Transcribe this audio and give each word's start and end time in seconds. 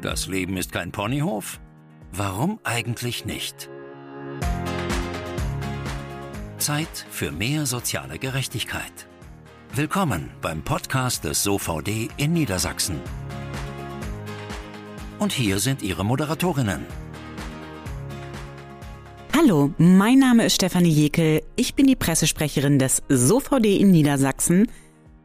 Das 0.00 0.28
Leben 0.28 0.56
ist 0.56 0.70
kein 0.70 0.92
Ponyhof? 0.92 1.58
Warum 2.12 2.60
eigentlich 2.62 3.24
nicht? 3.24 3.68
Zeit 6.58 7.04
für 7.10 7.32
mehr 7.32 7.66
soziale 7.66 8.20
Gerechtigkeit. 8.20 9.08
Willkommen 9.74 10.30
beim 10.40 10.62
Podcast 10.62 11.24
des 11.24 11.42
SOVD 11.42 12.10
in 12.16 12.32
Niedersachsen. 12.32 13.00
Und 15.18 15.32
hier 15.32 15.58
sind 15.58 15.82
Ihre 15.82 16.04
Moderatorinnen. 16.04 16.86
Hallo, 19.36 19.72
mein 19.78 20.20
Name 20.20 20.44
ist 20.44 20.54
Stefanie 20.54 20.90
Jekel. 20.90 21.42
Ich 21.56 21.74
bin 21.74 21.88
die 21.88 21.96
Pressesprecherin 21.96 22.78
des 22.78 23.02
SOVD 23.08 23.76
in 23.76 23.90
Niedersachsen. 23.90 24.68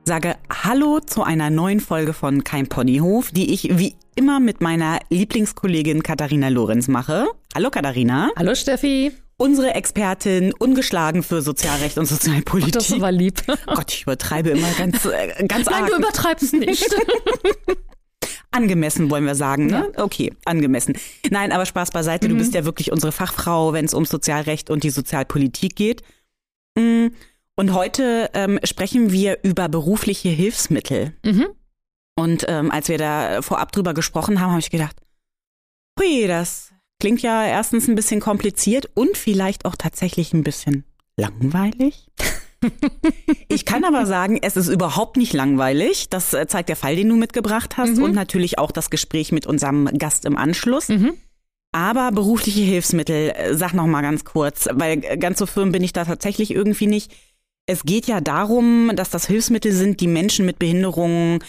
Sage 0.05 0.35
Hallo 0.51 0.99
zu 0.99 1.21
einer 1.21 1.51
neuen 1.51 1.80
Folge 1.80 2.13
von 2.13 2.44
Kein 2.44 2.67
Ponyhof, 2.67 3.30
die 3.31 3.53
ich 3.53 3.77
wie 3.77 3.95
immer 4.16 4.40
mit 4.40 4.62
meiner 4.62 4.99
Lieblingskollegin 5.09 6.03
Katharina 6.03 6.49
Lorenz 6.49 6.88
mache. 6.88 7.27
Hallo 7.55 7.70
Katharina. 7.70 8.31
Hallo 8.38 8.55
Steffi. 8.55 9.12
Unsere 9.38 9.73
Expertin, 9.73 10.54
ungeschlagen 10.54 11.23
für 11.23 11.41
Sozialrecht 11.41 11.98
und 11.98 12.05
Sozialpolitik. 12.05 12.73
Das 12.73 12.99
war 13.02 13.12
lieb. 13.12 13.41
Gott, 13.66 13.91
ich 13.94 14.04
übertreibe 14.04 14.52
immer 14.52 14.68
ganz, 14.77 15.04
äh, 15.05 15.45
ganz 15.48 15.66
Nein, 15.66 15.84
arg. 15.84 15.90
du 15.90 15.98
übertreibst 15.98 16.54
nicht. 16.54 16.85
Angemessen 18.52 19.09
wollen 19.09 19.26
wir 19.26 19.34
sagen, 19.34 19.66
ne? 19.66 19.91
Okay, 19.98 20.32
angemessen. 20.45 20.95
Nein, 21.32 21.52
aber 21.52 21.66
Spaß 21.66 21.90
beiseite. 21.90 22.30
Du 22.30 22.35
bist 22.35 22.54
ja 22.54 22.66
wirklich 22.66 22.91
unsere 22.91 23.12
Fachfrau, 23.12 23.73
wenn 23.73 23.85
es 23.85 23.95
um 23.95 24.05
Sozialrecht 24.05 24.70
und 24.70 24.84
die 24.84 24.91
Sozialpolitik 24.91 25.76
geht. 25.76 26.04
Mm, 26.77 27.07
Und 27.55 27.73
heute 27.73 28.30
ähm, 28.35 28.59
sprechen 28.63 29.12
wir 29.12 29.40
über 29.43 29.70
berufliche 29.70 30.30
Hilfsmittel. 30.30 31.13
Mhm. 31.26 31.48
Und 32.16 32.45
ähm, 32.48 32.72
als 32.72 32.90
wir 32.90 32.98
da 32.98 33.41
vorab 33.41 33.71
drüber 33.71 33.93
gesprochen 33.93 34.40
haben, 34.40 34.51
habe 34.51 34.60
ich 34.60 34.70
gedacht, 34.70 34.96
hui, 35.99 36.27
das 36.27 36.71
klingt 36.99 37.21
ja 37.21 37.46
erstens 37.46 37.87
ein 37.87 37.96
bisschen 37.96 38.20
kompliziert 38.20 38.90
und 38.93 39.18
vielleicht 39.18 39.65
auch 39.65 39.76
tatsächlich 39.76 40.34
ein 40.34 40.43
bisschen 40.43 40.85
langweilig. 41.18 42.07
Ich 43.49 43.65
kann 43.65 43.84
aber 43.84 44.05
sagen, 44.05 44.40
es 44.41 44.55
ist 44.55 44.70
überhaupt 44.70 45.18
nicht 45.18 45.34
langweilig. 45.34 46.10
Das 46.10 46.34
äh, 46.34 46.48
zeigt 46.48 46.70
der 46.70 46.76
Fall, 46.76 46.96
den 46.96 47.10
du 47.10 47.15
mitgebracht 47.18 47.76
hast 47.77 47.99
und 47.99 48.13
natürlich 48.13 48.57
auch 48.57 48.71
das 48.71 48.90
Gespräch 48.90 49.32
mit 49.32 49.46
unserem 49.46 49.85
Gast 49.98 50.26
im 50.26 50.37
Anschluss. 50.37 50.90
Mhm. 50.90 51.13
Aber 51.74 52.12
berufliche 52.12 52.62
Hilfsmittel, 52.62 53.32
äh, 53.35 53.55
sag 53.55 53.74
noch 53.74 53.87
mal 53.87 54.02
ganz 54.02 54.24
kurz, 54.24 54.70
weil 54.71 55.04
äh, 55.04 55.18
ganz 55.18 55.40
so 55.40 55.46
firm 55.46 55.71
bin 55.71 55.84
ich 55.84 55.91
da 55.91 56.05
tatsächlich 56.05 56.52
irgendwie 56.52 56.87
nicht. 56.87 57.12
Es 57.65 57.84
geht 57.84 58.07
ja 58.07 58.21
darum, 58.21 58.91
dass 58.96 59.09
das 59.09 59.27
Hilfsmittel 59.27 59.71
sind, 59.71 59.99
die 59.99 60.07
Menschen 60.07 60.46
mit 60.46 60.59
Behinderungen 60.59 61.40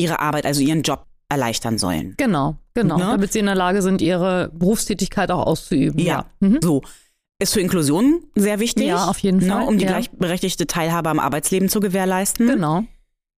ihre 0.00 0.18
Arbeit, 0.20 0.46
also 0.46 0.60
ihren 0.62 0.82
Job 0.82 1.06
erleichtern 1.28 1.78
sollen. 1.78 2.14
Genau, 2.16 2.56
genau. 2.74 2.96
Ne? 2.96 3.04
Damit 3.04 3.32
sie 3.32 3.38
in 3.38 3.46
der 3.46 3.54
Lage 3.54 3.82
sind, 3.82 4.02
ihre 4.02 4.50
Berufstätigkeit 4.52 5.30
auch 5.30 5.46
auszuüben. 5.46 6.00
Ja, 6.00 6.26
Mhm. 6.40 6.58
so. 6.62 6.82
Ist 7.42 7.54
für 7.54 7.60
Inklusion 7.60 8.22
sehr 8.34 8.60
wichtig. 8.60 8.86
Ja, 8.88 9.08
auf 9.08 9.18
jeden 9.20 9.40
Fall, 9.40 9.60
Ne, 9.60 9.66
um 9.66 9.78
die 9.78 9.84
ja. 9.84 9.92
gleichberechtigte 9.92 10.66
Teilhabe 10.66 11.08
am 11.08 11.18
Arbeitsleben 11.18 11.70
zu 11.70 11.80
gewährleisten. 11.80 12.46
Genau. 12.46 12.82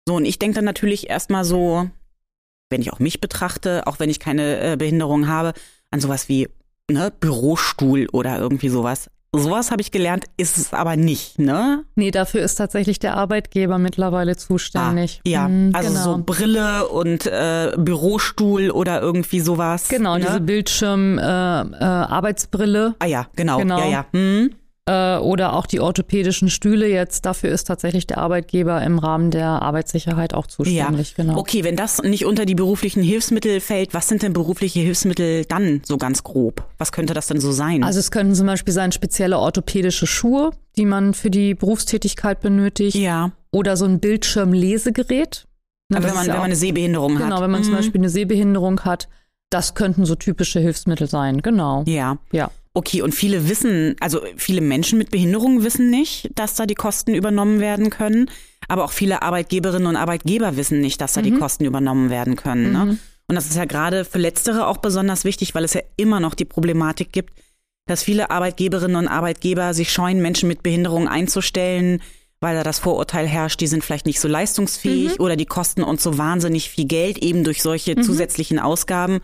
So, 0.07 0.15
und 0.15 0.25
ich 0.25 0.39
denke 0.39 0.55
dann 0.55 0.65
natürlich 0.65 1.07
erstmal 1.09 1.43
so, 1.45 1.87
wenn 2.71 2.81
ich 2.81 2.91
auch 2.91 2.97
mich 2.99 3.21
betrachte, 3.21 3.85
auch 3.85 3.99
wenn 3.99 4.09
ich 4.09 4.19
keine 4.19 4.71
äh, 4.71 4.75
Behinderung 4.75 5.27
habe, 5.27 5.53
an 5.91 5.99
sowas 5.99 6.29
wie 6.29 6.47
ne, 6.89 7.11
Bürostuhl 7.19 8.07
oder 8.11 8.39
irgendwie 8.39 8.69
sowas. 8.69 9.11
Sowas 9.33 9.71
habe 9.71 9.81
ich 9.81 9.91
gelernt, 9.91 10.25
ist 10.35 10.57
es 10.57 10.73
aber 10.73 10.97
nicht, 10.97 11.39
ne? 11.39 11.85
Nee, 11.95 12.11
dafür 12.11 12.41
ist 12.41 12.55
tatsächlich 12.55 12.99
der 12.99 13.15
Arbeitgeber 13.15 13.77
mittlerweile 13.77 14.35
zuständig. 14.35 15.21
Ah, 15.25 15.29
ja, 15.29 15.47
Mhm, 15.47 15.71
also 15.73 15.89
genau. 15.89 16.03
so 16.03 16.23
Brille 16.25 16.87
und 16.89 17.27
äh, 17.27 17.71
Bürostuhl 17.77 18.71
oder 18.71 19.01
irgendwie 19.01 19.39
sowas. 19.39 19.87
Genau, 19.87 20.17
ne? 20.17 20.25
diese 20.25 20.41
Bildschirm 20.41 21.17
äh, 21.17 21.21
äh, 21.21 21.23
Arbeitsbrille 21.81 22.95
Ah 22.99 23.05
ja, 23.05 23.27
genau. 23.37 23.59
Genau. 23.59 23.79
Ja, 23.79 23.85
ja. 23.87 24.05
Hm. 24.11 24.49
Äh, 24.91 25.17
oder 25.19 25.53
auch 25.53 25.65
die 25.65 25.79
orthopädischen 25.79 26.49
Stühle 26.49 26.87
jetzt. 26.87 27.25
Dafür 27.25 27.49
ist 27.51 27.65
tatsächlich 27.67 28.07
der 28.07 28.17
Arbeitgeber 28.17 28.81
im 28.81 28.99
Rahmen 28.99 29.31
der 29.31 29.47
Arbeitssicherheit 29.61 30.33
auch 30.33 30.47
zuständig. 30.47 31.09
ja. 31.17 31.23
Genau. 31.23 31.37
Okay, 31.37 31.63
wenn 31.63 31.75
das 31.75 32.01
nicht 32.01 32.25
unter 32.25 32.45
die 32.45 32.55
beruflichen 32.55 33.03
Hilfsmittel 33.03 33.59
fällt, 33.59 33.93
was 33.93 34.07
sind 34.07 34.23
denn 34.23 34.33
berufliche 34.33 34.79
Hilfsmittel 34.79 35.45
dann 35.45 35.81
so 35.85 35.97
ganz 35.97 36.23
grob? 36.23 36.63
Was 36.77 36.91
könnte 36.91 37.13
das 37.13 37.27
denn 37.27 37.39
so 37.39 37.51
sein? 37.51 37.83
Also 37.83 37.99
es 37.99 38.11
könnten 38.11 38.35
zum 38.35 38.47
Beispiel 38.47 38.73
sein 38.73 38.91
spezielle 38.91 39.39
orthopädische 39.39 40.07
Schuhe, 40.07 40.51
die 40.77 40.85
man 40.85 41.13
für 41.13 41.29
die 41.29 41.53
Berufstätigkeit 41.53 42.41
benötigt. 42.41 42.95
ja, 42.95 43.31
Oder 43.51 43.77
so 43.77 43.85
ein 43.85 43.99
Bildschirmlesegerät. 43.99 45.45
Ne, 45.89 45.99
das 45.99 46.05
wenn 46.05 46.13
man, 46.15 46.25
ja 46.25 46.33
wenn 46.33 46.39
man 46.39 46.45
eine 46.45 46.55
Sehbehinderung 46.55 47.15
hat. 47.17 47.23
Genau, 47.25 47.41
wenn 47.41 47.51
man 47.51 47.63
zum 47.63 47.73
Mhm. 47.73 47.77
Beispiel 47.77 48.01
eine 48.01 48.09
Sehbehinderung 48.09 48.81
hat, 48.81 49.09
das 49.49 49.73
könnten 49.75 50.05
so 50.05 50.15
typische 50.15 50.59
Hilfsmittel 50.59 51.07
sein. 51.09 51.41
Genau. 51.41 51.83
Ja. 51.85 52.17
Ja. 52.31 52.49
Okay, 52.73 53.01
und 53.01 53.13
viele 53.13 53.49
wissen, 53.49 53.95
also 53.99 54.21
viele 54.37 54.61
Menschen 54.61 54.97
mit 54.97 55.11
Behinderungen 55.11 55.63
wissen 55.63 55.89
nicht, 55.89 56.29
dass 56.35 56.55
da 56.55 56.65
die 56.65 56.75
Kosten 56.75 57.13
übernommen 57.13 57.59
werden 57.59 57.89
können. 57.89 58.29
Aber 58.67 58.85
auch 58.85 58.93
viele 58.93 59.21
Arbeitgeberinnen 59.21 59.87
und 59.87 59.97
Arbeitgeber 59.97 60.55
wissen 60.55 60.79
nicht, 60.79 61.01
dass 61.01 61.13
da 61.13 61.21
die 61.21 61.33
Kosten 61.33 61.65
übernommen 61.65 62.09
werden 62.09 62.37
können. 62.37 62.71
Ne? 62.71 62.97
Und 63.27 63.35
das 63.35 63.47
ist 63.47 63.57
ja 63.57 63.65
gerade 63.65 64.05
für 64.05 64.19
Letztere 64.19 64.67
auch 64.67 64.77
besonders 64.77 65.25
wichtig, 65.25 65.53
weil 65.53 65.65
es 65.65 65.73
ja 65.73 65.81
immer 65.97 66.19
noch 66.19 66.33
die 66.33 66.45
Problematik 66.45 67.11
gibt, 67.11 67.33
dass 67.87 68.03
viele 68.03 68.31
Arbeitgeberinnen 68.31 68.95
und 68.95 69.07
Arbeitgeber 69.07 69.73
sich 69.73 69.91
scheuen, 69.91 70.21
Menschen 70.21 70.47
mit 70.47 70.63
Behinderungen 70.63 71.09
einzustellen, 71.09 72.01
weil 72.39 72.55
da 72.55 72.63
das 72.63 72.79
Vorurteil 72.79 73.27
herrscht, 73.27 73.59
die 73.61 73.67
sind 73.67 73.83
vielleicht 73.83 74.05
nicht 74.05 74.19
so 74.19 74.27
leistungsfähig 74.27 75.19
oder 75.19 75.35
die 75.35 75.45
kosten 75.45 75.83
uns 75.83 76.03
so 76.03 76.17
wahnsinnig 76.17 76.69
viel 76.69 76.85
Geld 76.85 77.17
eben 77.19 77.43
durch 77.43 77.61
solche 77.61 77.95
zusätzlichen 77.97 78.59
Ausgaben. 78.59 79.19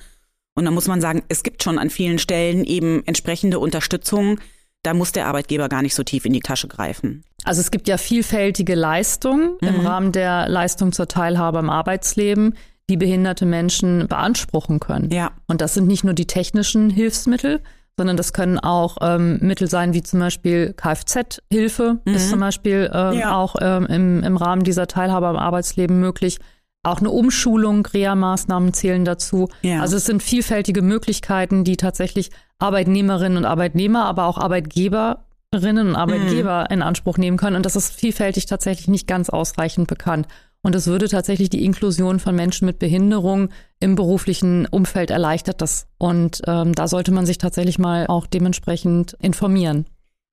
Und 0.57 0.66
da 0.66 0.72
muss 0.72 0.88
man 0.88 1.01
sagen, 1.01 1.22
es 1.29 1.44
gibt 1.44 1.62
schon 1.63 1.78
an 1.78 1.90
vielen 1.91 2.18
Stellen 2.18 2.63
eben 2.66 3.03
entsprechende 3.06 3.59
Unterstützung. 3.59 4.40
Da 4.81 4.94
muss 4.95 5.12
der 5.12 5.28
Arbeitgeber 5.28 5.69
gar 5.69 5.84
nicht 5.84 5.94
so 5.94 6.01
tief 6.03 6.25
in 6.25 6.34
die 6.34 6.40
Tasche 6.40 6.68
greifen. 6.68 7.23
Also 7.44 7.62
es 7.62 7.69
gibt 7.69 7.88
ja 7.88 7.97
vielfältige 7.97 8.73
Leistungen 8.73 9.51
Mhm. 9.62 9.67
im 9.67 9.79
Rahmen 9.85 10.12
der 10.12 10.50
Leistung 10.50 10.91
zur 10.94 11.07
Teilhabe 11.07 11.59
am 11.59 11.69
Arbeitsleben, 11.69 12.56
die 12.90 12.97
behinderte 12.97 13.46
Menschen 13.46 14.07
beanspruchen 14.07 14.79
können. 14.79 15.12
Ja. 15.12 15.31
Und 15.47 15.62
das 15.62 15.75
sind 15.75 15.88
nicht 15.88 16.03
nur 16.03 16.13
die 16.16 16.25
technischen 16.25 16.90
Hilfsmittel, 16.90 17.62
sondern 17.97 18.17
das 18.17 18.34
können 18.34 18.57
auch 18.59 18.97
ähm, 19.01 19.38
Mittel 19.41 19.67
sein, 19.69 19.94
wie 19.94 20.01
zum 20.03 20.19
Beispiel 20.22 20.73
Kfz-Hilfe 20.73 22.00
ist 22.06 22.29
zum 22.29 22.40
Beispiel 22.40 22.90
ähm, 22.94 23.13
Mhm. 23.13 23.19
Ja. 23.19 23.35
auch 23.35 23.56
ähm, 23.62 23.85
im, 23.88 24.23
im 24.23 24.38
Rahmen 24.38 24.63
dieser 24.63 24.88
Teilhabe 24.88 25.28
am 25.28 25.35
Arbeitsleben 25.38 26.00
möglich. 26.00 26.40
Auch 26.88 27.00
eine 27.00 27.12
Umschulung, 27.12 27.86
Reha-Maßnahmen 27.86 28.74
zählen 28.74 29.06
dazu. 29.06 29.50
Ja. 29.62 29.81
Also 29.81 29.98
es 29.98 30.06
sind 30.06 30.24
vielfältige 30.24 30.81
Möglichkeiten, 30.81 31.64
die 31.64 31.78
tatsächlich 31.78 32.31
Arbeitnehmerinnen 32.59 33.38
und 33.38 33.46
Arbeitnehmer, 33.46 34.06
aber 34.06 34.25
auch 34.25 34.38
Arbeitgeberinnen 34.38 35.90
und 35.90 35.96
Arbeitgeber 35.96 36.70
in 36.72 36.81
Anspruch 36.81 37.18
nehmen 37.18 37.38
können. 37.38 37.56
Und 37.56 37.66
das 37.66 37.76
ist 37.76 37.94
vielfältig 37.94 38.46
tatsächlich 38.46 38.88
nicht 38.88 39.08
ganz 39.08 39.30
ausreichend 39.30 39.88
bekannt. 39.88 40.28
Und 40.62 40.76
es 40.76 40.88
würde 40.88 41.08
tatsächlich 41.08 41.50
die 41.50 41.64
Inklusion 41.64 42.20
von 42.20 42.36
Menschen 42.36 42.66
mit 42.66 42.80
Behinderung 42.80 43.50
im 43.80 43.96
beruflichen 43.96 44.66
Umfeld 44.66 45.12
erleichtert 45.12 45.62
das. 45.62 45.88
Und 45.97 46.42
ähm, 46.47 46.74
da 46.74 46.88
sollte 46.88 47.12
man 47.12 47.26
sich 47.26 47.38
tatsächlich 47.38 47.80
mal 47.80 48.08
auch 48.08 48.28
dementsprechend 48.28 49.16
informieren. 49.22 49.86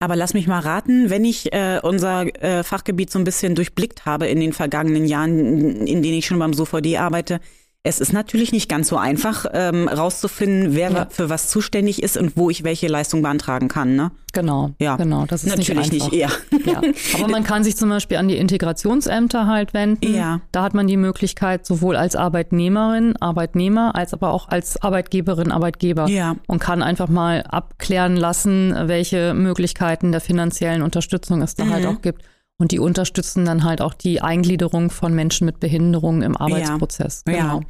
Aber 0.05 0.17
lass 0.17 0.35
mich 0.35 0.47
mal 0.47 0.59
raten, 0.59 1.09
wenn 1.09 1.25
ich 1.25 1.55
äh, 1.55 1.81
unser 1.83 2.27
äh, 2.43 2.63
Fachgebiet 2.63 3.11
so 3.11 3.19
ein 3.19 3.25
bisschen 3.25 3.55
durchblickt 3.55 4.05
habe 4.05 4.27
in 4.27 4.39
den 4.39 4.53
vergangenen 4.53 5.07
Jahren, 5.07 5.87
in 5.87 6.03
denen 6.03 6.19
ich 6.19 6.27
schon 6.27 6.39
beim 6.39 6.53
SOVD 6.53 6.99
arbeite, 6.99 7.41
es 7.87 8.01
ist 8.01 8.15
natürlich 8.15 8.51
nicht 8.51 8.71
ganz 8.71 8.89
so 8.89 8.97
einfach, 8.97 9.45
ähm, 9.53 9.89
rauszufinden, 9.89 10.75
wer 10.75 10.91
Ja. 10.91 11.07
für 11.11 11.29
was 11.29 11.51
zuständig 11.51 12.03
ist 12.03 12.17
und 12.17 12.35
wo 12.35 12.49
ich 12.49 12.65
welche 12.65 12.89
Leistung 12.89 13.21
beantragen 13.21 13.69
kann. 13.69 13.95
Ne? 13.95 14.11
Genau, 14.33 14.71
Ja. 14.79 14.97
genau. 14.97 15.27
Das 15.27 15.45
ist 15.45 15.51
Natürlich 15.57 15.93
nicht, 15.93 16.11
nicht, 16.11 16.13
ja. 16.15 16.31
Ja. 16.65 16.81
Aber 17.19 17.29
man 17.29 17.45
kann 17.45 17.63
sich 17.63 17.77
zum 17.77 17.91
Beispiel 17.91 18.17
an 18.17 18.27
die 18.29 18.39
Integrationsämter 18.39 19.47
halt 19.47 19.75
wenden. 19.75 20.15
Ja. 20.15 20.41
Da 20.51 20.63
hat 20.63 20.73
man 20.73 20.87
die 20.87 20.97
Möglichkeit, 20.97 21.67
sowohl 21.67 21.97
als 21.97 22.17
Arbeitnehmerin, 22.17 23.17
Arbeitnehmer, 23.21 23.95
als 23.95 24.15
aber 24.15 24.33
auch 24.33 24.49
als 24.49 24.81
Arbeitgeberin, 24.83 25.53
Arbeitgeber. 25.53 26.09
Ja. 26.09 26.37
Und 26.47 26.61
kann 26.61 26.83
einfach 26.83 27.09
mal 27.09 27.43
abklären 27.43 28.17
lassen, 28.17 28.75
welche 28.87 29.35
Möglichkeiten 29.35 30.11
der 30.11 30.23
finanziellen 30.23 30.81
Unterstützung 30.83 31.43
es 31.43 31.55
da 31.55 31.67
Mhm. 31.67 31.73
halt 31.75 31.87
auch 31.87 32.01
gibt. 32.03 32.23
Und 32.57 32.71
die 32.73 32.79
unterstützen 32.79 33.45
dann 33.45 33.65
halt 33.65 33.81
auch 33.83 33.95
die 33.95 34.23
Eingliederung 34.23 34.91
von 34.91 35.13
Menschen 35.13 35.45
mit 35.45 35.59
Behinderungen 35.61 36.23
im 36.23 36.37
Arbeitsprozess. 36.37 37.23
Genau. 37.25 37.37
Ja. 37.59 37.61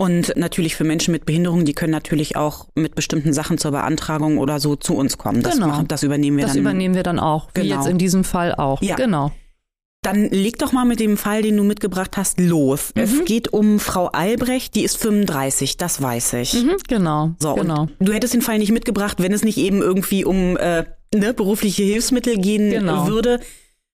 Und 0.00 0.32
natürlich 0.36 0.76
für 0.76 0.84
Menschen 0.84 1.10
mit 1.10 1.26
Behinderung, 1.26 1.64
die 1.64 1.74
können 1.74 1.90
natürlich 1.90 2.36
auch 2.36 2.68
mit 2.76 2.94
bestimmten 2.94 3.32
Sachen 3.32 3.58
zur 3.58 3.72
Beantragung 3.72 4.38
oder 4.38 4.60
so 4.60 4.76
zu 4.76 4.94
uns 4.94 5.18
kommen. 5.18 5.42
Das, 5.42 5.54
Genau. 5.54 5.66
machen, 5.66 5.88
das 5.88 6.04
übernehmen 6.04 6.36
wir 6.36 6.44
Das 6.44 6.52
dann. 6.52 6.62
übernehmen 6.62 6.94
wir 6.94 7.02
dann 7.02 7.18
auch, 7.18 7.48
wie 7.54 7.62
Genau. 7.62 7.74
jetzt 7.76 7.88
in 7.88 7.98
diesem 7.98 8.22
Fall 8.22 8.54
auch. 8.54 8.80
Ja. 8.80 8.94
Genau. 8.94 9.32
Dann 10.02 10.26
leg 10.30 10.56
doch 10.60 10.70
mal 10.70 10.84
mit 10.84 11.00
dem 11.00 11.16
Fall, 11.16 11.42
den 11.42 11.56
du 11.56 11.64
mitgebracht 11.64 12.16
hast, 12.16 12.38
los. 12.38 12.92
Mhm. 12.94 13.02
Es 13.02 13.24
geht 13.24 13.52
um 13.52 13.80
Frau 13.80 14.06
Albrecht, 14.06 14.76
die 14.76 14.84
ist 14.84 14.96
35, 14.98 15.76
das 15.76 16.00
weiß 16.00 16.34
ich. 16.34 16.54
Mhm, 16.54 16.76
genau. 16.86 17.32
So, 17.40 17.54
genau. 17.56 17.88
du 17.98 18.12
hättest 18.12 18.32
den 18.34 18.42
Fall 18.42 18.58
nicht 18.58 18.70
mitgebracht, 18.70 19.16
wenn 19.20 19.32
es 19.32 19.42
nicht 19.42 19.58
eben 19.58 19.82
irgendwie 19.82 20.24
um 20.24 20.56
äh, 20.56 20.84
ne, 21.12 21.34
berufliche 21.34 21.82
Hilfsmittel 21.82 22.36
gehen 22.38 22.70
Genau. 22.70 23.08
würde. 23.08 23.40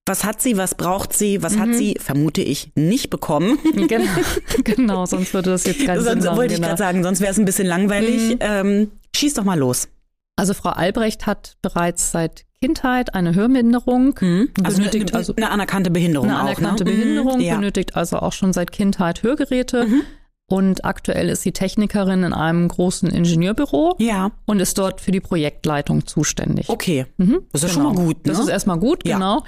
Was 0.07 0.25
hat 0.25 0.43
sie, 0.43 0.59
was 0.59 0.75
braucht 0.75 1.15
sie, 1.15 1.43
was 1.43 1.55
mhm. 1.55 1.61
hat 1.61 1.75
sie, 1.75 1.97
vermute 1.99 2.43
ich, 2.43 2.73
nicht 2.75 3.09
bekommen. 3.11 3.59
Genau, 3.73 4.05
genau 4.65 5.07
sonst 5.07 5.33
würde 5.33 5.51
das 5.51 5.65
jetzt 5.65 5.87
ganz 5.87 6.05
Sonst 6.05 6.27
wollte 6.27 6.55
ich 6.55 6.61
genau. 6.61 6.69
gerade 6.69 6.79
sagen, 6.79 7.03
sonst 7.03 7.21
wäre 7.21 7.33
es 7.33 7.39
ein 7.39 7.45
bisschen 7.45 7.67
langweilig. 7.67 8.35
Mhm. 8.35 8.39
Ähm, 8.41 8.91
schieß 9.17 9.35
doch 9.35 9.45
mal 9.45 9.59
los. 9.59 9.89
Also 10.37 10.53
Frau 10.53 10.71
Albrecht 10.71 11.27
hat 11.27 11.57
bereits 11.63 12.11
seit 12.11 12.45
Kindheit 12.61 13.15
eine 13.15 13.35
Hörminderung. 13.35 14.19
Mhm. 14.21 14.51
Also, 14.63 14.79
benötigt 14.79 15.13
eine, 15.13 15.19
also 15.19 15.35
eine 15.37 15.51
anerkannte 15.51 15.91
Behinderung. 15.91 16.29
Eine 16.29 16.39
anerkannte 16.39 16.85
auch, 16.85 16.89
ne? 16.89 16.97
Behinderung, 16.97 17.41
ja. 17.41 17.57
benötigt 17.57 17.97
also 17.97 18.19
auch 18.19 18.33
schon 18.33 18.53
seit 18.53 18.73
Kindheit 18.73 19.23
Hörgeräte. 19.23 19.85
Mhm. 19.85 20.03
Und 20.47 20.85
aktuell 20.85 21.31
ist 21.31 21.43
sie 21.43 21.53
Technikerin 21.53 22.23
in 22.23 22.33
einem 22.35 22.69
großen 22.69 23.09
Ingenieurbüro 23.11 23.97
ja. 23.99 24.31
und 24.45 24.61
ist 24.61 24.77
dort 24.77 25.01
für 25.01 25.11
die 25.11 25.21
Projektleitung 25.21 26.07
zuständig. 26.07 26.69
Okay. 26.69 27.07
Mhm. 27.17 27.41
Das 27.53 27.63
ist 27.63 27.75
genau. 27.75 27.89
schon 27.89 27.97
mal 27.97 28.05
gut. 28.05 28.27
Ne? 28.27 28.33
Das 28.33 28.39
ist 28.39 28.49
erstmal 28.49 28.79
gut, 28.79 29.07
ja. 29.07 29.17
genau. 29.17 29.43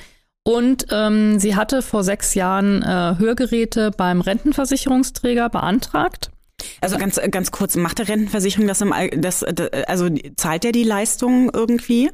Und 0.46 0.86
ähm, 0.92 1.40
sie 1.40 1.56
hatte 1.56 1.82
vor 1.82 2.04
sechs 2.04 2.34
Jahren 2.34 2.80
äh, 2.80 3.16
Hörgeräte 3.18 3.90
beim 3.90 4.20
Rentenversicherungsträger 4.20 5.48
beantragt. 5.48 6.30
Also 6.80 6.98
ganz, 6.98 7.20
ganz 7.32 7.50
kurz, 7.50 7.74
macht 7.74 7.98
der 7.98 8.06
Rentenversicherung 8.06 8.68
das, 8.68 8.80
im, 8.80 8.94
das 9.16 9.42
also 9.42 10.08
zahlt 10.36 10.62
der 10.62 10.70
die 10.70 10.84
Leistung 10.84 11.50
irgendwie? 11.52 12.12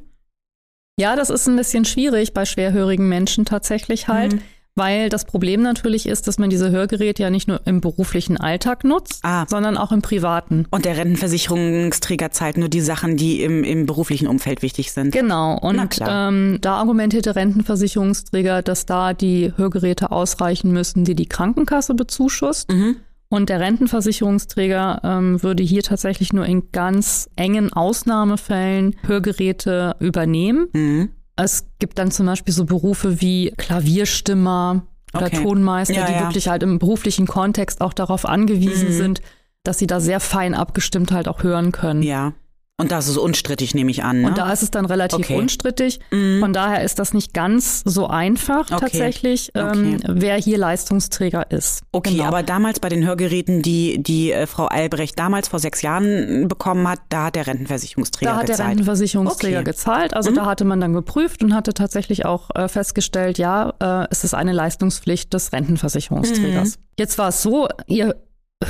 Ja, 0.99 1.15
das 1.15 1.29
ist 1.29 1.47
ein 1.47 1.57
bisschen 1.57 1.85
schwierig 1.85 2.33
bei 2.33 2.47
schwerhörigen 2.47 3.07
Menschen 3.07 3.45
tatsächlich 3.45 4.09
halt. 4.09 4.33
Mhm. 4.33 4.43
Weil 4.75 5.11
das 5.11 5.27
Problem 5.27 5.61
natürlich 5.63 6.07
ist, 6.07 6.27
dass 6.27 6.39
man 6.39 6.49
diese 6.49 6.71
Hörgeräte 6.71 7.23
ja 7.23 7.31
nicht 7.31 7.47
nur 7.47 7.61
im 7.67 7.83
beruflichen 7.83 8.39
Alltag 8.39 8.85
nutzt, 8.85 9.21
ah. 9.23 9.45
sondern 9.47 9.77
auch 9.77 9.93
im 9.93 10.01
privaten. 10.01 10.67
Und 10.71 10.87
der 10.87 10.97
Rentenversicherungsträger 10.97 12.31
zahlt 12.31 12.57
nur 12.57 12.71
die 12.71 12.81
Sachen, 12.81 13.19
die 13.19 13.43
im, 13.43 13.65
im 13.65 13.85
beruflichen 13.85 14.27
Umfeld 14.27 14.63
wichtig 14.63 14.93
sind. 14.93 15.13
Genau. 15.13 15.59
Und 15.59 15.99
ähm, 16.01 16.59
da 16.63 16.77
argumentiert 16.77 17.27
der 17.27 17.37
Rentenversicherungsträger, 17.37 18.63
dass 18.63 18.87
da 18.87 19.13
die 19.13 19.53
Hörgeräte 19.57 20.11
ausreichen 20.11 20.73
müssen, 20.73 21.05
die 21.05 21.15
die 21.15 21.27
Krankenkasse 21.27 21.95
bezuschusst. 21.95 22.73
Mhm. 22.73 22.97
Und 23.29 23.49
der 23.49 23.61
Rentenversicherungsträger 23.61 25.01
ähm, 25.05 25.43
würde 25.43 25.63
hier 25.63 25.83
tatsächlich 25.83 26.33
nur 26.33 26.45
in 26.45 26.71
ganz 26.71 27.31
engen 27.37 27.73
Ausnahmefällen 27.73 28.97
Hörgeräte 29.07 29.97
übernehmen. 30.01 30.69
Mhm. 30.73 31.09
Es 31.37 31.67
gibt 31.79 31.99
dann 31.99 32.11
zum 32.11 32.27
Beispiel 32.27 32.53
so 32.53 32.65
Berufe 32.65 33.21
wie 33.21 33.53
Klavierstimmer 33.57 34.87
oder 35.15 35.27
okay. 35.27 35.43
Tonmeister, 35.43 35.95
ja, 35.95 36.07
die 36.07 36.13
ja. 36.13 36.21
wirklich 36.21 36.49
halt 36.49 36.63
im 36.63 36.79
beruflichen 36.79 37.27
Kontext 37.27 37.81
auch 37.81 37.93
darauf 37.93 38.27
angewiesen 38.27 38.89
mhm. 38.89 38.93
sind, 38.93 39.23
dass 39.63 39.79
sie 39.79 39.87
da 39.87 40.01
sehr 40.01 40.21
fein 40.21 40.55
abgestimmt 40.55 41.13
halt 41.13 41.29
auch 41.29 41.43
hören 41.43 41.73
können. 41.73 42.03
Ja. 42.03 42.35
Und 42.83 42.91
das 42.91 43.09
ist 43.09 43.17
unstrittig, 43.17 43.75
nehme 43.75 43.91
ich 43.91 44.03
an. 44.03 44.23
Ne? 44.23 44.29
Und 44.29 44.39
da 44.39 44.53
ist 44.53 44.63
es 44.63 44.71
dann 44.71 44.87
relativ 44.87 45.21
okay. 45.21 45.37
unstrittig. 45.37 46.01
Mhm. 46.11 46.41
Von 46.41 46.53
daher 46.53 46.83
ist 46.83 46.99
das 46.99 47.15
nicht 47.15 47.33
ganz 47.33 47.83
so 47.85 48.09
einfach 48.09 48.71
okay. 48.71 48.81
tatsächlich, 48.81 49.53
ähm, 49.55 49.99
okay. 49.99 49.99
wer 50.09 50.37
hier 50.37 50.59
Leistungsträger 50.59 51.51
ist. 51.51 51.83
Okay, 51.93 52.13
genau. 52.13 52.25
aber 52.25 52.43
damals 52.43 52.81
bei 52.81 52.89
den 52.89 53.07
Hörgeräten, 53.07 53.63
die 53.63 54.03
die 54.03 54.33
äh, 54.33 54.47
Frau 54.47 54.67
Albrecht 54.67 55.19
damals 55.19 55.49
vor 55.49 55.61
sechs 55.61 55.83
Jahren 55.83 56.49
bekommen 56.49 56.89
hat, 56.89 56.99
da 57.09 57.27
hat 57.27 57.37
der 57.37 57.47
Rentenversicherungsträger 57.47 58.33
gezahlt. 58.33 58.49
Da 58.49 58.53
hat 58.53 58.59
der 58.59 58.67
Rentenversicherungsträger 58.67 59.63
gezahlt. 59.63 60.15
Also 60.15 60.31
mhm. 60.31 60.35
da 60.35 60.47
hatte 60.47 60.65
man 60.65 60.81
dann 60.81 60.93
geprüft 60.93 61.45
und 61.45 61.55
hatte 61.55 61.75
tatsächlich 61.75 62.27
auch 62.27 62.51
äh, 62.57 62.69
festgestellt, 62.69 63.39
ja, 63.39 63.75
äh, 63.79 64.09
es 64.11 64.25
ist 64.25 64.35
eine 64.35 64.53
Leistungspflicht 64.53 65.33
des 65.33 65.53
Rentenversicherungsträgers. 65.53 66.79
Mhm. 66.79 66.83
Jetzt 66.99 67.17
war 67.19 67.29
es 67.29 67.43
so, 67.43 67.69
ihr 67.87 68.17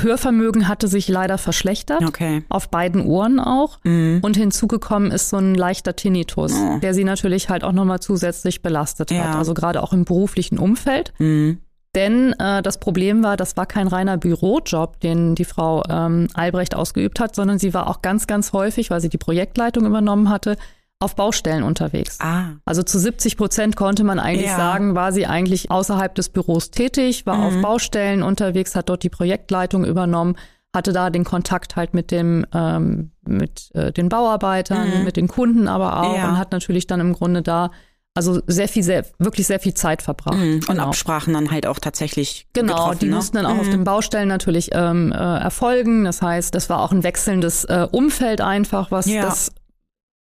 Hörvermögen 0.01 0.67
hatte 0.67 0.87
sich 0.87 1.07
leider 1.07 1.37
verschlechtert. 1.37 2.03
Okay. 2.03 2.43
Auf 2.49 2.69
beiden 2.69 3.05
Ohren 3.05 3.39
auch. 3.39 3.79
Mhm. 3.83 4.19
Und 4.21 4.37
hinzugekommen 4.37 5.11
ist 5.11 5.29
so 5.29 5.37
ein 5.37 5.55
leichter 5.55 5.95
Tinnitus, 5.95 6.53
oh. 6.53 6.79
der 6.79 6.93
sie 6.93 7.03
natürlich 7.03 7.49
halt 7.49 7.63
auch 7.63 7.71
nochmal 7.71 7.99
zusätzlich 7.99 8.61
belastet 8.61 9.11
ja. 9.11 9.25
hat. 9.25 9.35
Also 9.35 9.53
gerade 9.53 9.83
auch 9.83 9.93
im 9.93 10.05
beruflichen 10.05 10.57
Umfeld. 10.57 11.13
Mhm. 11.19 11.59
Denn 11.95 12.33
äh, 12.39 12.63
das 12.63 12.79
Problem 12.79 13.23
war, 13.23 13.37
das 13.37 13.55
war 13.55 13.67
kein 13.67 13.87
reiner 13.87 14.17
Bürojob, 14.17 14.99
den 14.99 15.35
die 15.35 15.45
Frau 15.45 15.83
ähm, 15.87 16.27
Albrecht 16.33 16.75
ausgeübt 16.75 17.19
hat, 17.19 17.35
sondern 17.35 17.59
sie 17.59 17.73
war 17.73 17.87
auch 17.87 18.01
ganz, 18.01 18.25
ganz 18.25 18.51
häufig, 18.51 18.89
weil 18.89 18.99
sie 18.99 19.09
die 19.09 19.19
Projektleitung 19.19 19.85
übernommen 19.85 20.29
hatte, 20.29 20.57
auf 21.03 21.15
Baustellen 21.15 21.63
unterwegs. 21.63 22.17
Ah. 22.19 22.53
Also 22.65 22.83
zu 22.83 22.99
70 22.99 23.37
Prozent 23.37 23.75
konnte 23.75 24.03
man 24.03 24.19
eigentlich 24.19 24.47
ja. 24.47 24.57
sagen, 24.57 24.95
war 24.95 25.11
sie 25.11 25.25
eigentlich 25.25 25.69
außerhalb 25.69 26.15
des 26.15 26.29
Büros 26.29 26.71
tätig, 26.71 27.25
war 27.25 27.37
mhm. 27.37 27.43
auf 27.43 27.61
Baustellen 27.61 28.23
unterwegs, 28.23 28.75
hat 28.75 28.89
dort 28.89 29.03
die 29.03 29.09
Projektleitung 29.09 29.85
übernommen, 29.85 30.35
hatte 30.73 30.93
da 30.93 31.09
den 31.09 31.23
Kontakt 31.23 31.75
halt 31.75 31.93
mit 31.93 32.09
dem 32.09 32.45
ähm, 32.53 33.11
mit 33.25 33.69
äh, 33.75 33.91
den 33.91 34.09
Bauarbeitern, 34.09 34.99
mhm. 34.99 35.03
mit 35.03 35.17
den 35.17 35.27
Kunden 35.27 35.67
aber 35.67 36.01
auch 36.01 36.17
ja. 36.17 36.29
und 36.29 36.37
hat 36.37 36.51
natürlich 36.51 36.87
dann 36.87 36.99
im 36.99 37.13
Grunde 37.13 37.41
da 37.41 37.69
also 38.15 38.41
sehr 38.45 38.67
viel, 38.67 38.83
sehr, 38.83 39.05
wirklich 39.17 39.47
sehr 39.47 39.59
viel 39.59 39.73
Zeit 39.73 40.01
verbracht. 40.01 40.37
Mhm. 40.37 40.55
Und 40.55 40.67
genau. 40.67 40.87
Absprachen 40.87 41.33
dann 41.33 41.49
halt 41.49 41.65
auch 41.65 41.79
tatsächlich. 41.79 42.47
Genau, 42.53 42.93
die 42.93 43.07
ne? 43.07 43.15
mussten 43.15 43.37
dann 43.37 43.45
auch 43.45 43.55
mhm. 43.55 43.59
auf 43.59 43.69
den 43.69 43.83
Baustellen 43.83 44.27
natürlich 44.27 44.69
ähm, 44.73 45.11
äh, 45.11 45.15
erfolgen. 45.15 46.03
Das 46.03 46.21
heißt, 46.21 46.53
das 46.53 46.69
war 46.69 46.81
auch 46.81 46.91
ein 46.91 47.03
wechselndes 47.03 47.65
äh, 47.65 47.87
Umfeld 47.91 48.41
einfach, 48.41 48.91
was 48.91 49.07
ja. 49.07 49.23
das 49.23 49.51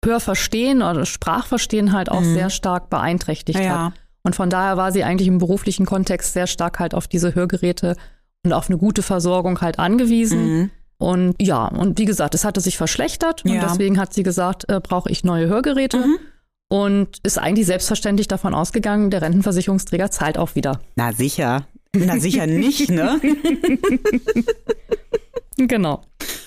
Hörverstehen 0.04 0.82
oder 0.82 1.06
Sprachverstehen 1.06 1.92
halt 1.92 2.10
auch 2.10 2.20
mhm. 2.20 2.34
sehr 2.34 2.50
stark 2.50 2.90
beeinträchtigt 2.90 3.58
ja. 3.58 3.86
hat. 3.86 3.92
Und 4.22 4.36
von 4.36 4.50
daher 4.50 4.76
war 4.76 4.92
sie 4.92 5.04
eigentlich 5.04 5.28
im 5.28 5.38
beruflichen 5.38 5.86
Kontext 5.86 6.32
sehr 6.32 6.46
stark 6.46 6.78
halt 6.78 6.94
auf 6.94 7.08
diese 7.08 7.34
Hörgeräte 7.34 7.96
und 8.44 8.52
auf 8.52 8.68
eine 8.68 8.78
gute 8.78 9.02
Versorgung 9.02 9.60
halt 9.60 9.78
angewiesen. 9.78 10.44
Mhm. 10.44 10.70
Und 10.98 11.34
ja, 11.40 11.66
und 11.66 11.98
wie 11.98 12.04
gesagt, 12.04 12.34
es 12.34 12.44
hatte 12.44 12.60
sich 12.60 12.76
verschlechtert 12.76 13.42
ja. 13.44 13.54
und 13.54 13.62
deswegen 13.62 13.98
hat 13.98 14.14
sie 14.14 14.22
gesagt, 14.22 14.68
äh, 14.68 14.80
brauche 14.80 15.10
ich 15.10 15.24
neue 15.24 15.48
Hörgeräte. 15.48 15.98
Mhm. 15.98 16.18
Und 16.68 17.18
ist 17.22 17.38
eigentlich 17.38 17.66
selbstverständlich 17.66 18.28
davon 18.28 18.54
ausgegangen, 18.54 19.10
der 19.10 19.20
Rentenversicherungsträger 19.20 20.10
zahlt 20.10 20.38
auch 20.38 20.54
wieder. 20.54 20.80
Na 20.96 21.12
sicher. 21.12 21.66
Na 21.94 22.18
sicher 22.18 22.46
nicht, 22.46 22.90
ne? 22.90 23.20
genau. 25.58 26.02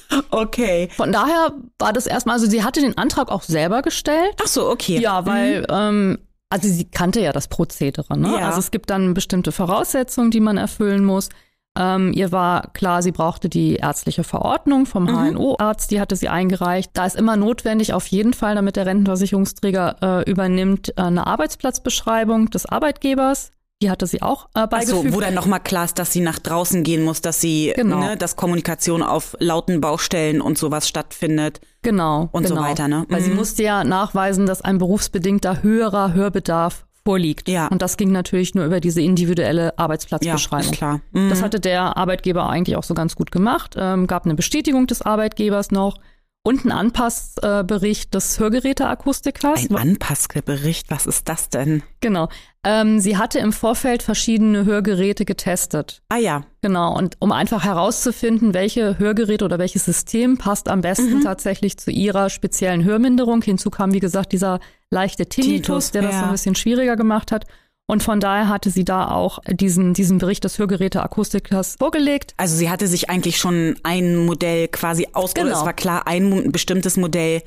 Okay. 0.32 0.90
Von 0.96 1.12
daher 1.12 1.54
war 1.80 1.94
das 1.94 2.08
erstmal, 2.08 2.36
also 2.36 2.48
sie 2.48 2.64
hatte 2.64 2.82
den 2.82 2.98
Antrag 2.98 3.30
auch 3.30 3.42
selber 3.42 3.82
gestellt. 3.82 4.36
Ach 4.44 4.48
so, 4.48 4.70
okay. 4.70 5.00
Ja, 5.00 5.26
weil, 5.26 5.62
mhm. 5.62 5.66
ähm, 5.70 6.18
also 6.50 6.68
sie 6.68 6.86
kannte 6.86 7.22
ja 7.22 7.32
das 7.32 7.48
Prozedere, 7.48 8.18
ne? 8.18 8.34
Ja. 8.40 8.48
Also 8.48 8.60
es 8.60 8.72
gibt 8.72 8.90
dann 8.90 9.14
bestimmte 9.14 9.52
Voraussetzungen, 9.52 10.32
die 10.32 10.40
man 10.40 10.58
erfüllen 10.58 11.04
muss. 11.04 11.30
Ähm, 11.78 12.14
ihr 12.14 12.32
war 12.32 12.72
klar, 12.74 13.02
sie 13.02 13.12
brauchte 13.12 13.50
die 13.50 13.76
ärztliche 13.76 14.24
Verordnung 14.24 14.86
vom 14.86 15.04
mhm. 15.04 15.36
HNO-Arzt, 15.36 15.92
die 15.92 16.00
hatte 16.00 16.16
sie 16.16 16.30
eingereicht. 16.30 16.92
Da 16.94 17.06
ist 17.06 17.18
immer 17.18 17.36
notwendig, 17.36 17.94
auf 17.94 18.08
jeden 18.08 18.34
Fall, 18.34 18.56
damit 18.56 18.78
der 18.78 18.86
Rentenversicherungsträger 18.86 19.96
äh, 20.02 20.30
übernimmt, 20.30 20.94
äh, 20.98 21.02
eine 21.02 21.28
Arbeitsplatzbeschreibung 21.28 22.50
des 22.50 22.66
Arbeitgebers. 22.66 23.52
Die 23.82 23.90
hatte 23.90 24.08
sie 24.08 24.22
auch 24.22 24.48
äh, 24.56 24.68
beigefügt. 24.68 25.04
Ach 25.06 25.10
so, 25.10 25.14
wo 25.16 25.20
dann 25.20 25.34
nochmal 25.34 25.60
klar 25.60 25.86
ist, 25.86 26.00
dass 26.00 26.14
sie 26.14 26.22
nach 26.22 26.40
draußen 26.40 26.84
gehen 26.84 27.04
muss, 27.04 27.22
dass 27.22 27.42
sie, 27.42 27.74
genau. 27.76 28.00
ne, 28.00 28.18
dass 28.18 28.38
Kommunikation 28.38 29.04
auf 29.04 29.36
lauten 29.40 29.82
Baustellen 29.82 30.40
und 30.40 30.58
sowas 30.58 30.88
stattfindet. 30.88 31.60
Genau. 31.82 32.30
Und 32.32 32.44
genau. 32.44 32.56
so 32.56 32.62
weiter, 32.62 32.88
ne? 32.88 33.06
Weil 33.10 33.20
mhm. 33.20 33.26
sie 33.26 33.32
musste 33.32 33.64
ja 33.64 33.84
nachweisen, 33.84 34.46
dass 34.46 34.62
ein 34.62 34.78
berufsbedingter 34.78 35.62
höherer 35.62 36.14
Hörbedarf 36.14 36.86
vorliegt. 37.04 37.50
Ja. 37.50 37.68
Und 37.68 37.82
das 37.82 37.98
ging 37.98 38.12
natürlich 38.12 38.56
nur 38.56 38.66
über 38.66 38.80
diese 38.80 39.02
individuelle 39.02 39.78
Arbeitsplatzbeschreibung. 39.78 40.72
Ja, 40.72 40.78
klar. 40.78 41.02
Mhm. 41.12 41.30
Das 41.30 41.44
hatte 41.44 41.60
der 41.60 41.98
Arbeitgeber 41.98 42.50
eigentlich 42.50 42.78
auch 42.78 42.84
so 42.84 42.94
ganz 42.94 43.16
gut 43.16 43.32
gemacht. 43.32 43.76
Ähm, 43.78 44.08
gab 44.08 44.26
eine 44.26 44.36
Bestätigung 44.36 44.88
des 44.88 45.02
Arbeitgebers 45.02 45.72
noch 45.72 46.00
und 46.46 46.64
ein 46.64 46.72
Anpassbericht 46.72 48.14
des 48.14 48.40
Hörgeräteakustikers. 48.40 49.68
Ein 49.68 49.76
Anpassbericht, 49.76 50.92
was 50.92 51.08
ist 51.08 51.28
das 51.28 51.50
denn? 51.50 51.82
Genau. 52.02 52.30
Ähm, 52.64 53.00
sie 53.00 53.18
hatte 53.18 53.40
im 53.40 53.52
Vorfeld 53.52 54.04
verschiedene 54.04 54.64
Hörgeräte 54.64 55.26
getestet. 55.26 56.04
Ah 56.10 56.18
ja. 56.18 56.44
Genau. 56.62 56.96
Und 56.96 57.16
um 57.20 57.32
einfach 57.32 57.64
herauszufinden, 57.64 58.54
welche 58.54 59.00
Hörgeräte 59.00 59.44
oder 59.44 59.58
welches 59.58 59.86
System 59.86 60.38
passt 60.38 60.70
am 60.70 60.82
besten 60.82 61.18
mhm. 61.18 61.24
tatsächlich 61.24 61.78
zu 61.78 61.90
ihrer 61.90 62.30
speziellen 62.30 62.84
Hörminderung. 62.84 63.42
Hinzu 63.42 63.72
kam, 63.72 63.94
wie 63.94 64.00
gesagt, 64.00 64.32
dieser 64.32 64.60
leichte 64.92 65.26
Tinnitus, 65.26 65.90
Tinnitus 65.90 65.92
der 65.92 66.02
das 66.04 66.12
ja. 66.12 66.20
so 66.20 66.26
ein 66.26 66.32
bisschen 66.32 66.56
schwieriger 66.56 66.96
gemacht 66.96 67.32
hat. 67.32 67.46
Und 67.88 68.02
von 68.02 68.20
daher 68.20 68.50
hatte 68.50 68.72
sie 68.72 68.84
da 68.84 69.10
auch 69.10 69.40
diesen, 69.48 69.94
diesen 69.94 70.18
Bericht 70.18 70.44
des 70.44 70.58
Hörgeräteakustikers 70.58 71.76
vorgelegt. 71.78 72.34
Also 72.38 72.56
sie 72.56 72.70
hatte 72.70 72.88
sich 72.88 73.10
eigentlich 73.10 73.38
schon 73.38 73.76
ein 73.84 74.16
Modell 74.16 74.68
quasi 74.70 75.08
ausgesucht. 75.14 75.50
Genau. 75.50 75.60
Es 75.60 75.66
war 75.66 75.74
klar, 75.74 76.08
ein 76.08 76.52
bestimmtes 76.52 76.98
Modell 76.98 77.44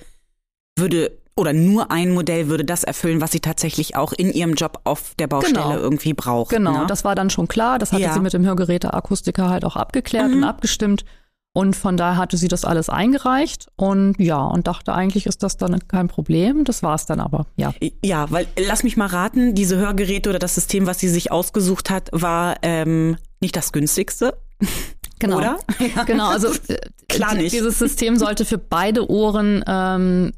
würde 0.78 1.18
oder 1.34 1.52
nur 1.52 1.90
ein 1.90 2.10
Modell 2.10 2.48
würde 2.48 2.64
das 2.64 2.82
erfüllen, 2.82 3.20
was 3.20 3.30
sie 3.30 3.40
tatsächlich 3.40 3.96
auch 3.96 4.12
in 4.12 4.32
ihrem 4.32 4.54
Job 4.54 4.80
auf 4.84 5.14
der 5.18 5.28
Baustelle 5.28 5.68
genau. 5.68 5.78
irgendwie 5.78 6.12
braucht. 6.12 6.50
Genau, 6.50 6.80
ne? 6.80 6.86
das 6.88 7.04
war 7.04 7.14
dann 7.14 7.30
schon 7.30 7.46
klar. 7.46 7.78
Das 7.78 7.92
hatte 7.92 8.02
ja. 8.02 8.12
sie 8.12 8.20
mit 8.20 8.32
dem 8.32 8.44
Hörgeräteakustiker 8.44 9.48
halt 9.48 9.64
auch 9.64 9.76
abgeklärt 9.76 10.30
mhm. 10.30 10.38
und 10.38 10.44
abgestimmt. 10.44 11.04
Und 11.58 11.74
von 11.74 11.96
daher 11.96 12.18
hatte 12.18 12.36
sie 12.36 12.46
das 12.46 12.64
alles 12.64 12.88
eingereicht 12.88 13.66
und 13.74 14.14
ja, 14.20 14.38
und 14.38 14.68
dachte, 14.68 14.94
eigentlich 14.94 15.26
ist 15.26 15.42
das 15.42 15.56
dann 15.56 15.76
kein 15.88 16.06
Problem. 16.06 16.62
Das 16.62 16.84
war 16.84 16.94
es 16.94 17.04
dann 17.04 17.18
aber, 17.18 17.46
ja. 17.56 17.74
Ja, 18.00 18.30
weil 18.30 18.46
lass 18.56 18.84
mich 18.84 18.96
mal 18.96 19.06
raten, 19.06 19.56
diese 19.56 19.76
Hörgeräte 19.76 20.30
oder 20.30 20.38
das 20.38 20.54
System, 20.54 20.86
was 20.86 21.00
sie 21.00 21.08
sich 21.08 21.32
ausgesucht 21.32 21.90
hat, 21.90 22.10
war 22.12 22.58
ähm, 22.62 23.16
nicht 23.40 23.56
das 23.56 23.72
günstigste. 23.72 24.38
Genau. 25.20 25.38
Oder? 25.38 25.58
Genau, 26.06 26.28
also 26.28 26.48
klar 27.08 27.34
nicht. 27.34 27.52
Dieses 27.52 27.76
System 27.76 28.14
sollte 28.14 28.44
für 28.44 28.56
beide 28.56 29.10
Ohren 29.10 29.64
ähm, 29.66 30.32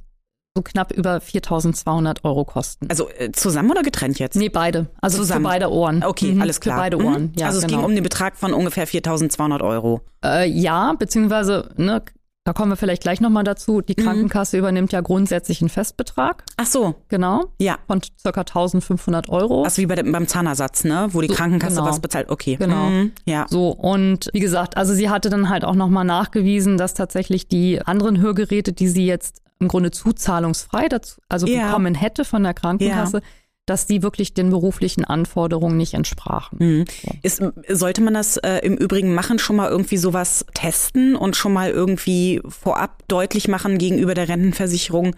so 0.57 0.63
knapp 0.63 0.93
über 0.93 1.19
4.200 1.19 2.25
Euro 2.25 2.45
kosten. 2.45 2.89
Also 2.91 3.09
äh, 3.09 3.31
zusammen 3.33 3.71
oder 3.71 3.83
getrennt 3.83 4.19
jetzt? 4.19 4.35
Nee, 4.37 4.49
beide. 4.49 4.87
Also 5.01 5.19
Zusammen. 5.19 5.45
für 5.45 5.49
beide 5.51 5.71
Ohren. 5.71 6.03
Okay, 6.03 6.33
Mhm, 6.33 6.43
alles 6.43 6.61
klar. 6.61 6.77
Für 6.77 6.81
beide 6.83 6.99
Mhm. 6.99 7.05
Ohren, 7.05 7.33
ja. 7.37 7.47
also 7.47 7.59
es 7.59 7.67
genau. 7.67 7.79
ging 7.79 7.87
um 7.87 7.95
den 7.95 8.03
Betrag 8.03 8.37
von 8.37 8.53
ungefähr 8.53 8.87
4.200 8.89 9.63
Euro. 9.63 10.01
Äh, 10.25 10.49
ja, 10.49 10.93
beziehungsweise, 10.99 11.71
ne, 11.77 12.03
da 12.45 12.53
kommen 12.55 12.73
wir 12.73 12.77
vielleicht 12.77 13.03
gleich 13.03 13.21
nochmal 13.21 13.45
dazu. 13.45 13.75
Mhm. 13.79 13.87
Die 13.87 13.95
Krankenkasse 13.95 14.57
übernimmt 14.59 14.93
ja 14.93 15.01
grundsätzlich 15.03 15.61
einen 15.61 15.69
Festbetrag, 15.69 16.45
Ach 16.57 16.67
so, 16.67 16.95
genau, 17.09 17.45
ja. 17.59 17.79
von 17.87 18.01
circa 18.19 18.41
1500 18.41 19.29
Euro. 19.29 19.63
Also 19.65 19.83
wie 19.83 19.87
bei 19.87 19.95
dem, 19.95 20.11
beim 20.11 20.27
Zahnersatz, 20.27 20.85
ne? 20.85 21.09
Wo 21.11 21.21
die 21.21 21.29
So, 21.29 21.35
Krankenkasse 21.35 21.77
genau. 21.77 21.87
was 21.89 22.01
bezahlt. 22.01 22.31
Okay. 22.31 22.57
Genau. 22.57 22.87
Mhm. 22.89 23.13
Ja. 23.27 23.47
So, 23.51 23.71
und 23.71 24.31
wie 24.33 24.41
gesagt, 24.41 24.77
also 24.77 24.95
sie 24.95 25.11
hatte 25.11 25.29
dann 25.31 25.49
halt 25.51 25.65
auch 25.65 25.75
nochmal 25.75 26.05
nachgewiesen, 26.05 26.79
dass 26.79 26.95
tatsächlich 26.95 27.47
die 27.49 27.83
anderen 27.83 28.21
Hörgeräte, 28.21 28.73
die 28.73 28.89
sie 28.89 29.05
jetzt 29.07 29.43
im 29.59 29.69
Grunde 29.69 29.91
zuzahlungsfrei 29.91 30.89
dazu, 30.89 31.21
also 31.29 31.47
Ja. 31.47 31.67
bekommen 31.67 31.95
hätte 31.95 32.25
von 32.25 32.43
der 32.43 32.55
Krankenkasse, 32.55 33.21
dass 33.67 33.87
die 33.87 34.03
wirklich 34.03 34.35
den 34.35 34.51
beruflichen 34.51 35.05
Anforderungen 35.05 35.77
nicht 35.77 35.95
entsprachen. 35.95 36.59
Mhm. 36.61 36.85
Ist, 37.23 37.43
sollte 37.69 38.01
man 38.03 38.15
das 38.15 38.37
äh, 38.39 38.59
im 38.59 38.77
Übrigen 38.77 39.15
machen, 39.15 39.39
schon 39.39 39.57
mal 39.57 39.71
irgendwie 39.71 39.97
sowas 39.97 40.45
testen 40.55 41.15
und 41.15 41.37
schon 41.37 41.53
mal 41.53 41.71
irgendwie 41.71 42.41
vorab 42.49 43.03
deutlich 43.09 43.47
machen 43.49 43.79
gegenüber 43.79 44.15
der 44.15 44.29
Rentenversicherung, 44.29 45.15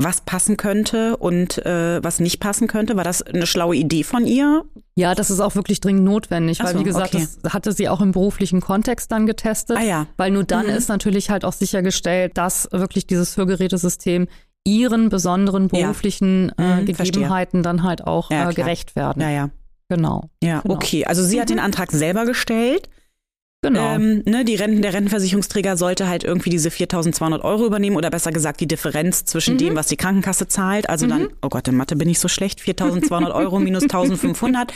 was 0.00 0.20
passen 0.20 0.56
könnte 0.56 1.16
und 1.16 1.58
äh, 1.66 2.00
was 2.04 2.20
nicht 2.20 2.38
passen 2.38 2.68
könnte? 2.68 2.96
War 2.96 3.02
das 3.02 3.20
eine 3.20 3.48
schlaue 3.48 3.74
Idee 3.74 4.04
von 4.04 4.26
ihr? 4.26 4.64
Ja, 4.94 5.16
das 5.16 5.28
ist 5.28 5.40
auch 5.40 5.56
wirklich 5.56 5.80
dringend 5.80 6.04
notwendig, 6.04 6.60
weil 6.62 6.74
so, 6.74 6.78
wie 6.78 6.84
gesagt, 6.84 7.16
okay. 7.16 7.26
das 7.42 7.52
hatte 7.52 7.72
sie 7.72 7.88
auch 7.88 8.00
im 8.00 8.12
beruflichen 8.12 8.60
Kontext 8.60 9.10
dann 9.10 9.26
getestet. 9.26 9.76
Ah 9.76 9.82
ja. 9.82 10.06
Weil 10.16 10.30
nur 10.30 10.44
dann 10.44 10.66
Mhm. 10.66 10.72
ist 10.72 10.88
natürlich 10.88 11.30
halt 11.30 11.44
auch 11.44 11.52
sichergestellt, 11.52 12.38
dass 12.38 12.68
wirklich 12.70 13.08
dieses 13.08 13.36
Hörgerätesystem 13.36 14.28
ihren 14.76 15.08
besonderen 15.08 15.68
Ja. 15.72 15.82
beruflichen 15.86 16.52
äh, 16.58 16.80
Mhm, 16.82 16.84
Gegebenheiten 16.86 17.62
dann 17.62 17.82
halt 17.82 18.06
auch 18.06 18.30
Ja, 18.30 18.50
äh, 18.50 18.54
gerecht 18.54 18.96
werden. 18.96 19.22
Ja, 19.22 19.30
ja. 19.30 19.50
Genau. 19.88 20.28
Ja, 20.42 20.60
Genau. 20.60 20.74
okay. 20.74 21.06
Also 21.06 21.22
sie 21.22 21.40
hat 21.40 21.48
Mhm. 21.48 21.54
den 21.54 21.58
Antrag 21.60 21.90
selber 21.92 22.26
gestellt. 22.26 22.88
Genau. 23.62 23.94
Ähm, 23.96 24.22
ne, 24.24 24.44
die 24.44 24.54
Renten, 24.54 24.82
der 24.82 24.92
Rentenversicherungsträger 24.92 25.76
sollte 25.76 26.06
halt 26.08 26.22
irgendwie 26.22 26.50
diese 26.50 26.68
4.200 26.70 27.40
Euro 27.42 27.66
übernehmen 27.66 27.96
oder 27.96 28.08
besser 28.10 28.30
gesagt 28.30 28.60
die 28.60 28.68
Differenz 28.68 29.24
zwischen 29.24 29.54
Mhm. 29.54 29.58
dem, 29.58 29.76
was 29.76 29.88
die 29.88 29.96
Krankenkasse 29.96 30.46
zahlt. 30.46 30.88
Also 30.88 31.06
dann, 31.08 31.28
oh 31.42 31.48
Gott, 31.48 31.66
in 31.66 31.76
Mathe 31.76 31.96
bin 31.96 32.08
ich 32.08 32.20
so 32.20 32.28
schlecht, 32.28 32.60
4.200 32.60 33.34
Euro 33.34 33.58
minus 33.58 33.84
1.500. 33.88 34.72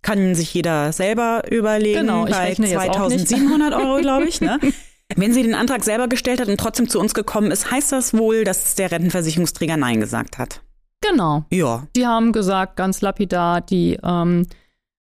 Kann 0.00 0.34
sich 0.34 0.54
jeder 0.54 0.92
selber 0.92 1.42
überlegen. 1.50 2.00
Genau, 2.00 2.24
ich 2.26 2.32
bei 2.32 2.44
rechne 2.46 2.68
jetzt 2.68 2.88
auch 2.88 3.08
nicht. 3.10 3.26
2.700 3.26 3.76
Euro, 3.76 4.00
glaube 4.00 4.24
ich. 4.26 4.40
Ne? 4.40 4.58
Wenn 5.14 5.32
sie 5.32 5.42
den 5.42 5.54
Antrag 5.54 5.84
selber 5.84 6.08
gestellt 6.08 6.40
hat 6.40 6.48
und 6.48 6.58
trotzdem 6.58 6.88
zu 6.88 6.98
uns 6.98 7.14
gekommen 7.14 7.50
ist, 7.50 7.70
heißt 7.70 7.92
das 7.92 8.12
wohl, 8.12 8.44
dass 8.44 8.74
der 8.74 8.90
Rentenversicherungsträger 8.90 9.76
Nein 9.76 10.00
gesagt 10.00 10.38
hat. 10.38 10.62
genau. 11.00 11.44
Ja. 11.50 11.86
Die 11.94 12.06
haben 12.06 12.32
gesagt, 12.32 12.76
ganz 12.76 13.00
lapidar, 13.00 13.60
die 13.60 13.98
ähm, 14.02 14.46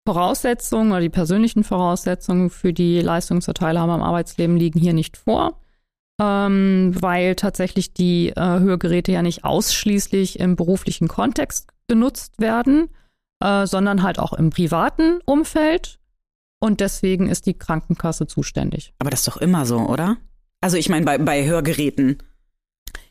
Voraussetzungen 0.07 0.90
oder 0.93 1.00
die 1.00 1.11
persönlichen 1.11 1.64
Voraussetzungen 1.64 2.49
für 2.49 2.73
die 2.73 3.00
Leistungserteilhabe 3.00 3.93
am 3.93 4.02
Arbeitsleben 4.02 4.57
liegen 4.57 4.81
hier 4.81 4.95
nicht 4.95 5.19
vor, 5.19 5.61
ähm, 6.19 6.95
weil 6.99 7.35
tatsächlich 7.35 7.93
die 7.93 8.31
äh, 8.31 8.40
Hörgeräte 8.40 9.12
ja 9.12 9.21
nicht 9.21 9.45
ausschließlich 9.45 10.38
im 10.38 10.57
beruflichen 10.57 11.09
Kontext 11.09 11.69
genutzt 11.88 12.40
werden, 12.40 12.88
äh, 13.40 13.67
sondern 13.67 14.02
halt 14.02 14.19
auch 14.19 14.33
im 14.33 14.49
privaten 14.49 15.21
Umfeld. 15.26 15.99
Und 16.60 16.80
deswegen 16.80 17.28
ist 17.28 17.46
die 17.46 17.54
Krankenkasse 17.54 18.26
zuständig. 18.26 18.92
Aber 18.98 19.10
das 19.10 19.20
ist 19.20 19.28
doch 19.28 19.36
immer 19.36 19.64
so, 19.66 19.78
oder? 19.78 20.16
Also 20.60 20.76
ich 20.76 20.88
meine, 20.88 21.04
bei, 21.04 21.18
bei 21.18 21.46
Hörgeräten. 21.46 22.18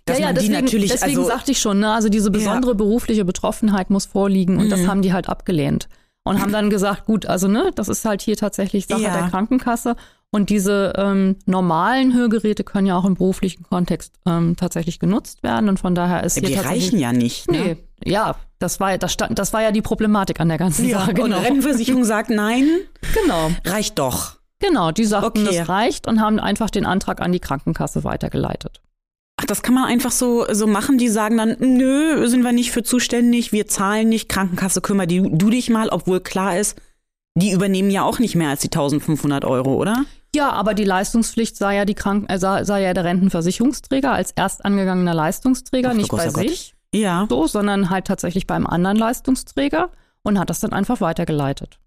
Dass 0.05 0.19
man 0.19 0.35
deswegen, 0.35 0.53
die 0.53 0.61
natürlich, 0.61 0.91
deswegen 0.91 1.17
also 1.17 1.29
sagte 1.29 1.51
ich 1.51 1.59
schon, 1.59 1.79
ne, 1.79 1.91
also 1.93 2.09
diese 2.09 2.31
besondere 2.31 2.75
berufliche 2.75 3.25
Betroffenheit 3.25 3.89
muss 3.89 4.05
vorliegen 4.05 4.57
und 4.57 4.69
das 4.69 4.81
Mhm. 4.81 4.87
haben 4.87 5.01
die 5.01 5.13
halt 5.13 5.27
abgelehnt. 5.29 5.87
Und 6.23 6.41
haben 6.41 6.51
dann 6.51 6.69
gesagt, 6.69 7.05
gut, 7.05 7.25
also 7.25 7.47
ne, 7.47 7.71
das 7.75 7.87
ist 7.87 8.03
halt 8.03 8.21
hier 8.21 8.35
tatsächlich 8.35 8.87
Sache 8.87 9.01
Ja. 9.01 9.13
der 9.17 9.29
Krankenkasse. 9.29 9.95
Und 10.29 10.49
diese 10.49 10.91
ähm, 10.97 11.37
normalen 11.45 12.13
Hörgeräte 12.13 12.65
können 12.65 12.85
ja 12.85 12.97
auch 12.97 13.05
im 13.05 13.13
beruflichen 13.13 13.63
Kontext 13.63 14.13
ähm, 14.25 14.57
tatsächlich 14.57 14.99
genutzt 14.99 15.41
werden. 15.41 15.69
Und 15.69 15.79
von 15.79 15.95
daher 15.95 16.25
ist 16.25 16.37
hier 16.37 16.47
die 16.49 16.55
reichen 16.55 16.99
ja 16.99 17.13
nicht. 17.13 17.49
Ne? 17.49 17.57
Nee, 17.57 17.77
ja, 18.03 18.35
das 18.59 18.79
war, 18.79 18.97
das, 18.97 19.13
stand, 19.13 19.37
das 19.37 19.53
war 19.53 19.61
ja 19.61 19.71
die 19.71 19.81
Problematik 19.81 20.39
an 20.39 20.49
der 20.49 20.57
ganzen 20.57 20.89
Sache. 20.89 21.11
Und 21.11 21.15
Genau. 21.15 21.39
Rentenversicherung 21.39 22.03
sagt 22.03 22.29
nein, 22.29 22.67
genau. 23.13 23.51
reicht 23.65 23.99
doch. 23.99 24.37
Genau, 24.59 24.91
die 24.91 25.05
sagten, 25.05 25.45
Okay. 25.47 25.57
das 25.59 25.69
reicht 25.69 26.07
und 26.07 26.19
haben 26.19 26.39
einfach 26.39 26.69
den 26.69 26.85
Antrag 26.85 27.21
an 27.21 27.31
die 27.31 27.39
Krankenkasse 27.39 28.03
weitergeleitet. 28.03 28.81
Ach, 29.39 29.45
das 29.45 29.61
kann 29.61 29.75
man 29.75 29.85
einfach 29.85 30.11
so, 30.11 30.51
so 30.51 30.65
machen. 30.65 30.97
Die 30.97 31.09
sagen 31.09 31.37
dann, 31.37 31.55
nö, 31.59 32.27
sind 32.27 32.41
wir 32.41 32.53
nicht 32.53 32.71
für 32.71 32.81
zuständig, 32.81 33.51
wir 33.51 33.67
zahlen 33.67 34.09
nicht, 34.09 34.29
Krankenkasse 34.29 34.81
kümmer 34.81 35.05
die, 35.05 35.21
du 35.21 35.51
dich 35.51 35.69
mal, 35.69 35.89
obwohl 35.89 36.21
klar 36.21 36.57
ist, 36.57 36.75
die 37.35 37.51
übernehmen 37.51 37.91
ja 37.91 38.01
auch 38.01 38.17
nicht 38.17 38.33
mehr 38.35 38.49
als 38.49 38.61
die 38.61 38.67
1500 38.69 39.45
Euro, 39.45 39.75
oder? 39.75 40.05
Ja, 40.35 40.49
aber 40.49 40.73
die 40.73 40.83
Leistungspflicht 40.85 41.55
sei 41.55 41.75
ja 41.75 41.85
die 41.85 41.93
Kranken 41.93 42.27
äh, 42.29 42.39
sei, 42.39 42.63
sei 42.63 42.81
ja 42.81 42.95
der 42.95 43.03
Rentenversicherungsträger 43.03 44.11
als 44.11 44.31
erst 44.31 44.65
angegangener 44.65 45.13
Leistungsträger, 45.13 45.89
Ach 45.91 45.93
nicht 45.93 46.09
bei 46.11 46.29
sich 46.29 46.73
Ja. 46.97 47.25
so, 47.29 47.47
sondern 47.47 47.89
halt 47.89 48.05
tatsächlich 48.05 48.47
beim 48.47 48.65
anderen 48.67 48.97
Leistungsträger 48.97 49.89
und 50.23 50.39
hat 50.39 50.49
das 50.49 50.59
dann 50.59 50.73
einfach 50.73 51.01
weitergeleitet. 51.01 51.79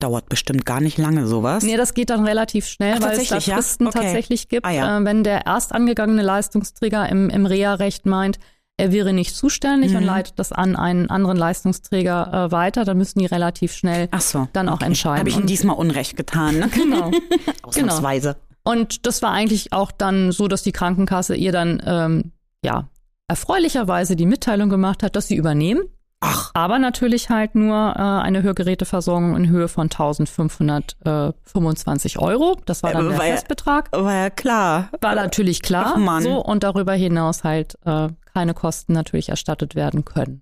Dauert 0.00 0.28
bestimmt 0.28 0.66
gar 0.66 0.80
nicht 0.80 0.98
lange 0.98 1.26
sowas. 1.26 1.62
Nee, 1.62 1.76
das 1.76 1.94
geht 1.94 2.10
dann 2.10 2.24
relativ 2.26 2.66
schnell, 2.66 2.96
Ach, 2.98 3.02
weil 3.02 3.12
es 3.12 3.28
da 3.28 3.36
tatsächlich, 3.36 3.46
ja? 3.46 3.54
Fristen 3.56 3.86
Okay. 3.86 3.98
tatsächlich 4.00 4.48
gibt. 4.48 4.66
Ah, 4.66 4.70
ja. 4.70 4.98
äh, 4.98 5.04
wenn 5.04 5.22
der 5.24 5.46
erst 5.46 5.72
angegangene 5.72 6.22
Leistungsträger 6.22 7.08
im, 7.08 7.30
im 7.30 7.46
Reha-Recht 7.46 8.04
meint, 8.04 8.38
er 8.76 8.90
wäre 8.90 9.12
nicht 9.12 9.36
zuständig 9.36 9.92
Mhm. 9.92 9.98
und 9.98 10.02
leitet 10.04 10.38
das 10.40 10.50
an 10.50 10.74
einen 10.74 11.08
anderen 11.08 11.36
Leistungsträger 11.36 12.46
äh, 12.48 12.52
weiter, 12.52 12.84
dann 12.84 12.98
müssen 12.98 13.20
die 13.20 13.26
relativ 13.26 13.72
schnell 13.72 14.08
Ach 14.10 14.20
so. 14.20 14.48
dann 14.52 14.68
auch 14.68 14.80
entscheiden. 14.80 15.20
Habe 15.20 15.28
ich 15.28 15.36
ihnen 15.36 15.46
diesmal 15.46 15.76
Unrecht 15.76 16.16
getan, 16.16 16.58
ne? 16.58 16.68
genau. 16.74 17.12
Ausnahmsweise. 17.62 18.36
Und 18.64 19.06
das 19.06 19.22
war 19.22 19.30
eigentlich 19.30 19.72
auch 19.72 19.92
dann 19.92 20.32
so, 20.32 20.48
dass 20.48 20.62
die 20.64 20.72
Krankenkasse 20.72 21.36
ihr 21.36 21.52
dann 21.52 21.80
ähm, 21.86 22.32
ja 22.64 22.88
erfreulicherweise 23.28 24.16
die 24.16 24.26
Mitteilung 24.26 24.68
gemacht 24.68 25.02
hat, 25.02 25.16
dass 25.16 25.28
sie 25.28 25.36
übernehmen, 25.36 25.84
Ach, 26.20 26.50
aber 26.54 26.78
natürlich 26.78 27.28
halt 27.28 27.54
nur 27.54 27.74
äh, 27.96 28.00
eine 28.00 28.42
Hörgeräteversorgung 28.42 29.36
in 29.36 29.48
Höhe 29.50 29.68
von 29.68 29.84
1525 29.90 32.18
Euro. 32.18 32.56
Das 32.64 32.82
war 32.82 32.92
dann 32.92 33.06
Äh, 33.06 33.10
der 33.10 33.18
war 33.18 33.26
ja- 33.26 33.32
Festbetrag. 33.34 33.92
war 33.92 34.14
ja 34.14 34.30
klar. 34.30 34.88
War 35.02 35.14
natürlich 35.14 35.60
klar. 35.62 35.92
Ach, 35.94 35.98
Mann. 35.98 36.22
So 36.22 36.42
und 36.42 36.62
darüber 36.64 36.94
hinaus 36.94 37.44
halt 37.44 37.76
äh, 37.84 38.08
keine 38.32 38.54
Kosten 38.54 38.94
natürlich 38.94 39.28
erstattet 39.28 39.74
werden 39.74 40.04
können. 40.06 40.40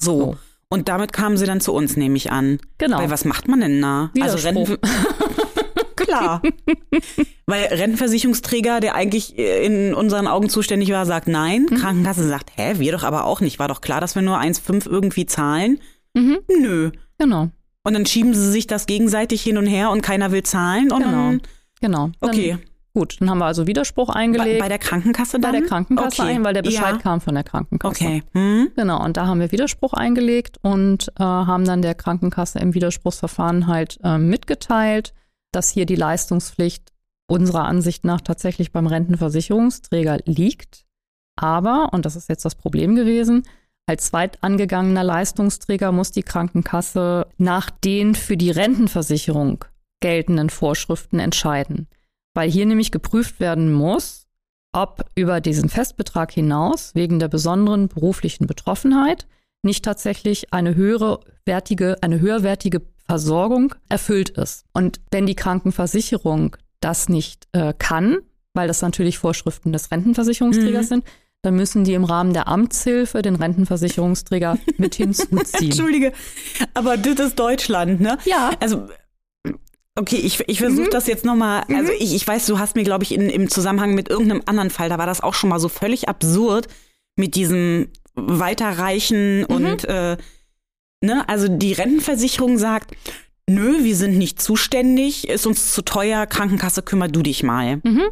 So. 0.00 0.20
So. 0.20 0.36
Und 0.68 0.88
damit 0.88 1.12
kamen 1.12 1.36
sie 1.36 1.44
dann 1.46 1.60
zu 1.60 1.72
uns, 1.74 1.96
nehme 1.96 2.16
ich 2.16 2.30
an. 2.32 2.58
Genau. 2.78 2.98
Weil 2.98 3.10
was 3.10 3.24
macht 3.26 3.46
man 3.48 3.60
denn 3.60 3.82
da? 3.82 4.10
Also 4.20 4.38
Widerspruch. 4.38 4.78
Klar. 6.04 6.42
Weil 7.46 7.64
Rentenversicherungsträger, 7.66 8.80
der 8.80 8.94
eigentlich 8.94 9.36
in 9.38 9.94
unseren 9.94 10.26
Augen 10.26 10.48
zuständig 10.48 10.90
war, 10.90 11.06
sagt 11.06 11.28
nein. 11.28 11.66
Mhm. 11.70 11.76
Krankenkasse 11.76 12.26
sagt, 12.28 12.50
hä, 12.56 12.74
wir 12.78 12.92
doch 12.92 13.02
aber 13.04 13.24
auch 13.24 13.40
nicht. 13.40 13.58
War 13.58 13.68
doch 13.68 13.80
klar, 13.80 14.00
dass 14.00 14.14
wir 14.14 14.22
nur 14.22 14.38
1,5 14.38 14.88
irgendwie 14.88 15.26
zahlen. 15.26 15.78
Mhm. 16.14 16.38
Nö. 16.60 16.90
Genau, 17.18 17.48
Und 17.84 17.94
dann 17.94 18.04
schieben 18.06 18.34
sie 18.34 18.50
sich 18.50 18.66
das 18.66 18.86
gegenseitig 18.86 19.42
hin 19.42 19.56
und 19.56 19.66
her 19.66 19.90
und 19.90 20.02
keiner 20.02 20.32
will 20.32 20.42
zahlen. 20.42 20.90
Und 20.90 21.02
genau, 21.04 21.10
dann, 21.10 21.42
genau. 21.80 22.10
Dann, 22.20 22.30
okay. 22.30 22.58
Gut, 22.94 23.16
dann 23.20 23.30
haben 23.30 23.38
wir 23.38 23.46
also 23.46 23.66
Widerspruch 23.66 24.08
Bei, 24.08 24.16
eingelegt. 24.16 24.58
bei 24.60 24.68
der 24.68 24.78
Krankenkasse 24.78 25.38
bei 25.38 25.50
dann? 25.50 25.60
der 25.60 25.68
Krankenkasse 25.68 26.22
okay. 26.22 26.32
ein, 26.34 26.44
weil 26.44 26.52
der 26.52 26.60
Bescheid 26.62 26.96
Ja. 26.96 26.98
kam 26.98 27.20
von 27.22 27.34
der 27.34 27.42
Krankenkasse. 27.44 28.04
Okay. 28.04 28.22
Hm? 28.32 28.68
Genau, 28.76 29.02
und 29.02 29.16
da 29.16 29.26
haben 29.26 29.40
wir 29.40 29.50
Widerspruch 29.50 29.94
eingelegt 29.94 30.58
und 30.60 31.08
äh, 31.18 31.22
haben 31.22 31.64
dann 31.64 31.80
der 31.80 31.94
Krankenkasse 31.94 32.58
im 32.58 32.74
Widerspruchsverfahren 32.74 33.66
halt 33.66 33.98
äh, 34.04 34.18
mitgeteilt, 34.18 35.14
dass 35.52 35.70
hier 35.70 35.86
die 35.86 35.96
Leistungspflicht 35.96 36.92
unserer 37.26 37.64
Ansicht 37.64 38.04
nach 38.04 38.20
tatsächlich 38.20 38.72
beim 38.72 38.86
Rentenversicherungsträger 38.86 40.18
liegt. 40.24 40.84
Aber, 41.36 41.90
und 41.92 42.04
das 42.04 42.16
ist 42.16 42.28
jetzt 42.28 42.44
das 42.44 42.54
Problem 42.54 42.94
gewesen, 42.94 43.44
als 43.86 44.06
zweitangegangener 44.06 45.02
Leistungsträger 45.02 45.92
muss 45.92 46.12
die 46.12 46.22
Krankenkasse 46.22 47.26
nach 47.36 47.70
den 47.70 48.14
für 48.14 48.36
die 48.36 48.50
Rentenversicherung 48.50 49.64
geltenden 50.00 50.50
Vorschriften 50.50 51.18
entscheiden. 51.18 51.88
Weil 52.34 52.50
hier 52.50 52.66
nämlich 52.66 52.90
geprüft 52.92 53.40
werden 53.40 53.72
muss, 53.72 54.26
ob 54.72 55.04
über 55.14 55.40
diesen 55.40 55.68
Festbetrag 55.68 56.32
hinaus 56.32 56.94
wegen 56.94 57.18
der 57.18 57.28
besonderen 57.28 57.88
beruflichen 57.88 58.46
Betroffenheit 58.46 59.26
nicht 59.62 59.84
tatsächlich 59.84 60.52
eine 60.52 60.74
höhere 60.74 61.20
wertige, 61.44 61.96
eine 62.02 62.20
höherwertige 62.20 62.80
Versorgung 63.06 63.74
erfüllt 63.88 64.30
ist. 64.30 64.64
Und 64.72 65.00
wenn 65.10 65.26
die 65.26 65.34
Krankenversicherung 65.34 66.56
das 66.80 67.08
nicht 67.08 67.46
äh, 67.52 67.72
kann, 67.76 68.18
weil 68.54 68.68
das 68.68 68.82
natürlich 68.82 69.18
Vorschriften 69.18 69.72
des 69.72 69.90
Rentenversicherungsträgers 69.90 70.86
Mhm. 70.86 70.88
sind, 70.88 71.04
dann 71.42 71.56
müssen 71.56 71.82
die 71.84 71.94
im 71.94 72.04
Rahmen 72.04 72.32
der 72.32 72.46
Amtshilfe 72.48 73.20
den 73.22 73.34
Rentenversicherungsträger 73.36 74.58
mit 74.78 74.94
hinzuziehen. 74.94 75.70
Entschuldige, 75.70 76.12
aber 76.74 76.96
das 76.96 77.18
ist 77.28 77.38
Deutschland, 77.38 78.00
ne? 78.00 78.18
Ja. 78.24 78.50
Also, 78.60 78.86
okay, 79.96 80.16
ich, 80.16 80.40
ich 80.48 80.58
versuche 80.58 80.88
das 80.90 81.06
jetzt 81.08 81.24
nochmal. 81.24 81.64
Also, 81.74 81.92
ich, 81.98 82.14
ich 82.14 82.26
weiß, 82.26 82.46
du 82.46 82.58
hast 82.58 82.76
mir, 82.76 82.84
glaube 82.84 83.04
ich, 83.04 83.12
in, 83.12 83.28
im 83.28 83.48
Zusammenhang 83.50 83.94
mit 83.94 84.08
irgendeinem 84.08 84.42
anderen 84.46 84.70
Fall, 84.70 84.88
da 84.88 84.98
war 84.98 85.06
das 85.06 85.20
auch 85.20 85.34
schon 85.34 85.50
mal 85.50 85.58
so 85.58 85.68
völlig 85.68 86.08
absurd, 86.08 86.68
mit 87.16 87.34
diesem 87.34 87.88
Weiterreichen 88.14 89.40
Mhm. 89.40 89.46
und 89.46 89.84
äh, 89.84 90.16
ne, 91.02 91.28
also 91.28 91.48
die 91.48 91.72
Rentenversicherung 91.72 92.58
sagt, 92.58 92.94
nö, 93.48 93.84
wir 93.84 93.96
sind 93.96 94.16
nicht 94.16 94.40
zuständig, 94.40 95.28
ist 95.28 95.46
uns 95.46 95.72
zu 95.72 95.82
teuer, 95.82 96.26
Krankenkasse, 96.26 96.82
kümmer 96.82 97.08
du 97.08 97.22
dich 97.22 97.42
mal. 97.42 97.76
Mhm. 97.84 98.02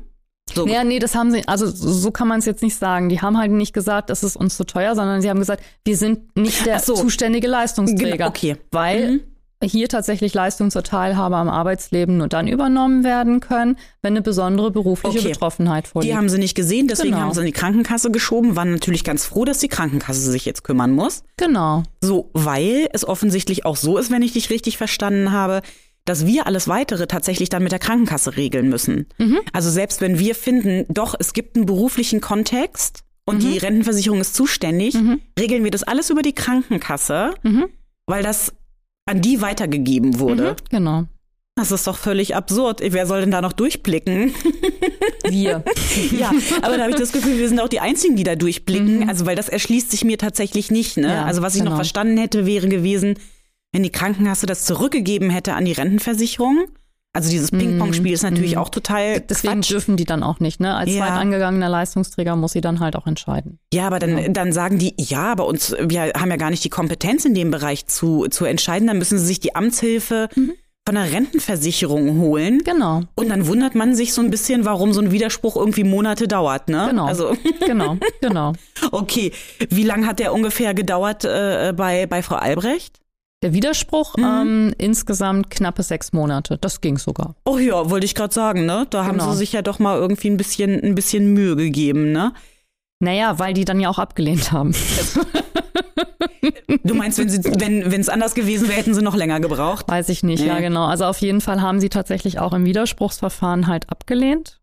So, 0.54 0.66
Ja, 0.66 0.82
nee, 0.82 0.98
das 0.98 1.14
haben 1.14 1.30
sie, 1.30 1.46
also 1.46 1.66
so 1.66 2.10
kann 2.10 2.26
man 2.26 2.40
es 2.40 2.44
jetzt 2.44 2.62
nicht 2.62 2.74
sagen. 2.76 3.08
Die 3.08 3.20
haben 3.20 3.38
halt 3.38 3.52
nicht 3.52 3.72
gesagt, 3.72 4.10
es 4.10 4.24
ist 4.24 4.36
uns 4.36 4.56
zu 4.56 4.64
teuer, 4.64 4.94
sondern 4.96 5.22
sie 5.22 5.30
haben 5.30 5.38
gesagt, 5.38 5.62
wir 5.84 5.96
sind 5.96 6.36
nicht 6.36 6.66
der 6.66 6.80
so. 6.80 6.94
zuständige 6.94 7.46
Leistungsträger. 7.46 8.16
Genau, 8.16 8.28
okay. 8.28 8.56
Weil 8.72 9.12
Mhm. 9.12 9.20
Hier 9.62 9.88
tatsächlich 9.88 10.32
Leistungen 10.32 10.70
zur 10.70 10.82
Teilhabe 10.82 11.36
am 11.36 11.48
Arbeitsleben 11.48 12.16
nur 12.16 12.28
dann 12.28 12.48
übernommen 12.48 13.04
werden 13.04 13.40
können, 13.40 13.76
wenn 14.02 14.14
eine 14.14 14.22
besondere 14.22 14.70
berufliche 14.70 15.18
Okay. 15.18 15.28
Betroffenheit 15.28 15.88
vorliegt. 15.88 16.12
Die 16.12 16.16
haben 16.16 16.28
sie 16.30 16.38
nicht 16.38 16.54
gesehen, 16.54 16.88
deswegen 16.88 17.10
Genau. 17.12 17.22
haben 17.24 17.34
sie 17.34 17.40
an 17.40 17.46
die 17.46 17.52
Krankenkasse 17.52 18.10
geschoben, 18.10 18.56
waren 18.56 18.70
natürlich 18.70 19.04
ganz 19.04 19.26
froh, 19.26 19.44
dass 19.44 19.58
die 19.58 19.68
Krankenkasse 19.68 20.20
sich 20.30 20.44
jetzt 20.46 20.64
kümmern 20.64 20.92
muss. 20.92 21.22
genau. 21.36 21.82
So, 22.02 22.30
weil 22.32 22.88
es 22.92 23.06
offensichtlich 23.06 23.66
auch 23.66 23.76
so 23.76 23.98
ist, 23.98 24.10
wenn 24.10 24.22
ich 24.22 24.32
dich 24.32 24.48
richtig 24.50 24.78
verstanden 24.78 25.32
habe, 25.32 25.60
dass 26.06 26.26
wir 26.26 26.46
alles 26.46 26.66
weitere 26.66 27.06
tatsächlich 27.06 27.50
dann 27.50 27.62
mit 27.62 27.72
der 27.72 27.78
Krankenkasse 27.78 28.36
regeln 28.36 28.70
müssen. 28.70 29.06
Also 29.52 29.68
selbst 29.70 30.00
wenn 30.00 30.18
wir 30.18 30.34
finden, 30.34 30.86
doch, 30.88 31.14
es 31.18 31.34
gibt 31.34 31.56
einen 31.56 31.66
beruflichen 31.66 32.22
Kontext 32.22 33.00
und 33.26 33.42
die 33.42 33.58
Rentenversicherung 33.58 34.20
ist 34.20 34.34
zuständig, 34.34 34.96
regeln 35.38 35.62
wir 35.62 35.70
das 35.70 35.82
alles 35.82 36.08
über 36.08 36.22
die 36.22 36.32
Krankenkasse, 36.32 37.34
Mhm. 37.42 37.66
weil 38.06 38.22
das 38.22 38.52
an 39.10 39.20
die 39.20 39.40
weitergegeben 39.40 40.18
wurde. 40.18 40.56
Genau. 40.70 41.04
Das 41.56 41.72
ist 41.72 41.86
doch 41.86 41.98
völlig 41.98 42.34
absurd. 42.36 42.80
Wer 42.82 43.06
soll 43.06 43.20
denn 43.20 43.32
da 43.32 43.42
noch 43.42 43.52
durchblicken? 43.52 44.32
Wir. 45.28 45.62
Ja, 46.16 46.32
aber 46.62 46.76
da 46.76 46.82
habe 46.82 46.92
ich 46.92 46.96
das 46.96 47.12
Gefühl, 47.12 47.38
wir 47.38 47.48
sind 47.48 47.60
auch 47.60 47.68
die 47.68 47.80
Einzigen, 47.80 48.16
die 48.16 48.22
da 48.22 48.36
durchblicken. 48.36 49.08
Also, 49.08 49.26
weil 49.26 49.36
das 49.36 49.48
erschließt 49.48 49.90
sich 49.90 50.04
mir 50.04 50.18
tatsächlich 50.18 50.70
nicht. 50.70 50.96
Ne? 50.96 51.08
Ja, 51.08 51.24
also, 51.24 51.42
was 51.42 51.54
ich 51.54 51.60
noch 51.60 51.66
genau. 51.66 51.76
verstanden 51.76 52.16
hätte, 52.16 52.46
wäre 52.46 52.68
gewesen, 52.68 53.14
wenn 53.72 53.82
die 53.82 53.90
Krankenkasse 53.90 54.46
das 54.46 54.64
zurückgegeben 54.64 55.30
hätte 55.30 55.54
an 55.54 55.64
die 55.64 55.72
Rentenversicherung. 55.72 56.66
Also 57.12 57.28
dieses 57.28 57.50
Ping-Pong-Spiel 57.50 58.12
ist 58.12 58.22
natürlich 58.22 58.56
auch 58.56 58.68
total 58.68 59.18
Mhm. 59.18 59.22
Deswegen 59.28 59.54
Quatsch. 59.54 59.70
dürfen 59.70 59.96
die 59.96 60.04
dann 60.04 60.22
auch 60.22 60.38
nicht, 60.38 60.60
ne? 60.60 60.76
Als 60.76 60.90
Ja. 60.90 61.06
zweitangegangener 61.06 61.68
Leistungsträger 61.68 62.36
muss 62.36 62.52
sie 62.52 62.60
dann 62.60 62.78
halt 62.78 62.94
auch 62.94 63.06
entscheiden. 63.08 63.58
Ja, 63.74 63.88
aber 63.88 63.98
dann, 63.98 64.32
dann 64.32 64.52
sagen 64.52 64.78
die, 64.78 64.94
ja, 64.96 65.32
aber 65.32 65.46
uns, 65.46 65.74
wir 65.80 66.12
haben 66.16 66.30
ja 66.30 66.36
gar 66.36 66.50
nicht 66.50 66.62
die 66.62 66.68
Kompetenz 66.68 67.24
in 67.24 67.34
dem 67.34 67.50
Bereich 67.50 67.86
zu, 67.86 68.28
zu 68.30 68.44
entscheiden. 68.44 68.86
Dann 68.86 68.98
müssen 68.98 69.18
sie 69.18 69.26
sich 69.26 69.40
die 69.40 69.56
Amtshilfe 69.56 70.28
von 70.86 70.94
der 70.94 71.12
Rentenversicherung 71.12 72.20
holen. 72.20 72.62
Genau. 72.64 73.02
Und 73.16 73.28
dann 73.28 73.48
wundert 73.48 73.74
man 73.74 73.96
sich 73.96 74.12
so 74.12 74.22
ein 74.22 74.30
bisschen, 74.30 74.64
warum 74.64 74.92
so 74.92 75.00
ein 75.00 75.10
Widerspruch 75.10 75.56
irgendwie 75.56 75.84
Monate 75.84 76.28
dauert, 76.28 76.68
ne? 76.68 76.86
Genau. 76.90 77.06
Also, 77.06 77.32
Genau, 77.66 77.96
genau. 78.20 78.52
okay. 78.92 79.32
Wie 79.68 79.82
lange 79.82 80.06
hat 80.06 80.20
der 80.20 80.32
ungefähr 80.32 80.74
gedauert 80.74 81.24
äh, 81.24 81.72
bei, 81.76 82.06
bei 82.06 82.22
Frau 82.22 82.36
Albrecht? 82.36 82.99
Der 83.42 83.54
Widerspruch 83.54 84.16
Mhm. 84.18 84.24
ähm, 84.24 84.74
insgesamt 84.76 85.50
knappe 85.50 85.82
sechs 85.82 86.12
Monate. 86.12 86.58
Das 86.60 86.80
ging 86.82 86.98
sogar. 86.98 87.36
Oh 87.44 87.56
ja, 87.58 87.88
wollte 87.88 88.04
ich 88.04 88.14
gerade 88.14 88.34
sagen, 88.34 88.66
ne? 88.66 88.86
Da 88.90 89.04
haben 89.06 89.18
Genau. 89.18 89.32
sie 89.32 89.38
sich 89.38 89.52
ja 89.52 89.62
doch 89.62 89.78
mal 89.78 89.96
irgendwie 89.98 90.28
ein 90.28 90.36
bisschen, 90.36 90.78
ein 90.82 90.94
bisschen 90.94 91.32
Mühe 91.32 91.56
gegeben, 91.56 92.12
ne? 92.12 92.32
Naja, 93.02 93.38
weil 93.38 93.54
die 93.54 93.64
dann 93.64 93.80
ja 93.80 93.88
auch 93.88 93.98
abgelehnt 93.98 94.52
haben. 94.52 94.74
Du 96.84 96.94
meinst, 96.94 97.18
wenn 97.18 97.28
sie, 97.30 97.42
wenn 97.44 98.00
es 98.00 98.08
anders 98.10 98.34
gewesen 98.34 98.68
wäre, 98.68 98.78
hätten 98.78 98.92
sie 98.94 99.02
noch 99.02 99.14
länger 99.16 99.40
gebraucht? 99.40 99.86
Weiß 99.88 100.08
ich 100.10 100.22
nicht, 100.22 100.44
ja 100.44 100.54
Nee. 100.56 100.60
genau. 100.62 100.84
Also 100.86 101.04
auf 101.06 101.18
jeden 101.18 101.40
Fall 101.40 101.62
haben 101.62 101.80
sie 101.80 101.88
tatsächlich 101.88 102.38
auch 102.38 102.52
im 102.52 102.64
Widerspruchsverfahren 102.66 103.66
halt 103.66 103.88
abgelehnt. 103.90 104.59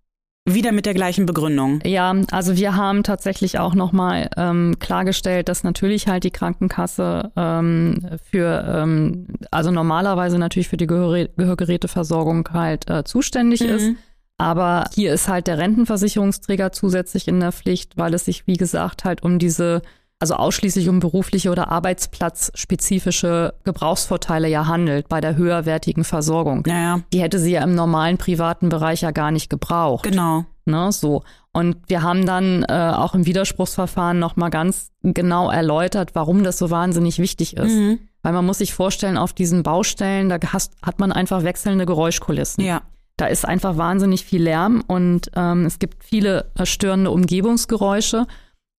Wieder 0.50 0.72
mit 0.72 0.86
der 0.86 0.94
gleichen 0.94 1.26
Begründung. 1.26 1.82
Ja, 1.86 2.16
also 2.32 2.56
wir 2.56 2.78
haben 2.78 3.04
tatsächlich 3.04 3.60
auch 3.60 3.76
nochmal 3.76 4.30
ähm, 4.38 4.78
klargestellt, 4.80 5.50
dass 5.50 5.66
natürlich 5.66 6.08
halt 6.08 6.24
die 6.24 6.32
Krankenkasse 6.32 7.32
ähm, 7.36 8.00
für, 8.32 8.64
ähm, 8.66 9.28
also 9.52 9.72
normalerweise 9.72 10.40
natürlich 10.40 10.70
für 10.70 10.78
die 10.78 10.88
Gehör 10.88 11.28
Gehörgeräteversorgung 11.36 12.48
halt 12.54 12.90
äh, 12.90 13.04
zuständig 13.04 13.60
Mhm. 13.60 13.70
ist. 13.70 13.90
Aber 14.38 14.86
hier 14.94 15.14
ist 15.14 15.28
halt 15.28 15.48
der 15.48 15.58
Rentenversicherungsträger 15.58 16.72
zusätzlich 16.72 17.28
in 17.28 17.40
der 17.42 17.52
Pflicht, 17.52 17.98
weil 17.98 18.14
es 18.14 18.26
sich, 18.26 18.48
wie 18.48 18.56
gesagt, 18.58 19.04
halt 19.04 19.24
um 19.24 19.40
diese, 19.40 19.82
also 20.20 20.36
ausschließlich 20.36 20.90
um 20.90 21.00
berufliche 21.00 21.52
oder 21.52 21.70
arbeitsplatzspezifische 21.72 23.54
Gebrauchsvorteile 23.64 24.48
ja 24.48 24.66
handelt 24.68 25.10
bei 25.10 25.22
der 25.22 25.36
höherwertigen 25.36 26.04
Versorgung. 26.04 26.64
Naja, 26.66 27.02
Die 27.14 27.22
hätte 27.22 27.40
sie 27.40 27.52
ja 27.52 27.64
im 27.64 27.76
normalen 27.76 28.18
privaten 28.18 28.70
Bereich 28.70 29.02
ja 29.02 29.12
gar 29.12 29.32
nicht 29.32 29.50
gebraucht. 29.50 30.04
genau. 30.04 30.46
Ne, 30.66 30.92
so. 30.92 31.24
Und 31.54 31.78
wir 31.88 32.02
haben 32.02 32.26
dann 32.26 32.64
äh, 32.68 32.92
auch 32.94 33.16
im 33.16 33.26
Widerspruchsverfahren 33.26 34.20
nochmal 34.20 34.50
ganz 34.50 34.92
genau 35.02 35.50
erläutert, 35.50 36.14
warum 36.14 36.44
das 36.44 36.58
so 36.58 36.70
wahnsinnig 36.70 37.20
wichtig 37.20 37.56
ist. 37.56 37.74
Mhm. 37.74 38.00
Weil 38.22 38.34
man 38.34 38.46
muss 38.46 38.58
sich 38.58 38.74
vorstellen, 38.74 39.18
auf 39.18 39.32
diesen 39.32 39.64
Baustellen, 39.64 40.28
da 40.28 40.38
hast, 40.52 40.74
hat 40.82 41.00
man 41.00 41.14
einfach 41.14 41.44
wechselnde 41.44 41.86
Geräuschkulissen. 41.86 42.66
Ja. 42.66 42.82
Da 43.16 43.28
ist 43.28 43.46
einfach 43.46 43.78
wahnsinnig 43.78 44.26
viel 44.26 44.44
Lärm 44.44 44.84
und 44.86 45.32
ähm, 45.38 45.66
es 45.66 45.80
gibt 45.80 46.04
viele 46.04 46.52
äh, 46.56 46.66
störende 46.66 47.12
Umgebungsgeräusche. 47.12 48.28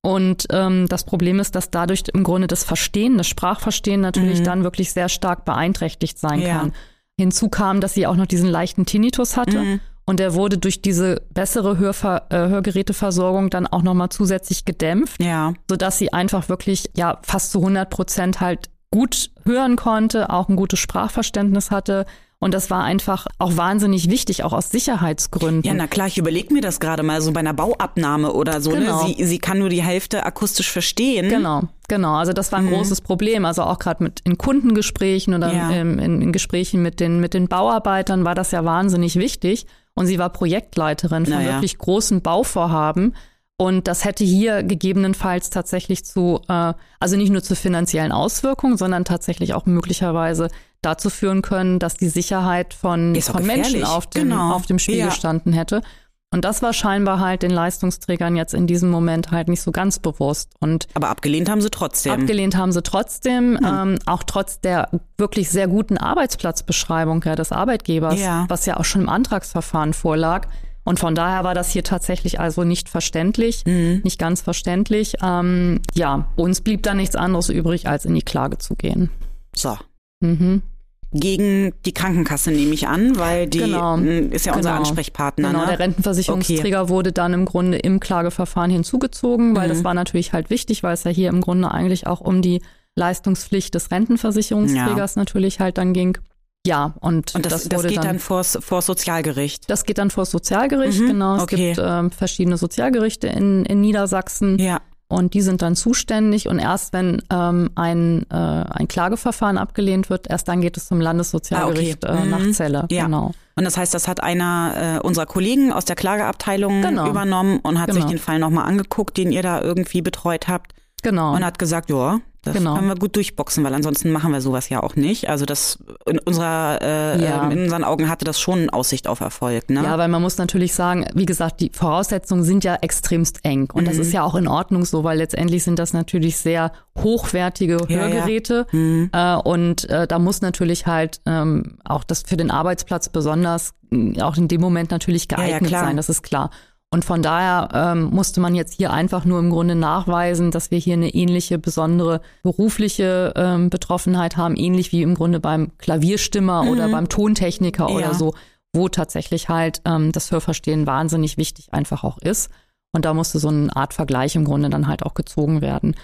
Und 0.03 0.47
ähm, 0.51 0.87
das 0.89 1.05
Problem 1.05 1.41
ist, 1.41 1.55
dass 1.55 1.71
dadurch 1.71 2.05
im 2.15 2.23
Grunde 2.25 2.47
das 2.47 2.65
Verstehen, 2.65 3.19
das 3.19 3.27
Sprachverstehen 3.27 4.01
natürlich 4.01 4.41
Mhm. 4.41 4.45
dann 4.45 4.63
wirklich 4.65 4.93
sehr 4.93 5.09
stark 5.09 5.45
beeinträchtigt 5.45 6.19
sein 6.19 6.41
Ja. 6.41 6.59
kann. 6.59 6.73
Hinzu 7.19 7.49
kam, 7.49 7.81
dass 7.81 7.95
sie 7.95 8.07
auch 8.07 8.15
noch 8.15 8.27
diesen 8.27 8.49
leichten 8.49 8.87
Tinnitus 8.87 9.37
hatte. 9.37 9.59
Mhm. 9.59 9.81
Und 10.05 10.21
der 10.21 10.35
wurde 10.35 10.57
durch 10.57 10.81
diese 10.81 11.21
bessere 11.35 11.77
Hörver 11.79 12.27
äh, 12.31 12.49
Hörgeräteversorgung 12.49 13.51
dann 13.51 13.67
auch 13.67 13.83
nochmal 13.83 14.09
zusätzlich 14.09 14.65
gedämpft, 14.65 15.23
Ja. 15.23 15.53
sodass 15.69 15.99
sie 15.99 16.13
einfach 16.13 16.49
wirklich 16.49 16.91
ja 16.97 17.19
fast 17.23 17.51
zu 17.51 17.61
100 17.61 17.91
Prozent 17.91 18.41
halt 18.41 18.71
gut 18.91 19.31
hören 19.45 19.77
konnte, 19.77 20.31
auch 20.31 20.49
ein 20.49 20.57
gutes 20.57 20.79
Sprachverständnis 20.79 21.71
hatte. 21.71 22.07
Und 22.41 22.55
das 22.55 22.71
war 22.71 22.85
einfach 22.85 23.27
auch 23.39 23.57
wahnsinnig 23.57 24.09
wichtig, 24.11 24.45
auch 24.45 24.53
aus 24.53 24.71
Sicherheitsgründen. 24.71 25.65
Ja, 25.65 25.75
na 25.75 25.89
klar, 25.89 26.07
ich 26.07 26.19
überlege 26.19 26.55
mir 26.55 26.61
das 26.61 26.79
gerade 26.79 27.03
mal 27.03 27.21
so 27.21 27.33
bei 27.33 27.41
einer 27.41 27.53
Bauabnahme 27.53 28.33
oder 28.33 28.61
so. 28.61 28.71
Genau. 28.71 29.07
Ne? 29.09 29.15
Sie, 29.17 29.25
sie 29.25 29.39
kann 29.41 29.59
nur 29.59 29.69
die 29.71 29.83
Hälfte 29.83 30.25
akustisch 30.25 30.71
verstehen. 30.71 31.29
Genau, 31.29 31.63
genau. 31.89 32.15
Also 32.15 32.33
das 32.33 32.53
war 32.53 32.61
ein 32.61 32.69
großes 32.69 33.01
Problem. 33.01 33.45
Also 33.45 33.63
auch 33.65 33.81
gerade 33.81 34.05
mit 34.05 34.21
in 34.21 34.39
Kundengesprächen 34.39 35.35
oder 35.35 35.53
Ja. 35.53 35.71
in, 35.71 35.99
in, 35.99 36.23
in 36.23 36.33
Gesprächen 36.33 36.81
mit 36.81 37.01
den, 37.01 37.19
mit 37.19 37.35
den 37.35 37.49
Bauarbeitern 37.49 38.25
war 38.25 38.37
das 38.37 38.53
ja 38.53 38.65
wahnsinnig 38.65 39.17
wichtig. 39.17 39.67
Und 39.95 40.07
sie 40.07 40.21
war 40.21 40.31
Projektleiterin 40.31 41.27
von 41.27 41.35
Naja. 41.35 41.55
wirklich 41.55 41.77
großen 41.77 42.23
Bauvorhaben. 42.23 43.17
Und 43.57 43.89
das 43.89 44.05
hätte 44.05 44.23
hier 44.23 44.63
gegebenenfalls 44.63 45.51
tatsächlich 45.51 46.05
zu, 46.05 46.41
äh, 46.49 46.73
also 47.01 47.17
nicht 47.17 47.31
nur 47.33 47.43
zu 47.43 47.57
finanziellen 47.57 48.13
Auswirkungen, 48.13 48.77
sondern 48.77 49.05
tatsächlich 49.05 49.55
auch 49.55 49.67
möglicherweise 49.67 50.49
dazu 50.83 51.11
führen 51.11 51.43
können, 51.43 51.79
dass 51.79 51.97
die 51.97 52.09
Sicherheit 52.09 52.73
von, 52.75 53.15
von 53.21 53.45
Menschen 53.47 53.85
auf 53.85 54.07
dem, 54.07 54.31
Genau. 54.31 54.53
auf 54.55 54.67
dem 54.67 54.79
Spiel 54.79 54.97
Ja. 54.99 55.07
gestanden 55.07 55.53
hätte. 55.53 55.83
Und 56.31 56.45
das 56.45 56.61
war 56.61 56.75
scheinbar 56.75 57.21
halt 57.21 57.43
den 57.43 57.51
Leistungsträgern 57.51 58.37
jetzt 58.37 58.53
in 58.53 58.67
diesem 58.67 58.91
Moment 58.91 59.31
halt 59.31 59.49
nicht 59.49 59.63
so 59.63 59.73
ganz 59.73 59.99
bewusst. 59.99 60.53
Und 60.61 60.87
Aber 60.93 61.09
abgelehnt 61.09 61.49
haben 61.49 61.63
sie 61.63 61.71
trotzdem. 61.71 62.13
Abgelehnt 62.13 62.55
haben 62.55 62.71
sie 62.71 62.83
trotzdem, 62.83 63.59
ähm, 63.67 63.99
auch 64.05 64.23
trotz 64.25 64.61
der 64.61 64.91
wirklich 65.17 65.49
sehr 65.49 65.69
guten 65.69 65.97
Arbeitsplatzbeschreibung 65.97 67.23
ja, 67.25 67.35
des 67.35 67.51
Arbeitgebers, 67.51 68.21
Ja. 68.21 68.45
was 68.49 68.67
ja 68.67 68.77
auch 68.77 68.85
schon 68.85 69.03
im 69.03 69.09
Antragsverfahren 69.09 69.95
vorlag. 69.95 70.49
Und 70.85 70.99
von 70.99 71.15
daher 71.15 71.45
war 71.45 71.55
das 71.55 71.71
hier 71.71 71.83
tatsächlich 71.85 72.41
also 72.41 72.63
nicht 72.65 72.89
verständlich, 72.91 73.65
Mhm. 73.67 74.01
nicht 74.05 74.19
ganz 74.19 74.41
verständlich. 74.43 75.15
Ähm, 75.23 75.81
ja, 75.95 76.29
uns 76.37 76.61
blieb 76.61 76.83
da 76.83 76.95
nichts 76.95 77.17
anderes 77.17 77.49
übrig, 77.49 77.89
als 77.89 78.05
in 78.05 78.15
die 78.15 78.23
Klage 78.23 78.59
zu 78.59 78.75
gehen. 78.77 79.11
so. 79.55 79.77
Mhm. 80.21 80.63
Gegen 81.11 81.73
die 81.87 81.95
Krankenkasse 81.95 82.51
nehme 82.51 82.75
ich 82.75 82.87
an, 82.87 83.17
weil 83.19 83.47
die 83.47 83.61
Genau. 83.61 83.97
m, 83.97 84.31
ist 84.31 84.45
ja 84.45 84.55
unser 84.55 84.71
Genau. 84.71 84.81
Ansprechpartner. 84.83 85.49
Genau, 85.49 85.61
ne? 85.63 85.67
der 85.69 85.79
Rentenversicherungsträger 85.79 86.91
wurde 86.91 87.13
dann 87.13 87.33
im 87.33 87.47
Grunde 87.47 87.79
im 87.79 87.99
Klageverfahren 87.99 88.71
hinzugezogen, 88.71 89.57
weil 89.57 89.69
Mhm. 89.69 89.73
das 89.73 89.85
war 89.85 89.95
natürlich 89.95 90.35
halt 90.35 90.51
wichtig, 90.51 90.83
weil 90.83 90.93
es 90.93 91.05
ja 91.05 91.11
hier 91.11 91.31
im 91.31 91.41
Grunde 91.41 91.71
eigentlich 91.71 92.07
auch 92.07 92.21
um 92.21 92.43
die 92.43 92.61
Leistungspflicht 92.95 93.75
des 93.75 93.91
Rentenversicherungsträgers 93.91 95.17
natürlich 95.17 95.61
halt 95.61 95.79
dann 95.79 95.95
ging. 95.95 96.19
Ja, 96.67 96.95
und, 97.01 97.35
Und 97.35 97.47
das, 97.47 97.69
das, 97.69 97.79
wurde 97.79 97.89
geht 97.89 98.05
dann, 98.05 98.19
vors, 98.19 98.59
vors 98.61 98.85
Sozialgericht. 98.85 99.71
das 99.71 99.85
geht 99.85 99.97
dann 99.97 100.11
vor 100.11 100.23
das 100.23 100.33
Sozialgericht, 100.33 101.01
Mhm, 101.01 101.07
genau. 101.07 101.37
Es 101.37 101.43
okay. 101.45 101.73
gibt 101.73 101.81
ähm, 101.83 102.11
verschiedene 102.11 102.59
Sozialgerichte 102.59 103.29
in, 103.29 103.65
in 103.65 103.81
Niedersachsen 103.81 104.59
Ja. 104.59 104.81
Und 105.09 105.33
die 105.35 105.41
sind 105.41 105.63
dann 105.63 105.75
zuständig 105.75 106.49
und 106.49 106.59
erst 106.59 106.93
wenn 106.93 107.23
ähm, 107.31 107.71
ein, 107.75 108.27
äh, 108.31 108.35
ein 108.35 108.89
Klageverfahren 108.89 109.57
abgelehnt 109.59 110.11
wird, 110.11 110.29
erst 110.31 110.49
dann 110.49 110.61
geht 110.61 110.77
es 110.77 110.87
zum 110.89 111.01
Landessozialgericht 111.01 112.05
Ah, 112.07 112.13
okay. 112.15 112.23
äh, 112.27 112.31
nach 112.31 112.39
Mhm. 112.41 112.53
Celle. 112.53 112.87
Ja. 112.91 113.05
Genau. 113.05 113.33
Und 113.57 113.65
das 113.65 113.77
heißt, 113.77 113.93
das 113.95 114.07
hat 114.07 114.23
einer 114.23 114.99
äh, 115.03 115.07
unserer 115.07 115.27
Kollegen 115.27 115.73
aus 115.73 115.85
der 115.85 115.97
Klageabteilung 115.97 116.83
Genau. 116.83 117.09
übernommen 117.09 117.59
und 117.63 117.81
hat 117.81 117.89
sich 117.93 118.01
Genau. 118.03 118.09
den 118.11 118.19
Fall 118.19 118.39
nochmal 118.39 118.67
angeguckt, 118.67 119.17
den 119.17 119.33
ihr 119.33 119.43
da 119.43 119.61
irgendwie 119.63 120.03
betreut 120.03 120.47
habt 120.47 120.73
Genau. 121.03 121.35
und 121.35 121.45
hat 121.45 121.59
gesagt, 121.59 121.91
ja, 121.91 122.21
Das 122.49 122.57
Genau. 122.57 122.75
können 122.75 122.89
wir 122.89 122.95
gut 122.97 123.17
durchboxen, 123.17 123.63
weil 123.65 123.75
ansonsten 123.75 124.11
machen 124.11 124.33
wir 124.33 124.41
sowas 124.41 124.69
ja 124.69 124.83
auch 124.83 124.97
nicht. 124.97 125.29
Also 125.29 125.45
das 125.47 125.79
in 126.07 126.19
unserer 126.19 126.79
äh, 126.83 127.23
Ja. 127.23 127.49
in 127.51 127.65
unseren 127.65 127.85
Augen 127.85 128.09
hatte 128.09 128.25
das 128.25 128.39
schon 128.41 128.71
Aussicht 128.71 129.07
auf 129.09 129.21
Erfolg. 129.21 129.71
Ne? 129.71 129.83
Ja, 129.83 129.97
weil 129.99 130.09
man 130.09 130.23
muss 130.23 130.39
natürlich 130.39 130.75
sagen, 130.75 131.07
wie 131.15 131.27
gesagt, 131.27 131.61
die 131.61 131.71
Voraussetzungen 131.75 132.45
sind 132.45 132.65
ja 132.65 132.77
extremst 132.81 133.41
eng. 133.45 133.69
Und 133.73 133.85
Mhm. 133.85 133.87
das 133.89 133.99
ist 133.99 134.13
ja 134.13 134.23
auch 134.23 134.35
in 134.35 134.49
Ordnung 134.49 134.85
so, 134.85 135.05
weil 135.05 135.19
letztendlich 135.19 135.65
sind 135.65 135.79
das 135.79 135.93
natürlich 135.93 136.37
sehr 136.39 136.73
hochwertige 136.97 137.79
Ja, 137.89 137.97
ja. 137.97 138.03
Hörgeräte. 138.03 138.67
Mhm. 138.73 139.11
Äh, 139.13 139.37
und 139.37 139.89
äh, 139.91 140.07
da 140.07 140.19
muss 140.19 140.41
natürlich 140.41 140.87
halt 140.87 141.21
ähm, 141.27 141.79
auch 141.85 142.05
das 142.05 142.23
für 142.27 142.37
den 142.37 142.51
Arbeitsplatz 142.51 143.09
besonders 143.09 143.73
auch 144.21 144.37
in 144.37 144.49
dem 144.49 144.61
Moment 144.61 144.91
natürlich 144.91 145.27
ja, 145.31 145.39
geeignet 145.39 145.71
sein, 145.71 145.97
das 145.97 146.11
ist 146.11 146.23
klar. 146.23 146.51
Und 146.91 147.05
von 147.05 147.21
daher 147.21 147.69
ähm, 147.75 148.05
musste 148.05 148.41
man 148.41 148.55
jetzt 148.55 148.73
hier 148.75 148.93
einfach 148.93 149.27
nur 149.27 149.39
im 149.41 149.51
Grunde 149.51 149.75
nachweisen, 149.75 150.51
dass 150.51 150.71
wir 150.71 150.79
hier 150.79 150.95
eine 150.95 151.11
ähnliche 151.15 151.59
besondere 151.59 152.23
berufliche 152.43 153.35
ähm, 153.37 153.69
Betroffenheit 153.69 154.39
haben, 154.39 154.57
ähnlich 154.57 154.91
wie 154.93 155.03
im 155.03 155.15
Grunde 155.15 155.39
beim 155.39 155.77
Klavierstimmer 155.77 156.65
oder 156.71 156.89
beim 156.89 157.09
Tontechniker 157.11 157.85
Mhm. 157.85 157.91
Ja. 157.91 157.97
oder 158.09 158.15
so, 158.15 158.35
wo 158.73 158.89
tatsächlich 158.89 159.51
halt 159.51 159.83
ähm, 159.85 160.13
das 160.13 160.31
Hörverstehen 160.31 160.87
wahnsinnig 160.87 161.37
wichtig 161.37 161.73
einfach 161.75 162.05
auch 162.05 162.17
ist. 162.19 162.51
Und 162.93 163.05
da 163.05 163.13
musste 163.13 163.39
so 163.39 163.49
eine 163.49 163.75
Art 163.77 163.93
Vergleich 163.93 164.35
im 164.35 164.45
Grunde 164.47 164.71
dann 164.71 164.87
halt 164.87 165.03
auch 165.03 165.13
gezogen 165.13 165.61
werden. 165.61 165.95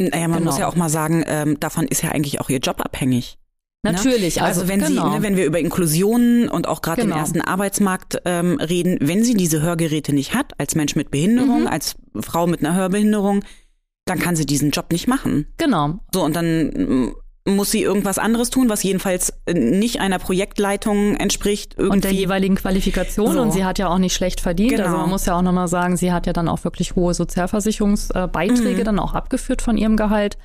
Naja, 0.00 0.28
man 0.28 0.38
Genau. 0.38 0.50
muss 0.50 0.58
ja 0.58 0.66
auch 0.66 0.76
mal 0.76 0.88
sagen, 0.88 1.22
ähm, 1.26 1.60
davon 1.60 1.86
ist 1.86 2.02
ja 2.02 2.10
eigentlich 2.10 2.40
auch 2.40 2.48
ihr 2.48 2.58
Job 2.60 2.80
abhängig. 2.80 3.36
Ne? 3.84 3.92
Natürlich, 3.92 4.40
also, 4.40 4.60
Also, 4.60 4.68
wenn 4.72 4.78
genau. 4.80 5.10
Sie, 5.10 5.16
ne, 5.16 5.22
wenn 5.24 5.36
wir 5.36 5.44
über 5.44 5.58
Inklusion 5.58 6.48
und 6.48 6.68
auch 6.68 6.82
gerade 6.82 7.02
Genau. 7.02 7.16
den 7.16 7.20
ersten 7.20 7.40
Arbeitsmarkt 7.40 8.22
ähm, 8.24 8.60
reden, 8.60 8.96
wenn 9.00 9.24
sie 9.24 9.34
diese 9.34 9.60
Hörgeräte 9.60 10.14
nicht 10.14 10.34
hat, 10.34 10.52
als 10.58 10.76
Mensch 10.76 10.94
mit 10.94 11.10
Behinderung, 11.10 11.62
Mhm. 11.62 11.66
als 11.66 11.96
Frau 12.20 12.46
mit 12.46 12.60
einer 12.64 12.76
Hörbehinderung, 12.76 13.42
dann 14.04 14.20
kann 14.20 14.36
sie 14.36 14.46
diesen 14.46 14.70
Job 14.70 14.92
nicht 14.92 15.08
machen. 15.08 15.46
genau, 15.58 15.98
So, 16.14 16.22
und 16.22 16.36
dann 16.36 16.66
mm, 16.68 17.14
muss 17.44 17.72
sie 17.72 17.82
irgendwas 17.82 18.18
anderes 18.18 18.50
tun, 18.50 18.68
was 18.68 18.84
jedenfalls 18.84 19.32
äh, 19.46 19.54
nicht 19.54 20.00
einer 20.00 20.20
Projektleitung 20.20 21.16
entspricht. 21.16 21.74
Irgendwie. 21.76 21.92
und 21.96 22.04
der 22.04 22.12
jeweiligen 22.12 22.54
Qualifikation. 22.54 23.32
So. 23.32 23.42
Und 23.42 23.50
sie 23.52 23.64
hat 23.64 23.80
ja 23.80 23.88
auch 23.88 23.98
nicht 23.98 24.14
schlecht 24.14 24.40
verdient. 24.40 24.70
Genau. 24.70 24.84
Also 24.84 24.96
man 24.98 25.08
muss 25.10 25.26
ja 25.26 25.36
auch 25.36 25.42
nochmal 25.42 25.66
sagen, 25.66 25.96
sie 25.96 26.12
hat 26.12 26.28
ja 26.28 26.32
dann 26.32 26.46
auch 26.48 26.62
wirklich 26.62 26.94
hohe 26.94 27.14
Sozialversicherungsbeiträge 27.14 28.80
Mhm. 28.80 28.84
dann 28.84 28.98
auch 29.00 29.14
abgeführt 29.14 29.60
von 29.60 29.76
ihrem 29.76 29.96
Gehalt. 29.96 30.38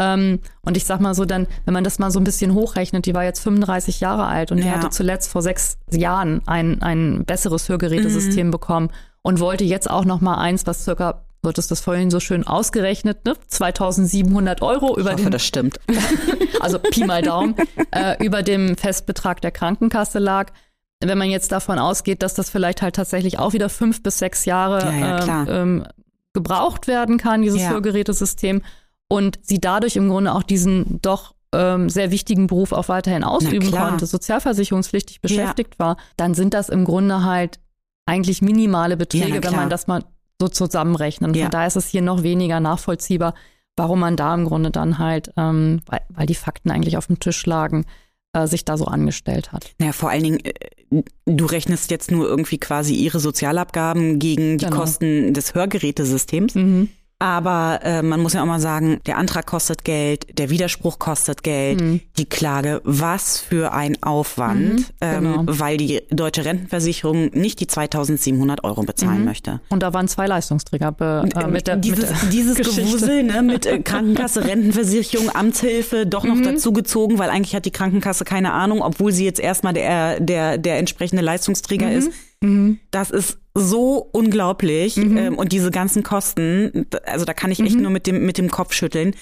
Ähm, 0.00 0.38
und 0.62 0.76
ich 0.76 0.84
sag 0.84 1.00
mal 1.00 1.14
so, 1.14 1.24
dann, 1.24 1.48
wenn 1.64 1.74
man 1.74 1.82
das 1.82 1.98
mal 1.98 2.10
so 2.12 2.20
ein 2.20 2.24
bisschen 2.24 2.54
hochrechnet, 2.54 3.04
die 3.06 3.14
war 3.14 3.24
jetzt 3.24 3.40
35 3.40 3.98
Jahre 4.00 4.26
alt 4.26 4.52
und 4.52 4.58
die 4.58 4.66
Ja. 4.66 4.74
hatte 4.74 4.90
zuletzt 4.90 5.30
vor 5.32 5.42
sechs 5.42 5.76
Jahren 5.90 6.40
ein, 6.46 6.80
ein 6.82 7.24
besseres 7.24 7.68
Hörgerätesystem 7.68 8.46
Mhm. 8.46 8.50
bekommen 8.52 8.90
und 9.22 9.40
wollte 9.40 9.64
jetzt 9.64 9.90
auch 9.90 10.04
noch 10.04 10.20
mal 10.20 10.36
eins, 10.36 10.66
was 10.66 10.84
circa, 10.84 11.24
wird 11.42 11.58
es 11.58 11.66
das 11.66 11.80
vorhin 11.80 12.10
so 12.10 12.20
schön 12.20 12.46
ausgerechnet, 12.46 13.24
ne? 13.24 13.34
2700 13.48 14.62
Euro 14.62 14.96
über 14.96 15.10
ich 15.10 15.14
hoffe, 15.14 15.22
den 15.24 15.30
das 15.32 15.44
stimmt. 15.44 15.80
also 16.60 16.78
Pi 16.78 17.04
mal 17.04 17.22
Daumen, 17.22 17.54
äh, 17.90 18.24
über 18.24 18.42
dem 18.42 18.76
Festbetrag 18.76 19.40
der 19.40 19.50
Krankenkasse 19.50 20.18
lag. 20.18 20.52
Wenn 21.00 21.16
man 21.18 21.30
jetzt 21.30 21.52
davon 21.52 21.78
ausgeht, 21.78 22.22
dass 22.22 22.34
das 22.34 22.50
vielleicht 22.50 22.82
halt 22.82 22.96
tatsächlich 22.96 23.38
auch 23.38 23.52
wieder 23.52 23.68
fünf 23.68 24.02
bis 24.02 24.18
sechs 24.18 24.44
Jahre 24.44 24.80
Ja, 24.84 24.92
ja, 24.98 25.18
klar. 25.20 25.48
ähm, 25.48 25.86
gebraucht 26.32 26.86
werden 26.88 27.18
kann, 27.18 27.42
dieses 27.42 27.62
Ja. 27.62 27.70
Hörgerätesystem, 27.70 28.62
und 29.08 29.38
sie 29.42 29.60
dadurch 29.60 29.96
im 29.96 30.08
Grunde 30.08 30.32
auch 30.34 30.42
diesen 30.42 31.00
doch 31.02 31.34
ähm, 31.52 31.88
sehr 31.88 32.10
wichtigen 32.10 32.46
Beruf 32.46 32.72
auch 32.72 32.88
weiterhin 32.88 33.24
ausüben 33.24 33.70
konnte, 33.70 34.04
sozialversicherungspflichtig 34.06 35.20
beschäftigt 35.20 35.78
war, 35.78 35.96
dann 36.16 36.34
sind 36.34 36.52
das 36.54 36.68
im 36.68 36.84
Grunde 36.84 37.24
halt 37.24 37.58
eigentlich 38.06 38.42
minimale 38.42 38.92
Ja, 38.92 38.96
Beträge, 38.96 39.40
na 39.40 39.42
wenn 39.50 39.56
man 39.56 39.70
das 39.70 39.86
mal 39.86 40.04
so 40.40 40.48
zusammenrechnet. 40.48 41.28
Und 41.28 41.36
Ja. 41.36 41.44
Von 41.44 41.50
daher 41.50 41.66
ist 41.68 41.76
es 41.76 41.88
hier 41.88 42.02
noch 42.02 42.22
weniger 42.22 42.60
nachvollziehbar, 42.60 43.34
warum 43.76 44.00
man 44.00 44.16
da 44.16 44.34
im 44.34 44.44
Grunde 44.44 44.70
dann 44.70 44.98
halt, 44.98 45.32
ähm, 45.36 45.80
weil, 45.86 46.00
weil 46.10 46.26
die 46.26 46.34
Fakten 46.34 46.70
eigentlich 46.70 46.96
auf 46.96 47.06
dem 47.06 47.18
Tisch 47.18 47.44
lagen, 47.46 47.86
äh, 48.34 48.46
sich 48.46 48.64
da 48.64 48.76
so 48.76 48.84
angestellt 48.86 49.52
hat. 49.52 49.70
Naja, 49.78 49.92
vor 49.92 50.10
allen 50.10 50.22
Dingen, 50.22 50.40
äh, 50.44 51.02
du 51.26 51.46
rechnest 51.46 51.90
jetzt 51.90 52.10
nur 52.10 52.28
irgendwie 52.28 52.58
quasi 52.58 52.94
ihre 52.94 53.20
Sozialabgaben 53.20 54.18
gegen 54.18 54.58
die 54.58 54.66
Genau. 54.66 54.76
Kosten 54.76 55.32
des 55.32 55.54
Hörgerätesystems. 55.54 56.54
Mhm. 56.54 56.88
Aber 57.20 57.80
äh, 57.82 58.00
man 58.00 58.20
muss 58.20 58.34
ja 58.34 58.42
auch 58.42 58.46
mal 58.46 58.60
sagen, 58.60 59.00
der 59.06 59.18
Antrag 59.18 59.44
kostet 59.46 59.84
Geld, 59.84 60.38
der 60.38 60.50
Widerspruch 60.50 61.00
kostet 61.00 61.42
Geld, 61.42 61.80
Mhm. 61.80 62.00
die 62.16 62.26
Klage, 62.26 62.80
was 62.84 63.40
für 63.40 63.72
ein 63.72 64.00
Aufwand, 64.04 64.60
Mhm, 64.78 64.84
ähm, 65.00 65.22
genau. 65.24 65.42
weil 65.46 65.78
die 65.78 66.00
deutsche 66.10 66.44
Rentenversicherung 66.44 67.30
nicht 67.34 67.58
die 67.58 67.66
2700 67.66 68.62
Euro 68.62 68.82
bezahlen 68.84 69.20
Mhm. 69.20 69.24
möchte. 69.24 69.60
Und 69.68 69.82
da 69.82 69.92
waren 69.92 70.06
zwei 70.06 70.28
Leistungsträger 70.28 70.92
be, 70.92 71.28
äh, 71.34 71.46
mit 71.48 71.66
der, 71.66 71.74
dieses, 71.76 72.08
mit 72.10 72.22
der 72.22 72.28
dieses 72.30 72.56
Geschichte. 72.58 72.82
Gewusel 72.82 73.22
ne, 73.24 73.42
mit 73.42 73.66
äh, 73.66 73.80
Krankenkasse, 73.80 74.44
Rentenversicherung, 74.44 75.28
Amtshilfe 75.34 76.06
doch 76.06 76.22
noch 76.24 76.36
Mhm. 76.36 76.44
dazu 76.44 76.72
gezogen, 76.72 77.18
weil 77.18 77.30
eigentlich 77.30 77.56
hat 77.56 77.64
die 77.64 77.72
Krankenkasse 77.72 78.24
keine 78.24 78.52
Ahnung, 78.52 78.80
obwohl 78.80 79.10
sie 79.12 79.24
jetzt 79.24 79.40
erstmal 79.40 79.72
der, 79.74 80.20
der, 80.20 80.56
der 80.56 80.78
entsprechende 80.78 81.22
Leistungsträger 81.22 81.90
ist. 81.90 82.10
Mhm. 82.40 82.78
Das 82.90 83.10
ist 83.10 83.38
so 83.54 84.08
unglaublich. 84.12 84.96
Ähm, 84.96 85.36
und 85.36 85.52
diese 85.52 85.70
ganzen 85.70 86.02
Kosten, 86.02 86.86
also 87.04 87.24
da 87.24 87.34
kann 87.34 87.50
ich 87.50 87.60
echt 87.60 87.76
Mhm. 87.76 87.82
nur 87.82 87.90
mit 87.90 88.06
dem, 88.06 88.24
mit 88.24 88.38
dem 88.38 88.50
Kopf 88.50 88.72
schütteln. 88.72 89.14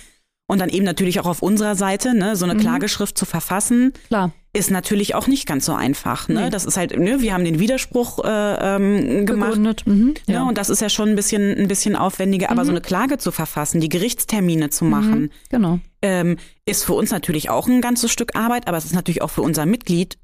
Und 0.48 0.60
dann 0.60 0.68
eben 0.68 0.84
natürlich 0.84 1.18
auch 1.18 1.26
auf 1.26 1.42
unserer 1.42 1.74
Seite, 1.74 2.14
ne, 2.14 2.36
so 2.36 2.44
eine 2.44 2.54
Mhm. 2.54 2.58
Klageschrift 2.60 3.18
zu 3.18 3.24
verfassen, 3.24 3.92
Klar. 4.06 4.30
ist 4.52 4.70
natürlich 4.70 5.16
auch 5.16 5.26
nicht 5.26 5.44
ganz 5.48 5.64
so 5.66 5.72
einfach. 5.74 6.28
Ne? 6.28 6.42
Nee. 6.44 6.50
Das 6.50 6.64
ist 6.64 6.76
halt, 6.76 6.96
ne, 6.96 7.20
wir 7.20 7.34
haben 7.34 7.44
den 7.44 7.58
Widerspruch 7.58 8.22
äh, 8.24 8.76
ähm, 8.76 9.26
gemacht. 9.26 9.58
Mhm. 9.86 10.14
Ja. 10.28 10.44
und 10.44 10.56
das 10.56 10.70
ist 10.70 10.80
ja 10.80 10.88
schon 10.88 11.08
ein 11.08 11.16
bisschen, 11.16 11.56
ein 11.58 11.66
bisschen 11.66 11.96
aufwendiger, 11.96 12.50
aber 12.52 12.64
so 12.64 12.70
eine 12.70 12.80
Klage 12.80 13.18
zu 13.18 13.32
verfassen, 13.32 13.80
die 13.80 13.88
Gerichtstermine 13.88 14.70
zu 14.70 14.84
machen, 14.84 15.22
Mhm. 15.22 15.30
Genau. 15.50 15.78
ähm, 16.02 16.36
ist 16.64 16.84
für 16.84 16.92
uns 16.94 17.10
natürlich 17.10 17.50
auch 17.50 17.66
ein 17.66 17.80
ganzes 17.80 18.12
Stück 18.12 18.36
Arbeit, 18.36 18.68
aber 18.68 18.76
es 18.76 18.84
ist 18.84 18.94
natürlich 18.94 19.22
auch 19.22 19.30
für 19.30 19.42
unser 19.42 19.66
Mitglied 19.66 20.16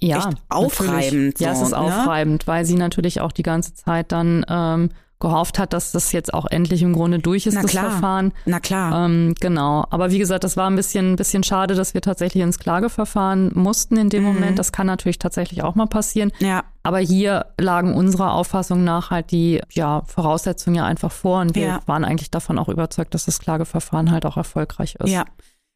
Ja, 0.00 0.18
echt 0.18 0.38
aufreibend. 0.48 1.40
Ja, 1.40 1.54
so, 1.54 1.62
es 1.62 1.68
ist 1.68 1.72
ne? 1.72 1.78
aufreibend, 1.78 2.46
weil 2.46 2.64
sie 2.64 2.76
natürlich 2.76 3.20
auch 3.20 3.32
die 3.32 3.42
ganze 3.42 3.74
Zeit 3.74 4.12
dann 4.12 4.44
ähm, 4.48 4.88
gehofft 5.20 5.58
hat, 5.58 5.72
dass 5.74 5.92
das 5.92 6.12
jetzt 6.12 6.32
auch 6.34 6.46
endlich 6.50 6.82
im 6.82 6.92
Grunde 6.94 7.18
durch 7.18 7.46
ist, 7.46 7.54
Na 7.54 7.62
das 7.62 7.70
klar. 7.70 7.90
Verfahren. 7.90 8.32
Na 8.46 8.60
klar. 8.60 9.04
Ähm, 9.06 9.34
genau. 9.40 9.84
Aber 9.90 10.10
wie 10.10 10.18
gesagt, 10.18 10.42
das 10.44 10.56
war 10.56 10.68
ein 10.70 10.76
bisschen, 10.76 11.12
ein 11.12 11.16
bisschen 11.16 11.42
schade, 11.42 11.74
dass 11.74 11.92
wir 11.94 12.00
tatsächlich 12.00 12.42
ins 12.42 12.58
Klageverfahren 12.58 13.50
mussten 13.54 13.96
in 13.98 14.08
dem 14.08 14.22
Mhm. 14.24 14.32
Moment. 14.34 14.58
Das 14.58 14.72
kann 14.72 14.86
natürlich 14.86 15.18
tatsächlich 15.18 15.62
auch 15.62 15.74
mal 15.74 15.86
passieren. 15.86 16.32
ja, 16.40 16.64
Aber 16.82 16.98
hier 16.98 17.46
lagen 17.60 17.94
unserer 17.94 18.32
Auffassung 18.32 18.84
nach 18.84 19.10
halt 19.10 19.30
die 19.30 19.60
ja, 19.70 20.02
Voraussetzungen 20.06 20.76
ja 20.76 20.84
einfach 20.84 21.12
vor 21.12 21.40
und 21.42 21.54
wir 21.54 21.62
Ja. 21.62 21.80
waren 21.86 22.04
eigentlich 22.04 22.30
davon 22.30 22.58
auch 22.58 22.68
überzeugt, 22.68 23.14
dass 23.14 23.26
das 23.26 23.38
Klageverfahren 23.38 24.10
halt 24.10 24.24
auch 24.26 24.36
erfolgreich 24.38 24.96
ist. 24.96 25.10
ja. 25.10 25.24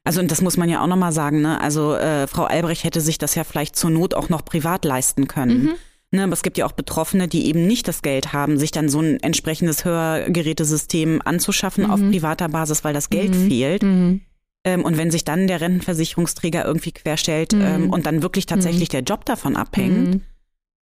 Also 0.08 0.20
und 0.20 0.30
das 0.30 0.40
muss 0.40 0.56
man 0.56 0.68
ja 0.70 0.82
auch 0.82 0.86
nochmal 0.86 1.12
sagen, 1.12 1.42
ne? 1.42 1.60
Also 1.60 1.94
äh, 1.94 2.26
Frau 2.26 2.44
Albrecht 2.44 2.82
hätte 2.84 3.00
sich 3.02 3.18
das 3.18 3.34
ja 3.34 3.44
vielleicht 3.44 3.76
zur 3.76 3.90
Not 3.90 4.14
auch 4.14 4.28
noch 4.30 4.42
privat 4.44 4.84
leisten 4.86 5.28
können. 5.28 5.62
Mhm. 5.64 5.74
Ne, 6.10 6.24
aber 6.24 6.32
es 6.32 6.42
gibt 6.42 6.56
ja 6.56 6.64
auch 6.64 6.72
Betroffene, 6.72 7.28
die 7.28 7.44
eben 7.46 7.66
nicht 7.66 7.86
das 7.86 8.00
Geld 8.00 8.32
haben, 8.32 8.58
sich 8.58 8.70
dann 8.70 8.88
so 8.88 9.00
ein 9.00 9.20
entsprechendes 9.20 9.84
Hörgerätesystem 9.84 11.20
anzuschaffen 11.24 11.90
auf 11.90 12.00
privater 12.00 12.48
Basis, 12.48 12.84
weil 12.84 12.94
das 12.94 13.10
Geld 13.10 13.34
fehlt. 13.36 13.82
Mhm. 13.82 14.22
Ähm, 14.64 14.84
und 14.84 14.96
wenn 14.96 15.10
sich 15.10 15.24
dann 15.24 15.46
der 15.46 15.60
Rentenversicherungsträger 15.60 16.64
irgendwie 16.64 16.92
querstellt 16.92 17.52
Mhm. 17.52 17.60
ähm, 17.62 17.90
und 17.90 18.06
dann 18.06 18.22
wirklich 18.22 18.46
tatsächlich 18.46 18.88
der 18.88 19.02
Job 19.02 19.24
davon 19.26 19.56
abhängt, 19.56 20.14
Mhm. 20.14 20.20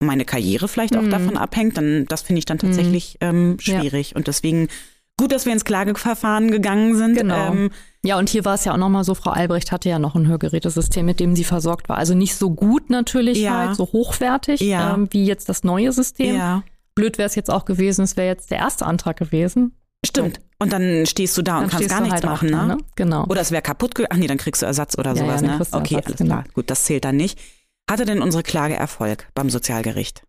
meine 0.00 0.24
Karriere 0.24 0.68
vielleicht 0.68 0.96
auch 0.96 1.02
Mhm. 1.02 1.10
davon 1.10 1.36
abhängt, 1.36 1.76
dann 1.76 2.06
das 2.06 2.22
finde 2.22 2.38
ich 2.38 2.44
dann 2.44 2.58
tatsächlich 2.58 3.16
ähm, 3.20 3.56
Ja. 3.62 3.80
schwierig. 3.80 4.14
Und 4.14 4.28
deswegen 4.28 4.68
gut, 5.18 5.32
dass 5.32 5.46
wir 5.46 5.52
ins 5.52 5.64
Klageverfahren 5.64 6.50
gegangen 6.50 6.94
sind. 6.96 7.16
Genau. 7.16 7.52
Ja, 8.06 8.18
und 8.18 8.28
hier 8.28 8.44
war 8.44 8.54
es 8.54 8.64
ja 8.64 8.72
auch 8.72 8.76
nochmal 8.76 9.04
so, 9.04 9.14
Frau 9.14 9.30
Albrecht 9.30 9.72
hatte 9.72 9.88
ja 9.88 9.98
noch 9.98 10.14
ein 10.14 10.26
Hörgerätesystem, 10.26 11.04
mit 11.04 11.20
dem 11.20 11.34
sie 11.36 11.44
versorgt 11.44 11.88
war. 11.88 11.98
Also 11.98 12.14
nicht 12.14 12.36
so 12.36 12.50
gut 12.50 12.88
natürlich 12.90 13.38
Ja. 13.38 13.58
halt, 13.68 13.76
so 13.76 13.84
hochwertig 13.92 14.60
Ja. 14.60 14.94
ähm, 14.94 15.08
wie 15.10 15.24
jetzt 15.26 15.48
das 15.48 15.64
neue 15.64 15.92
System. 15.92 16.36
ja, 16.36 16.62
Blöd 16.94 17.18
wäre 17.18 17.26
es 17.26 17.34
jetzt 17.34 17.50
auch 17.50 17.64
gewesen, 17.66 18.02
es 18.02 18.16
wäre 18.16 18.26
jetzt 18.28 18.50
der 18.50 18.58
erste 18.58 18.86
Antrag 18.86 19.16
gewesen. 19.18 19.72
stimmt. 20.04 20.38
Und 20.58 20.72
dann 20.72 21.04
stehst 21.04 21.36
du 21.36 21.42
da 21.42 21.58
und 21.58 21.68
kannst 21.68 21.88
gar 21.90 22.00
nichts 22.00 22.14
halt 22.14 22.24
machen, 22.24 22.50
da, 22.52 22.64
ne? 22.64 22.78
Genau. 22.94 23.24
Oder 23.26 23.42
es 23.42 23.50
wäre 23.50 23.60
kaputt 23.60 23.94
ge 23.94 24.06
Ach 24.08 24.16
nee, 24.16 24.26
dann 24.26 24.38
kriegst 24.38 24.62
du 24.62 24.66
Ersatz 24.66 24.96
oder 24.96 25.10
Ja, 25.14 25.16
sowas, 25.16 25.42
ja, 25.42 25.48
ne? 25.48 25.66
Okay, 25.72 25.96
Ersatz, 25.96 26.06
alles 26.06 26.16
genau. 26.18 26.34
klar. 26.36 26.44
Gut, 26.54 26.70
das 26.70 26.84
zählt 26.84 27.04
dann 27.04 27.16
nicht. 27.16 27.38
Hatte 27.90 28.04
denn 28.06 28.22
unsere 28.22 28.42
Klage 28.42 28.74
Erfolg 28.74 29.28
beim 29.34 29.50
Sozialgericht? 29.50 30.22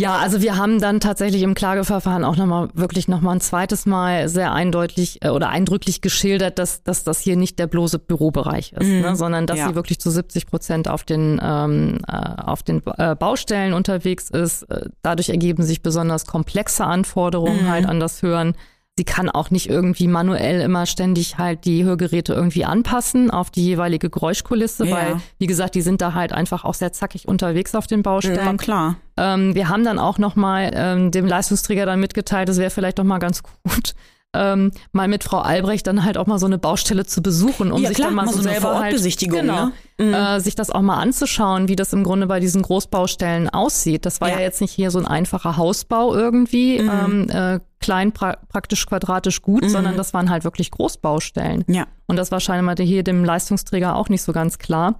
Ja, 0.00 0.16
also 0.16 0.40
wir 0.40 0.56
haben 0.56 0.80
dann 0.80 0.98
tatsächlich 1.00 1.42
im 1.42 1.52
Klageverfahren 1.54 2.24
auch 2.24 2.36
nochmal 2.36 2.70
wirklich 2.72 3.06
nochmal 3.06 3.36
ein 3.36 3.40
zweites 3.40 3.84
Mal 3.84 4.28
sehr 4.30 4.52
eindeutig 4.52 5.18
äh, 5.22 5.28
oder 5.28 5.50
eindrücklich 5.50 6.00
geschildert, 6.00 6.58
dass, 6.58 6.82
dass 6.82 7.04
das 7.04 7.20
hier 7.20 7.36
nicht 7.36 7.58
der 7.58 7.66
bloße 7.66 7.98
Bürobereich 7.98 8.72
ist, 8.72 8.86
Mhm. 8.86 9.00
ne, 9.00 9.16
sondern 9.16 9.46
dass 9.46 9.58
Ja. 9.58 9.68
sie 9.68 9.74
wirklich 9.74 10.00
zu 10.00 10.10
70 10.10 10.46
Prozent 10.46 10.88
auf 10.88 11.04
den, 11.04 11.38
ähm, 11.42 11.98
äh, 12.08 12.16
auf 12.42 12.62
den 12.62 12.82
äh, 12.96 13.14
Baustellen 13.14 13.74
unterwegs 13.74 14.30
ist. 14.30 14.62
Äh, 14.70 14.88
Dadurch 15.02 15.28
ergeben 15.28 15.62
sich 15.64 15.82
besonders 15.82 16.24
komplexe 16.24 16.84
Anforderungen 16.86 17.64
Mhm. 17.64 17.68
halt 17.70 17.86
an 17.86 18.00
das 18.00 18.22
Hören. 18.22 18.54
Sie 18.98 19.04
kann 19.04 19.30
auch 19.30 19.50
nicht 19.50 19.68
irgendwie 19.70 20.08
manuell 20.08 20.60
immer 20.60 20.84
ständig 20.84 21.38
halt 21.38 21.64
die 21.64 21.84
Hörgeräte 21.84 22.34
irgendwie 22.34 22.64
anpassen 22.66 23.30
auf 23.30 23.50
die 23.50 23.64
jeweilige 23.64 24.10
Geräuschkulisse, 24.10 24.84
Ja. 24.86 24.94
weil, 24.96 25.16
wie 25.38 25.46
gesagt, 25.46 25.74
die 25.74 25.80
sind 25.80 26.00
da 26.02 26.12
halt 26.14 26.32
einfach 26.32 26.64
auch 26.64 26.74
sehr 26.74 26.92
zackig 26.92 27.26
unterwegs 27.28 27.74
auf 27.74 27.86
den 27.86 28.02
Baustellen. 28.02 28.40
Na 28.44 28.54
klar. 28.54 28.96
Ähm, 29.22 29.54
wir 29.54 29.68
haben 29.68 29.84
dann 29.84 29.98
auch 29.98 30.16
nochmal 30.18 30.70
ähm, 30.72 31.10
dem 31.10 31.26
Leistungsträger 31.26 31.84
dann 31.84 32.00
mitgeteilt, 32.00 32.48
es 32.48 32.56
wäre 32.56 32.70
vielleicht 32.70 32.98
doch 32.98 33.04
mal 33.04 33.18
ganz 33.18 33.42
gut, 33.42 33.94
ähm, 34.34 34.70
mal 34.92 35.08
mit 35.08 35.24
Frau 35.24 35.38
Albrecht 35.40 35.86
dann 35.88 36.04
halt 36.04 36.16
auch 36.16 36.26
mal 36.26 36.38
so 36.38 36.46
eine 36.46 36.56
Baustelle 36.56 37.04
zu 37.04 37.20
besuchen, 37.20 37.70
um 37.72 37.82
Ja, 37.82 37.88
sich 37.88 37.96
klar, 37.96 38.08
dann 38.08 38.14
mal 38.14 38.24
mal 38.26 38.32
so 38.32 38.40
so 38.40 38.48
eine 38.48 38.52
selber 38.52 38.68
halt, 38.68 38.76
Vorortbesichtigung, 38.78 39.40
genau, 39.40 39.64
ne? 39.66 39.72
Mhm. 39.98 40.14
äh, 40.14 40.40
sich 40.40 40.54
das 40.54 40.70
auch 40.70 40.80
mal 40.80 40.96
anzuschauen, 40.98 41.68
wie 41.68 41.76
das 41.76 41.92
im 41.92 42.04
Grunde 42.04 42.26
bei 42.28 42.40
diesen 42.40 42.62
Großbaustellen 42.62 43.50
aussieht. 43.50 44.06
Das 44.06 44.20
war 44.20 44.28
ja, 44.28 44.36
Ja. 44.36 44.40
jetzt 44.42 44.60
nicht 44.62 44.72
hier 44.72 44.90
so 44.92 44.98
ein 45.00 45.06
einfacher 45.06 45.56
Hausbau 45.56 46.14
irgendwie, 46.14 46.80
Mhm. 46.80 46.88
ähm, 46.88 47.28
äh, 47.30 47.60
klein, 47.80 48.12
pra 48.12 48.36
praktisch 48.48 48.86
quadratisch 48.86 49.42
gut, 49.42 49.68
sondern 49.68 49.96
das 49.96 50.14
waren 50.14 50.30
halt 50.30 50.44
wirklich 50.44 50.70
Großbaustellen. 50.70 51.64
Ja. 51.66 51.86
Und 52.06 52.16
das 52.16 52.30
war 52.30 52.38
scheinbar 52.40 52.76
hier 52.78 53.02
dem 53.02 53.24
Leistungsträger 53.24 53.96
auch 53.96 54.08
nicht 54.08 54.22
so 54.22 54.32
ganz 54.32 54.58
klar. 54.58 54.94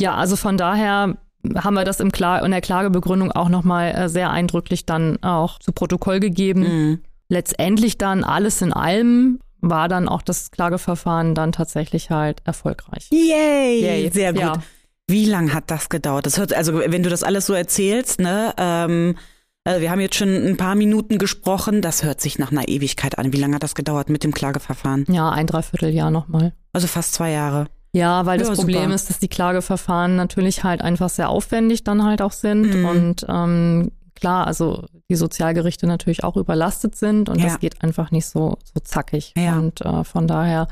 Ja, 0.00 0.14
also 0.14 0.36
von 0.36 0.56
daher 0.56 1.16
haben 1.56 1.74
wir 1.74 1.84
das 1.84 2.00
im 2.00 2.12
Kla 2.12 2.38
in 2.38 2.50
der 2.50 2.60
Klagebegründung 2.60 3.32
auch 3.32 3.48
nochmal 3.48 3.94
äh, 3.94 4.08
sehr 4.08 4.30
eindrücklich 4.30 4.86
dann 4.86 5.22
auch 5.22 5.58
zu 5.58 5.72
Protokoll 5.72 6.20
gegeben. 6.20 6.60
Mhm. 6.60 6.98
Letztendlich 7.28 7.98
dann 7.98 8.24
alles 8.24 8.62
in 8.62 8.72
allem 8.72 9.38
war 9.60 9.88
dann 9.88 10.08
auch 10.08 10.22
das 10.22 10.50
Klageverfahren 10.50 11.34
dann 11.34 11.52
tatsächlich 11.52 12.10
halt 12.10 12.42
erfolgreich. 12.44 13.08
Yay, 13.10 13.80
Yay. 13.82 14.10
sehr 14.10 14.32
gut. 14.32 14.42
Ja. 14.42 14.62
Wie 15.06 15.26
lang 15.26 15.52
hat 15.52 15.70
das 15.70 15.88
gedauert? 15.88 16.26
Das 16.26 16.38
hört, 16.38 16.54
also 16.54 16.78
wenn 16.78 17.02
du 17.02 17.10
das 17.10 17.22
alles 17.22 17.46
so 17.46 17.52
erzählst, 17.52 18.20
ne, 18.20 18.54
ähm, 18.56 19.16
also 19.64 19.80
wir 19.80 19.90
haben 19.90 20.00
jetzt 20.00 20.16
schon 20.16 20.28
ein 20.28 20.56
paar 20.58 20.74
Minuten 20.74 21.18
gesprochen, 21.18 21.80
das 21.80 22.04
hört 22.04 22.20
sich 22.20 22.38
nach 22.38 22.52
einer 22.52 22.68
Ewigkeit 22.68 23.18
an. 23.18 23.32
Wie 23.32 23.38
lange 23.38 23.54
hat 23.54 23.62
das 23.62 23.74
gedauert 23.74 24.10
mit 24.10 24.22
dem 24.22 24.32
Klageverfahren? 24.32 25.06
Ja, 25.08 25.30
ein 25.30 25.46
Dreivierteljahr 25.46 26.10
nochmal. 26.10 26.52
Also 26.74 26.86
fast 26.86 27.14
zwei 27.14 27.30
Jahre. 27.30 27.68
Ja, 27.94 28.26
weil 28.26 28.38
das 28.38 28.48
Ja, 28.48 28.54
Problem 28.54 28.82
super. 28.82 28.94
ist, 28.94 29.08
dass 29.08 29.18
die 29.20 29.28
Klageverfahren 29.28 30.16
natürlich 30.16 30.64
halt 30.64 30.82
einfach 30.82 31.08
sehr 31.08 31.28
aufwendig 31.30 31.84
dann 31.84 32.02
halt 32.04 32.20
auch 32.22 32.32
sind 32.32 32.74
Mhm. 32.74 32.84
und 32.84 33.26
ähm, 33.28 33.92
klar, 34.16 34.46
also 34.46 34.84
die 35.08 35.14
Sozialgerichte 35.16 35.86
natürlich 35.86 36.24
auch 36.24 36.36
überlastet 36.36 36.96
sind 36.96 37.28
und 37.28 37.38
Ja. 37.38 37.46
das 37.46 37.60
geht 37.60 37.82
einfach 37.82 38.10
nicht 38.10 38.26
so, 38.26 38.58
so 38.64 38.80
zackig. 38.82 39.32
Ja. 39.36 39.58
Und 39.58 39.80
äh, 39.80 40.02
von 40.04 40.26
daher 40.26 40.66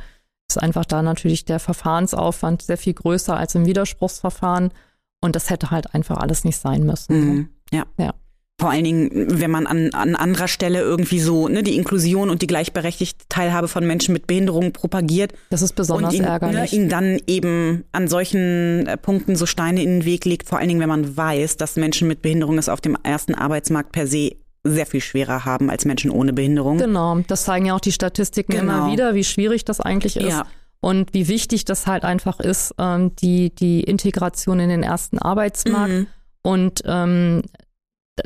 ist 0.49 0.61
einfach 0.61 0.85
da 0.85 1.01
natürlich 1.03 1.45
der 1.45 1.61
Verfahrensaufwand 1.61 2.63
sehr 2.63 2.77
viel 2.79 2.95
größer 2.95 3.37
als 3.37 3.55
im 3.55 3.67
Widerspruchsverfahren 3.67 4.73
und 5.21 5.37
das 5.37 5.49
hätte 5.49 5.71
halt 5.71 5.95
einfach 5.95 6.17
alles 6.19 6.45
nicht 6.45 6.57
sein 6.59 6.83
müssen. 6.85 7.15
Mhm. 7.21 7.49
Ja. 7.73 7.85
Ja. 7.99 8.15
Vor 8.61 8.71
allen 8.71 8.85
Dingen, 8.85 9.11
wenn 9.41 9.51
man 9.51 9.67
an, 9.67 9.91
an 9.93 10.15
anderer 10.15 10.47
Stelle 10.47 10.81
irgendwie 10.81 11.19
so 11.19 11.49
ne, 11.49 11.65
die 11.65 11.75
Inklusion 11.75 12.31
und 12.31 12.43
die 12.43 12.47
gleichberechtigte 12.47 13.25
Teilhabe 13.29 13.67
von 13.67 13.85
Menschen 13.85 14.13
mit 14.13 14.29
Behinderungen 14.29 14.73
propagiert 14.73 15.33
Das 15.51 15.63
ist 15.63 15.75
besonders 15.75 16.13
und 16.13 16.19
ihn, 16.19 16.23
ne, 16.23 16.29
ärgerlich. 16.29 16.73
ihn 16.73 16.89
dann 16.89 17.19
eben 17.27 17.85
an 17.91 18.07
solchen 18.07 18.87
äh, 18.87 18.97
Punkten 18.97 19.35
so 19.35 19.47
Steine 19.47 19.83
in 19.83 19.89
den 20.01 20.05
Weg 20.05 20.25
legt, 20.27 20.49
vor 20.49 20.59
allen 20.59 20.69
Dingen, 20.69 20.81
wenn 20.81 20.89
man 20.89 21.17
weiß, 21.17 21.57
dass 21.57 21.75
Menschen 21.77 22.07
mit 22.07 22.23
Behinderung 22.23 22.57
es 22.57 22.69
auf 22.69 22.81
dem 22.81 22.97
ersten 23.03 23.35
Arbeitsmarkt 23.35 23.91
per 23.91 24.07
se 24.07 24.37
sehr 24.65 24.87
viel 24.87 25.01
schwerer 25.01 25.45
haben 25.45 25.69
als 25.69 25.85
Menschen 25.85 26.13
ohne 26.13 26.33
Behinderung. 26.33 26.79
Genau, 26.79 27.19
das 27.27 27.43
zeigen 27.45 27.67
ja 27.67 27.75
auch 27.75 27.81
die 27.81 27.91
Statistiken 27.91 28.53
Genau. 28.53 28.63
immer 28.85 28.93
wieder, 28.93 29.15
wie 29.17 29.25
schwierig 29.25 29.65
das 29.65 29.81
eigentlich 29.81 30.17
ist. 30.17 30.29
Ja. 30.29 30.47
Und 30.79 31.15
wie 31.15 31.27
wichtig 31.27 31.65
das 31.65 31.89
halt 31.89 32.05
einfach 32.05 32.39
ist, 32.39 32.75
ähm, 32.79 33.17
die, 33.17 33.53
die 33.53 33.81
Integration 33.83 34.61
in 34.61 34.69
den 34.69 34.85
ersten 34.85 35.19
Arbeitsmarkt. 35.19 35.93
Mhm. 35.93 36.07
Und 36.43 36.83
ähm, 36.87 37.43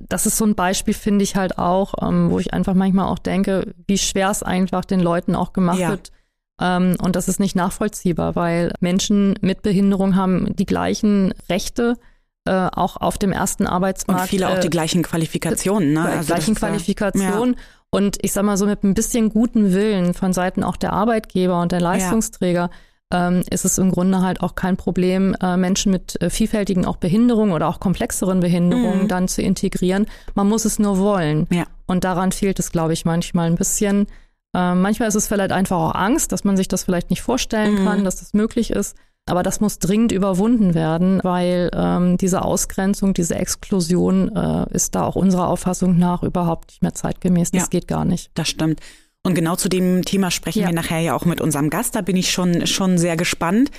das 0.08 0.26
ist 0.26 0.36
so 0.36 0.44
ein 0.44 0.54
Beispiel, 0.54 0.94
finde 0.94 1.22
ich 1.22 1.36
halt 1.36 1.58
auch, 1.58 1.94
ähm, 2.02 2.30
wo 2.30 2.38
ich 2.38 2.52
einfach 2.52 2.74
manchmal 2.74 3.06
auch 3.06 3.18
denke, 3.18 3.74
wie 3.86 3.98
schwer 3.98 4.30
es 4.30 4.42
einfach 4.42 4.84
den 4.84 5.00
Leuten 5.00 5.34
auch 5.34 5.52
gemacht 5.52 5.78
Ja. 5.78 5.90
wird. 5.90 6.10
Ähm, 6.60 6.96
und 7.02 7.14
das 7.16 7.28
ist 7.28 7.38
nicht 7.38 7.54
nachvollziehbar, 7.54 8.34
weil 8.34 8.72
Menschen 8.80 9.34
mit 9.42 9.62
Behinderung 9.62 10.16
haben 10.16 10.56
die 10.56 10.66
gleichen 10.66 11.32
Rechte, 11.48 11.94
äh, 12.46 12.68
auch 12.72 12.96
auf 12.96 13.18
dem 13.18 13.30
ersten 13.32 13.64
Und 13.64 13.72
Arbeitsmarkt. 13.72 14.28
viele 14.28 14.48
auch 14.48 14.56
äh, 14.56 14.60
die 14.60 14.70
gleichen 14.70 15.02
Qualifikationen, 15.02 15.92
ne? 15.92 16.02
Also 16.02 16.26
gleichen 16.32 16.52
ist 16.54 16.60
ja- 16.62 16.68
Qualifikationen. 16.68 17.56
Und 17.90 18.18
ich 18.22 18.32
sag 18.32 18.44
mal 18.44 18.56
so 18.56 18.66
mit 18.66 18.82
ein 18.84 18.94
bisschen 18.94 19.30
guten 19.30 19.72
Willen 19.72 20.12
von 20.14 20.32
Seiten 20.32 20.64
auch 20.64 20.76
der 20.76 20.92
Arbeitgeber 20.92 21.60
und 21.60 21.72
der 21.72 21.80
Leistungsträger 21.80 22.70
ähm, 23.12 23.42
ist 23.50 23.64
es 23.64 23.78
im 23.78 23.90
Grunde 23.92 24.20
halt 24.22 24.40
auch 24.40 24.54
kein 24.56 24.76
Problem, 24.76 25.34
äh, 25.40 25.56
Menschen 25.56 25.92
mit 25.92 26.20
äh, 26.20 26.28
vielfältigen 26.30 26.84
auch 26.84 26.96
Behinderungen 26.96 27.52
oder 27.52 27.68
auch 27.68 27.78
komplexeren 27.80 28.40
Behinderungen 28.40 29.02
Mhm. 29.04 29.08
dann 29.08 29.28
zu 29.28 29.42
integrieren. 29.42 30.06
Man 30.34 30.48
muss 30.48 30.64
es 30.64 30.78
nur 30.78 30.98
wollen. 30.98 31.46
Ja. 31.50 31.64
Und 31.86 32.04
daran 32.04 32.32
fehlt 32.32 32.58
es, 32.58 32.72
glaube 32.72 32.92
ich, 32.94 33.04
manchmal 33.04 33.46
ein 33.48 33.54
bisschen. 33.56 34.06
Äh, 34.54 34.74
manchmal 34.74 35.08
ist 35.08 35.14
es 35.14 35.28
vielleicht 35.28 35.52
einfach 35.52 35.76
auch 35.76 35.94
Angst, 35.94 36.32
dass 36.32 36.42
man 36.44 36.56
sich 36.56 36.66
das 36.66 36.82
vielleicht 36.84 37.10
nicht 37.10 37.22
vorstellen 37.22 37.74
Mhm. 37.80 37.84
kann, 37.84 38.04
dass 38.04 38.16
das 38.16 38.34
möglich 38.34 38.70
ist. 38.70 38.96
Aber 39.28 39.42
das 39.42 39.60
muss 39.60 39.80
dringend 39.80 40.12
überwunden 40.12 40.74
werden, 40.74 41.18
weil 41.24 41.68
ähm, 41.74 42.16
diese 42.16 42.42
Ausgrenzung, 42.42 43.12
diese 43.12 43.34
Exklusion 43.34 44.34
äh, 44.36 44.66
ist 44.72 44.94
da 44.94 45.02
auch 45.04 45.16
unserer 45.16 45.48
Auffassung 45.48 45.98
nach 45.98 46.22
überhaupt 46.22 46.68
nicht 46.70 46.82
mehr 46.82 46.94
zeitgemäß. 46.94 47.50
Das 47.50 47.62
Ja. 47.62 47.68
geht 47.68 47.88
gar 47.88 48.04
nicht. 48.04 48.30
Das 48.34 48.48
stimmt. 48.48 48.80
Und 49.26 49.34
genau 49.34 49.56
zu 49.56 49.68
dem 49.68 50.04
Thema 50.04 50.30
sprechen 50.30 50.60
Ja. 50.62 50.68
wir 50.68 50.74
nachher 50.74 51.00
ja 51.00 51.14
auch 51.14 51.24
mit 51.24 51.40
unserem 51.40 51.68
Gast. 51.68 51.96
Da 51.96 52.00
bin 52.00 52.14
ich 52.16 52.30
schon, 52.30 52.64
schon 52.68 52.96
sehr 52.96 53.16
gespannt. 53.16 53.72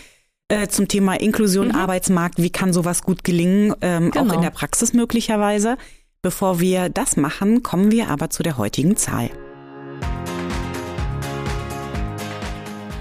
Äh, 0.50 0.68
zum 0.68 0.90
Thema 0.90 1.14
Inklusion, 1.20 1.72
Arbeitsmarkt, 1.72 2.38
wie 2.42 2.50
kann 2.50 2.74
sowas 2.74 3.02
gut 3.02 3.24
gelingen, 3.24 3.74
ähm, 3.80 4.08
auch 4.12 4.24
Mhm. 4.24 4.28
Genau. 4.28 4.34
in 4.36 4.42
der 4.42 4.50
Praxis 4.50 4.92
möglicherweise. 4.92 5.78
Bevor 6.22 6.60
wir 6.60 6.90
das 6.90 7.16
machen, 7.16 7.64
kommen 7.64 7.92
wir 7.92 8.10
aber 8.10 8.30
zu 8.30 8.44
der 8.44 8.58
heutigen 8.58 8.98
Zahl. 8.98 9.30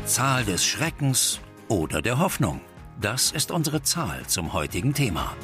Zahl 0.05 0.45
des 0.45 0.65
Schreckens 0.65 1.41
oder 1.67 2.01
der 2.01 2.21
Hoffnung. 2.21 2.61
Das 3.01 3.33
ist 3.33 3.51
unsere 3.51 3.83
Zahl 3.83 4.23
zum 4.29 4.53
heutigen 4.53 4.95
Thema. 4.95 5.35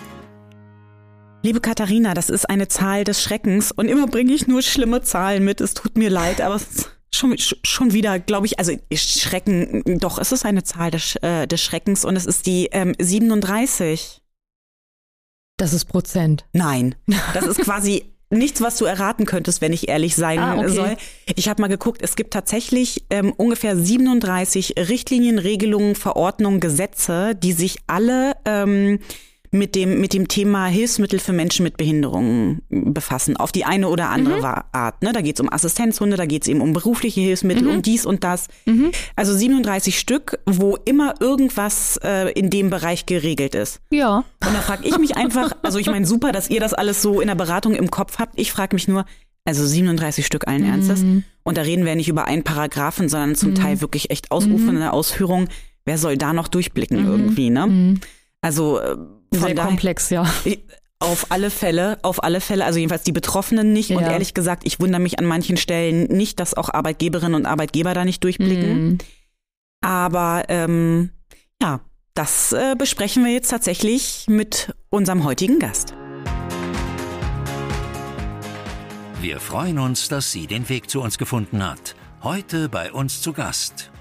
Liebe 1.44 1.60
Katharina, 1.60 2.14
das 2.14 2.30
ist 2.30 2.48
eine 2.48 2.68
Zahl 2.68 3.02
des 3.02 3.20
Schreckens 3.20 3.72
und 3.72 3.88
immer 3.88 4.06
bringe 4.06 4.32
ich 4.32 4.46
nur 4.46 4.62
schlimme 4.62 5.02
Zahlen 5.02 5.44
mit. 5.44 5.60
Es 5.60 5.74
tut 5.74 5.98
mir 5.98 6.08
leid, 6.08 6.40
aber 6.40 6.54
es 6.54 6.62
ist 6.62 6.90
schon, 7.12 7.34
schon 7.36 7.92
wieder, 7.92 8.20
glaube 8.20 8.46
ich, 8.46 8.60
also 8.60 8.72
Schrecken, 8.94 9.82
doch, 9.98 10.18
es 10.18 10.30
ist 10.30 10.44
eine 10.44 10.62
Zahl 10.62 10.92
des, 10.92 11.16
äh, 11.16 11.48
des 11.48 11.60
Schreckens 11.60 12.04
und 12.04 12.14
es 12.14 12.26
ist 12.26 12.46
die 12.46 12.68
ähm, 12.70 12.94
37. 12.96 14.22
Das 15.56 15.72
ist 15.72 15.86
Prozent. 15.86 16.46
Nein, 16.52 16.94
das 17.34 17.46
ist 17.46 17.60
quasi 17.60 18.04
nichts, 18.30 18.60
was 18.60 18.78
du 18.78 18.84
erraten 18.84 19.26
könntest, 19.26 19.60
wenn 19.60 19.72
ich 19.72 19.88
ehrlich 19.88 20.14
sein 20.14 20.38
Ah, 20.38 20.58
okay. 20.58 20.68
soll. 20.68 20.96
Ich 21.34 21.48
habe 21.48 21.60
mal 21.60 21.68
geguckt, 21.68 22.02
es 22.02 22.14
gibt 22.14 22.32
tatsächlich 22.32 23.04
ähm, 23.10 23.32
ungefähr 23.36 23.76
37 23.76 24.74
Richtlinien, 24.78 25.40
Regelungen, 25.40 25.96
Verordnungen, 25.96 26.60
Gesetze, 26.60 27.34
die 27.34 27.52
sich 27.52 27.78
alle 27.88 28.36
ähm, 28.44 29.00
mit 29.54 29.74
dem 29.74 30.00
mit 30.00 30.14
dem 30.14 30.28
Thema 30.28 30.66
Hilfsmittel 30.66 31.18
für 31.18 31.34
Menschen 31.34 31.62
mit 31.62 31.76
Behinderungen 31.76 32.62
befassen, 32.70 33.36
auf 33.36 33.52
die 33.52 33.64
eine 33.66 33.88
oder 33.90 34.08
andere 34.08 34.38
Mhm. 34.38 34.44
Art. 34.72 35.02
Ne? 35.02 35.12
Da 35.12 35.20
geht 35.20 35.36
es 35.36 35.40
um 35.40 35.52
Assistenzhunde, 35.52 36.16
da 36.16 36.24
geht 36.24 36.42
es 36.42 36.48
eben 36.48 36.62
um 36.62 36.72
berufliche 36.72 37.20
Hilfsmittel, 37.20 37.64
Mhm. 37.64 37.70
um 37.76 37.82
dies 37.82 38.06
und 38.06 38.24
das. 38.24 38.48
Also 39.14 39.34
37 39.36 39.98
Stück, 39.98 40.38
wo 40.46 40.76
immer 40.86 41.14
irgendwas 41.20 42.00
äh, 42.02 42.32
in 42.32 42.48
dem 42.48 42.70
Bereich 42.70 43.04
geregelt 43.04 43.54
ist. 43.54 43.80
Ja. 43.90 44.18
Und 44.18 44.54
da 44.54 44.60
frage 44.62 44.88
ich 44.88 44.96
mich 44.98 45.16
einfach, 45.18 45.52
also 45.62 45.78
ich 45.78 45.86
meine, 45.86 46.06
super, 46.06 46.32
dass 46.32 46.48
ihr 46.48 46.60
das 46.60 46.72
alles 46.72 47.02
so 47.02 47.20
in 47.20 47.28
der 47.28 47.34
Beratung 47.34 47.74
im 47.74 47.90
Kopf 47.90 48.18
habt. 48.18 48.38
Ich 48.40 48.50
frage 48.52 48.74
mich 48.74 48.88
nur, 48.88 49.04
also 49.44 49.66
37 49.66 50.24
Stück 50.24 50.48
allen 50.48 50.64
Ernstes. 50.64 51.04
Und 51.42 51.58
da 51.58 51.62
reden 51.62 51.84
wir 51.84 51.94
nicht 51.94 52.08
über 52.08 52.26
einen 52.26 52.42
Paragraphen, 52.44 53.08
sondern 53.10 53.34
zum 53.34 53.54
Teil 53.54 53.80
wirklich 53.82 54.10
echt 54.10 54.30
ausufernde 54.30 54.92
Ausführungen. 54.92 55.48
Wer 55.84 55.98
soll 55.98 56.16
da 56.16 56.32
noch 56.32 56.48
durchblicken 56.48 57.04
irgendwie, 57.04 57.50
ne? 57.50 57.98
Also 58.40 58.78
äh, 58.78 58.96
von 59.32 59.40
Sehr 59.46 59.54
daher, 59.54 59.68
komplex, 59.68 60.10
ja. 60.10 60.26
auf 60.98 61.26
alle 61.30 61.50
Fälle, 61.50 61.98
auf 62.02 62.22
alle 62.22 62.40
Fälle, 62.40 62.64
also 62.64 62.78
jedenfalls 62.78 63.02
die 63.02 63.12
Betroffenen 63.12 63.72
nicht. 63.72 63.90
Und 63.90 64.02
Ja. 64.02 64.12
ehrlich 64.12 64.34
gesagt, 64.34 64.62
ich 64.66 64.78
wundere 64.80 65.00
mich 65.00 65.18
an 65.18 65.24
manchen 65.24 65.56
Stellen 65.56 66.04
nicht, 66.04 66.38
dass 66.40 66.54
auch 66.54 66.68
Arbeitgeberinnen 66.68 67.34
und 67.34 67.46
Arbeitgeber 67.46 67.94
da 67.94 68.04
nicht 68.04 68.22
durchblicken. 68.24 68.84
Mhm. 68.84 68.98
Aber 69.80 70.44
ähm, 70.48 71.10
ja, 71.60 71.80
das 72.14 72.52
äh, 72.52 72.74
besprechen 72.76 73.24
wir 73.24 73.32
jetzt 73.32 73.48
tatsächlich 73.48 74.26
mit 74.28 74.74
unserem 74.90 75.24
heutigen 75.24 75.58
Gast. 75.58 75.94
Wir 79.20 79.38
freuen 79.38 79.78
uns, 79.78 80.08
dass 80.08 80.32
sie 80.32 80.46
den 80.48 80.68
Weg 80.68 80.90
zu 80.90 81.00
uns 81.00 81.16
gefunden 81.16 81.64
hat. 81.64 81.94
Heute 82.22 82.68
bei 82.68 82.92
uns 82.92 83.22
zu 83.22 83.32
Gast. 83.32 83.91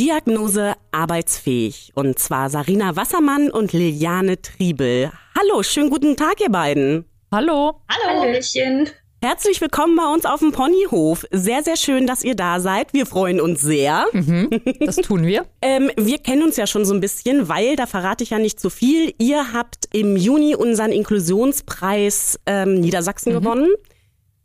Diagnose 0.00 0.76
arbeitsfähig. 0.92 1.92
Und 1.94 2.18
zwar 2.18 2.48
Sarina 2.48 2.96
Wassermann 2.96 3.50
und 3.50 3.74
Liliane 3.74 4.40
Triebel. 4.40 5.12
Hallo, 5.38 5.62
schönen 5.62 5.90
guten 5.90 6.16
Tag, 6.16 6.40
ihr 6.40 6.48
beiden. 6.48 7.04
Hallo. 7.30 7.82
Hallöchen. 7.86 8.88
Herzlich 9.20 9.60
willkommen 9.60 9.96
bei 9.96 10.10
uns 10.10 10.24
auf 10.24 10.40
dem 10.40 10.52
Ponyhof. 10.52 11.26
Sehr, 11.30 11.62
sehr 11.62 11.76
schön, 11.76 12.06
dass 12.06 12.24
ihr 12.24 12.34
da 12.34 12.60
seid. 12.60 12.94
Wir 12.94 13.04
freuen 13.04 13.42
uns 13.42 13.60
sehr. 13.60 14.06
Das 14.80 14.96
tun 14.96 15.26
wir. 15.26 15.44
Ähm, 15.60 15.90
wir 15.98 16.16
kennen 16.16 16.44
uns 16.44 16.56
ja 16.56 16.66
schon 16.66 16.86
so 16.86 16.94
ein 16.94 17.00
bisschen, 17.00 17.50
weil, 17.50 17.76
da 17.76 17.84
verrate 17.84 18.24
ich 18.24 18.30
ja 18.30 18.38
nicht 18.38 18.58
zu 18.58 18.70
viel, 18.70 19.12
ihr 19.18 19.52
habt 19.52 19.84
im 19.92 20.16
Juni 20.16 20.54
unseren 20.54 20.92
Inklusionspreis 20.92 22.40
ähm, 22.46 22.80
Niedersachsen 22.80 23.34
gewonnen, 23.34 23.68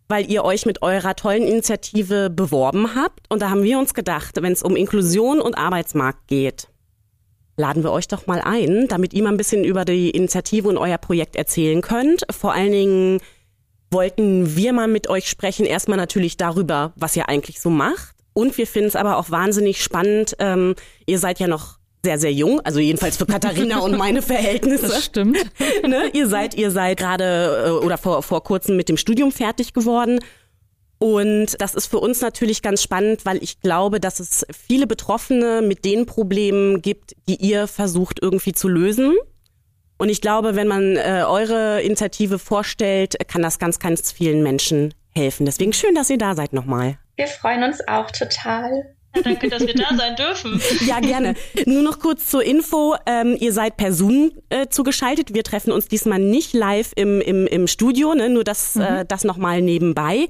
weil 0.07 0.29
ihr 0.29 0.43
euch 0.43 0.65
mit 0.65 0.81
eurer 0.81 1.15
tollen 1.15 1.43
Initiative 1.43 2.29
beworben 2.29 2.95
habt. 2.95 3.25
Und 3.29 3.41
da 3.41 3.49
haben 3.49 3.63
wir 3.63 3.79
uns 3.79 3.93
gedacht, 3.93 4.41
wenn 4.41 4.53
es 4.53 4.63
um 4.63 4.75
Inklusion 4.75 5.41
und 5.41 5.57
Arbeitsmarkt 5.57 6.27
geht, 6.27 6.67
laden 7.57 7.83
wir 7.83 7.91
euch 7.91 8.07
doch 8.07 8.27
mal 8.27 8.41
ein, 8.41 8.87
damit 8.87 9.13
ihr 9.13 9.23
mal 9.23 9.29
ein 9.29 9.37
bisschen 9.37 9.63
über 9.63 9.85
die 9.85 10.09
Initiative 10.09 10.67
und 10.67 10.77
euer 10.77 10.97
Projekt 10.97 11.35
erzählen 11.35 11.81
könnt. 11.81 12.25
Vor 12.29 12.53
allen 12.53 12.71
Dingen, 12.71 13.21
wollten 13.91 14.55
wir 14.55 14.73
mal 14.73 14.87
mit 14.87 15.09
euch 15.09 15.29
sprechen. 15.29 15.65
Erstmal 15.65 15.97
natürlich 15.97 16.37
darüber, 16.37 16.93
was 16.95 17.15
ihr 17.15 17.29
eigentlich 17.29 17.61
so 17.61 17.69
macht. 17.69 18.15
Und 18.33 18.57
wir 18.57 18.67
finden 18.67 18.89
es 18.89 18.95
aber 18.95 19.17
auch 19.17 19.31
wahnsinnig 19.31 19.81
spannend. 19.81 20.35
Ähm, 20.39 20.75
ihr 21.05 21.19
seid 21.19 21.39
ja 21.39 21.47
noch 21.47 21.79
sehr, 22.05 22.19
sehr 22.19 22.31
jung, 22.31 22.61
also 22.61 22.79
jedenfalls 22.79 23.17
für 23.17 23.25
Katharina 23.25 23.79
und 23.79 23.97
meine 23.97 24.21
Verhältnisse. 24.33 24.87
Das 24.87 25.03
stimmt. 25.03 25.37
ne? 25.87 26.11
Ihr 26.13 26.27
seid, 26.27 26.53
ihr 26.53 26.69
seid 26.69 26.99
gerade 26.99 27.65
äh, 27.65 27.69
oder 27.85 27.97
vor, 27.97 28.21
vor 28.21 28.43
kurzem 28.43 28.77
mit 28.77 28.89
dem 28.89 28.97
Studium 28.97 29.31
fertig 29.31 29.73
geworden. 29.73 30.19
Und 30.99 31.59
das 31.59 31.73
ist 31.73 31.87
für 31.87 31.99
uns 31.99 32.21
natürlich 32.21 32.61
ganz 32.61 32.83
spannend, 32.83 33.25
weil 33.25 33.43
ich 33.43 33.59
glaube, 33.59 33.99
dass 33.99 34.19
es 34.19 34.45
viele 34.67 34.85
Betroffene 34.85 35.63
mit 35.63 35.83
den 35.83 36.05
Problemen 36.05 36.83
gibt, 36.83 37.15
die 37.27 37.35
ihr 37.35 37.67
versucht 37.67 38.19
irgendwie 38.21 38.53
zu 38.53 38.67
lösen. 38.67 39.15
Und 39.97 40.09
ich 40.09 40.21
glaube, 40.21 40.55
wenn 40.55 40.67
man 40.67 40.95
äh, 40.95 41.23
eure 41.27 41.81
Initiative 41.81 42.37
vorstellt, 42.37 43.15
kann 43.27 43.41
das 43.41 43.57
ganz, 43.57 43.79
ganz 43.79 44.11
vielen 44.11 44.43
Menschen 44.43 44.93
helfen. 45.15 45.45
Deswegen 45.45 45.73
schön, 45.73 45.95
dass 45.95 46.09
ihr 46.11 46.19
da 46.19 46.35
seid 46.35 46.53
nochmal. 46.53 46.99
Wir 47.15 47.27
freuen 47.27 47.63
uns 47.63 47.85
auch 47.87 48.11
total. 48.11 48.94
Ja, 49.15 49.21
danke, 49.21 49.49
dass 49.49 49.65
wir 49.65 49.73
da 49.73 49.95
sein 49.95 50.15
dürfen. 50.15 50.61
Ja, 50.85 50.99
gerne. 50.99 51.35
Nur 51.65 51.81
noch 51.81 51.99
kurz 51.99 52.27
zur 52.27 52.43
Info. 52.43 52.95
Ähm, 53.05 53.35
ihr 53.39 53.53
seid 53.53 53.77
per 53.77 53.93
Zoom 53.93 54.31
äh, 54.49 54.67
zugeschaltet. 54.67 55.33
Wir 55.33 55.43
treffen 55.43 55.71
uns 55.71 55.87
diesmal 55.87 56.19
nicht 56.19 56.53
live 56.53 56.91
im, 56.95 57.21
im, 57.21 57.47
im 57.47 57.67
Studio, 57.67 58.13
ne? 58.13 58.29
nur 58.29 58.43
das, 58.43 58.75
mhm. 58.75 58.81
äh, 58.81 59.05
das 59.05 59.23
nochmal 59.23 59.61
nebenbei. 59.61 60.27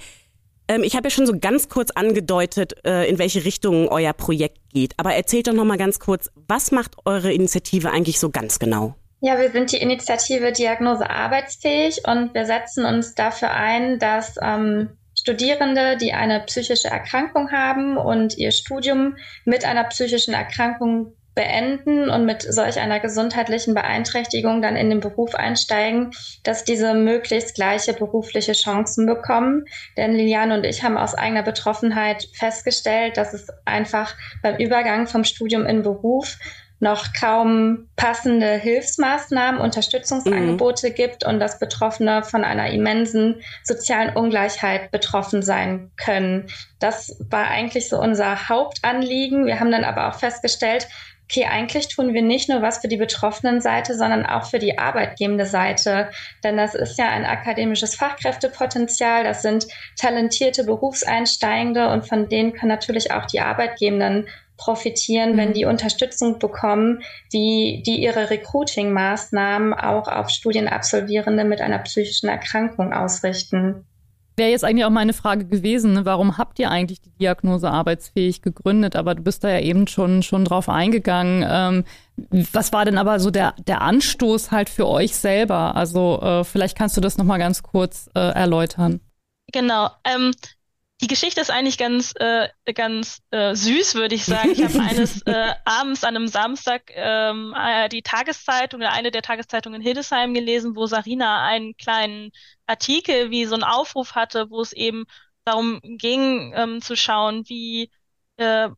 Ähm, 0.67 0.83
ich 0.83 0.95
habe 0.95 1.07
ja 1.07 1.09
schon 1.09 1.27
so 1.27 1.37
ganz 1.39 1.69
kurz 1.69 1.91
angedeutet, 1.91 2.73
äh, 2.85 3.09
in 3.09 3.19
welche 3.19 3.45
Richtung 3.45 3.87
euer 3.89 4.13
Projekt 4.13 4.57
geht. 4.73 4.93
Aber 4.97 5.13
erzählt 5.13 5.47
doch 5.47 5.53
nochmal 5.53 5.77
ganz 5.77 5.99
kurz, 5.99 6.29
was 6.47 6.71
macht 6.71 6.95
eure 7.05 7.31
Initiative 7.33 7.91
eigentlich 7.91 8.19
so 8.19 8.29
ganz 8.29 8.59
genau? 8.59 8.95
Ja, 9.21 9.39
wir 9.39 9.51
sind 9.51 9.71
die 9.71 9.77
Initiative 9.77 10.51
Diagnose 10.51 11.09
arbeitsfähig 11.09 12.01
und 12.05 12.33
wir 12.33 12.45
setzen 12.45 12.85
uns 12.85 13.15
dafür 13.15 13.51
ein, 13.51 13.99
dass 13.99 14.35
ähm, 14.41 14.89
Studierende, 15.25 15.97
die 15.97 16.13
eine 16.13 16.39
psychische 16.41 16.87
Erkrankung 16.87 17.51
haben 17.51 17.97
und 17.97 18.37
ihr 18.37 18.51
Studium 18.51 19.15
mit 19.43 19.65
einer 19.65 19.83
psychischen 19.85 20.35
Erkrankung 20.35 21.15
beenden 21.33 22.11
und 22.11 22.27
mit 22.27 22.43
solch 22.43 22.79
einer 22.79 22.99
gesundheitlichen 22.99 23.73
Beeinträchtigung 23.73 24.61
dann 24.61 24.75
in 24.75 24.91
den 24.91 24.99
Beruf 24.99 25.33
einsteigen, 25.33 26.11
dass 26.43 26.63
diese 26.63 26.93
möglichst 26.93 27.55
gleiche 27.55 27.93
berufliche 27.93 28.53
Chancen 28.53 29.07
bekommen. 29.07 29.65
Denn 29.97 30.13
Liliane 30.13 30.53
und 30.53 30.63
ich 30.63 30.83
haben 30.83 30.95
aus 30.95 31.15
eigener 31.15 31.41
Betroffenheit 31.41 32.29
festgestellt, 32.33 33.17
dass 33.17 33.33
es 33.33 33.47
einfach 33.65 34.13
beim 34.43 34.57
Übergang 34.57 35.07
vom 35.07 35.23
Studium 35.23 35.65
in 35.65 35.81
Beruf 35.81 36.37
noch 36.79 37.13
kaum 37.13 37.87
passende 37.95 38.53
Hilfsmaßnahmen, 38.55 39.61
Unterstützungsangebote 39.61 40.89
mhm. 40.89 40.93
gibt 40.93 41.25
und 41.25 41.39
dass 41.39 41.59
Betroffene 41.59 42.23
von 42.23 42.43
einer 42.43 42.69
immensen 42.69 43.41
sozialen 43.63 44.15
Ungleichheit 44.15 44.91
betroffen 44.91 45.41
sein 45.41 45.91
können. 45.95 46.47
Das 46.79 47.17
war 47.29 47.47
eigentlich 47.47 47.89
so 47.89 47.99
unser 47.99 48.49
Hauptanliegen. 48.49 49.45
Wir 49.45 49.59
haben 49.59 49.71
dann 49.71 49.85
aber 49.85 50.09
auch 50.09 50.19
festgestellt, 50.19 50.87
okay, 51.29 51.45
eigentlich 51.45 51.87
tun 51.87 52.13
wir 52.13 52.21
nicht 52.21 52.49
nur 52.49 52.61
was 52.61 52.79
für 52.79 52.87
die 52.87 52.97
betroffenen 52.97 53.59
Seite, 53.61 53.95
sondern 53.95 54.25
auch 54.25 54.45
für 54.45 54.59
die 54.59 54.77
arbeitgebende 54.77 55.45
Seite. 55.45 56.09
Denn 56.43 56.57
das 56.57 56.75
ist 56.75 56.97
ja 56.97 57.09
ein 57.09 57.25
akademisches 57.25 57.95
Fachkräftepotenzial, 57.95 59.23
das 59.23 59.41
sind 59.41 59.65
talentierte 59.97 60.63
Berufseinsteigende 60.65 61.89
und 61.89 62.07
von 62.07 62.29
denen 62.29 62.53
können 62.53 62.69
natürlich 62.69 63.11
auch 63.11 63.25
die 63.25 63.41
Arbeitgebenden 63.41 64.27
profitieren, 64.57 65.37
wenn 65.37 65.49
mhm. 65.49 65.53
die 65.53 65.65
Unterstützung 65.65 66.39
bekommen, 66.39 67.01
wie 67.31 67.83
die 67.85 68.01
ihre 68.01 68.29
Recruiting-Maßnahmen 68.29 69.73
auch 69.73 70.07
auf 70.07 70.29
Studienabsolvierende 70.29 71.43
mit 71.43 71.61
einer 71.61 71.79
psychischen 71.79 72.29
Erkrankung 72.29 72.93
ausrichten. 72.93 73.85
Wäre 74.37 74.51
jetzt 74.51 74.65
eigentlich 74.65 74.83
auch 74.83 74.89
meine 74.89 75.13
Frage 75.13 75.45
gewesen, 75.45 75.93
ne? 75.93 76.03
warum 76.03 76.37
habt 76.37 76.59
ihr 76.59 76.69
eigentlich 76.69 76.99
die 76.99 77.11
Diagnose 77.11 77.69
arbeitsfähig 77.71 78.41
gegründet? 78.41 78.97
Aber 78.97 79.15
du 79.15 79.23
bist 79.23 79.45
da 79.45 79.49
ja 79.49 79.61
eben 79.61 79.87
schon, 79.87 80.23
schon 80.23 80.43
drauf 80.43 80.67
eingegangen. 80.67 81.45
Ähm, 81.49 81.85
was 82.51 82.73
war 82.73 82.83
denn 82.83 82.97
aber 82.97 83.21
so 83.21 83.31
der, 83.31 83.53
der 83.65 83.81
Anstoß 83.81 84.51
halt 84.51 84.69
für 84.69 84.87
euch 84.87 85.15
selber? 85.15 85.77
Also 85.77 86.19
äh, 86.21 86.43
vielleicht 86.43 86.77
kannst 86.77 86.97
du 86.97 87.01
das 87.01 87.17
nochmal 87.17 87.39
ganz 87.39 87.63
kurz 87.63 88.09
äh, 88.13 88.19
erläutern. 88.19 88.99
Genau. 89.53 89.89
Ähm, 90.03 90.31
die 91.01 91.07
Geschichte 91.07 91.41
ist 91.41 91.51
eigentlich 91.51 91.77
ganz, 91.77 92.13
äh, 92.19 92.47
ganz 92.73 93.21
äh, 93.31 93.53
süß, 93.53 93.95
würde 93.95 94.15
ich 94.15 94.25
sagen. 94.25 94.51
Ich 94.51 94.63
habe 94.63 94.79
eines 94.79 95.21
äh, 95.23 95.53
abends 95.65 96.03
an 96.03 96.15
einem 96.15 96.27
Samstag 96.27 96.89
ähm, 96.93 97.53
äh, 97.57 97.89
die 97.89 98.01
Tageszeitung 98.01 98.79
oder 98.79 98.93
eine 98.93 99.11
der 99.11 99.21
Tageszeitungen 99.21 99.81
in 99.81 99.85
Hildesheim 99.85 100.33
gelesen, 100.33 100.75
wo 100.75 100.85
Sarina 100.85 101.43
einen 101.43 101.75
kleinen 101.75 102.31
Artikel 102.65 103.29
wie 103.29 103.45
so 103.45 103.55
einen 103.55 103.63
Aufruf 103.63 104.15
hatte, 104.15 104.49
wo 104.49 104.61
es 104.61 104.71
eben 104.71 105.05
darum 105.43 105.81
ging, 105.83 106.53
ähm, 106.55 106.81
zu 106.81 106.95
schauen, 106.95 107.43
wie, 107.47 107.91
äh, 108.37 108.69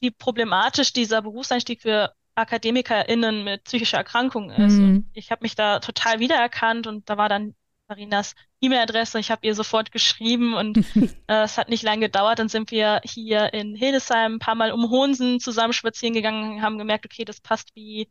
wie 0.00 0.10
problematisch 0.10 0.92
dieser 0.92 1.20
Berufseinstieg 1.22 1.82
für 1.82 2.12
AkademikerInnen 2.36 3.44
mit 3.44 3.64
psychischer 3.64 3.98
Erkrankung 3.98 4.50
ist. 4.50 4.74
Mhm. 4.74 4.84
Und 4.84 5.10
ich 5.12 5.30
habe 5.30 5.42
mich 5.42 5.54
da 5.54 5.78
total 5.80 6.20
wiedererkannt 6.20 6.86
und 6.86 7.08
da 7.08 7.16
war 7.16 7.28
dann 7.28 7.54
Marinas 7.88 8.34
E-Mail-Adresse. 8.60 9.18
Ich 9.18 9.30
habe 9.30 9.46
ihr 9.46 9.54
sofort 9.54 9.92
geschrieben 9.92 10.54
und 10.54 10.78
äh, 11.28 11.42
es 11.44 11.58
hat 11.58 11.68
nicht 11.68 11.82
lange 11.82 12.06
gedauert. 12.06 12.38
Dann 12.38 12.48
sind 12.48 12.70
wir 12.70 13.00
hier 13.04 13.52
in 13.54 13.74
Hildesheim 13.74 14.34
ein 14.34 14.38
paar 14.38 14.54
Mal 14.54 14.72
um 14.72 14.90
Hohensen 14.90 15.40
zusammen 15.40 15.72
spazieren 15.72 16.14
gegangen, 16.14 16.62
haben 16.62 16.78
gemerkt, 16.78 17.06
okay, 17.06 17.24
das 17.24 17.40
passt 17.40 17.74
wie 17.74 18.08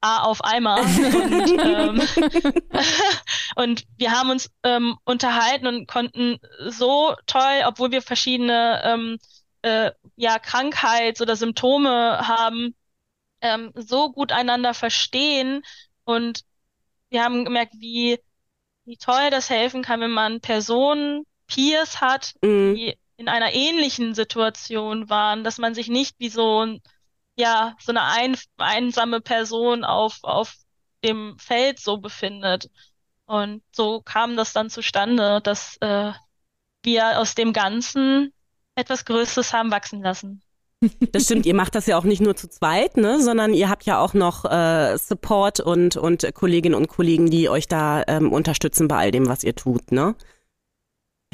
A 0.00 0.22
auf 0.24 0.44
Eimer. 0.44 0.80
und, 0.80 1.64
ähm, 1.64 2.02
und 3.56 3.84
wir 3.96 4.12
haben 4.12 4.30
uns 4.30 4.50
ähm, 4.62 4.98
unterhalten 5.04 5.66
und 5.66 5.88
konnten 5.88 6.38
so 6.68 7.14
toll, 7.26 7.62
obwohl 7.66 7.90
wir 7.90 8.02
verschiedene 8.02 8.82
ähm, 8.84 9.18
äh, 9.62 9.92
ja, 10.16 10.38
Krankheits- 10.38 11.22
oder 11.22 11.36
Symptome 11.36 12.28
haben, 12.28 12.74
ähm, 13.40 13.72
so 13.74 14.12
gut 14.12 14.32
einander 14.32 14.74
verstehen. 14.74 15.62
Und 16.04 16.42
wir 17.08 17.24
haben 17.24 17.44
gemerkt, 17.46 17.72
wie 17.78 18.18
wie 18.84 18.96
toll 18.96 19.30
das 19.30 19.50
helfen 19.50 19.82
kann, 19.82 20.00
wenn 20.00 20.10
man 20.10 20.40
Personen, 20.40 21.24
Peers 21.46 22.00
hat, 22.00 22.34
mhm. 22.42 22.74
die 22.74 22.98
in 23.16 23.28
einer 23.28 23.52
ähnlichen 23.52 24.14
Situation 24.14 25.08
waren, 25.08 25.44
dass 25.44 25.58
man 25.58 25.74
sich 25.74 25.88
nicht 25.88 26.16
wie 26.18 26.28
so 26.28 26.64
ein, 26.64 26.80
ja, 27.36 27.76
so 27.80 27.92
eine 27.92 28.02
ein, 28.02 28.36
einsame 28.58 29.20
Person 29.20 29.84
auf, 29.84 30.18
auf 30.22 30.54
dem 31.04 31.38
Feld 31.38 31.78
so 31.78 31.98
befindet. 31.98 32.70
Und 33.26 33.62
so 33.72 34.00
kam 34.02 34.36
das 34.36 34.52
dann 34.52 34.70
zustande, 34.70 35.40
dass 35.42 35.76
äh, 35.80 36.12
wir 36.82 37.18
aus 37.20 37.34
dem 37.34 37.52
Ganzen 37.52 38.32
etwas 38.74 39.04
Größeres 39.04 39.52
haben 39.52 39.70
wachsen 39.70 40.02
lassen. 40.02 40.42
Das 41.12 41.24
stimmt, 41.24 41.46
ihr 41.46 41.54
macht 41.54 41.74
das 41.74 41.86
ja 41.86 41.96
auch 41.96 42.04
nicht 42.04 42.20
nur 42.20 42.36
zu 42.36 42.48
zweit, 42.48 42.96
ne, 42.96 43.20
sondern 43.20 43.54
ihr 43.54 43.68
habt 43.68 43.84
ja 43.84 43.98
auch 43.98 44.14
noch 44.14 44.44
äh, 44.44 44.96
Support 44.98 45.60
und, 45.60 45.96
und 45.96 46.26
Kolleginnen 46.34 46.74
und 46.74 46.88
Kollegen, 46.88 47.30
die 47.30 47.48
euch 47.48 47.68
da 47.68 48.02
ähm, 48.06 48.32
unterstützen 48.32 48.88
bei 48.88 48.96
all 48.96 49.10
dem, 49.10 49.28
was 49.28 49.44
ihr 49.44 49.54
tut, 49.54 49.92
ne? 49.92 50.14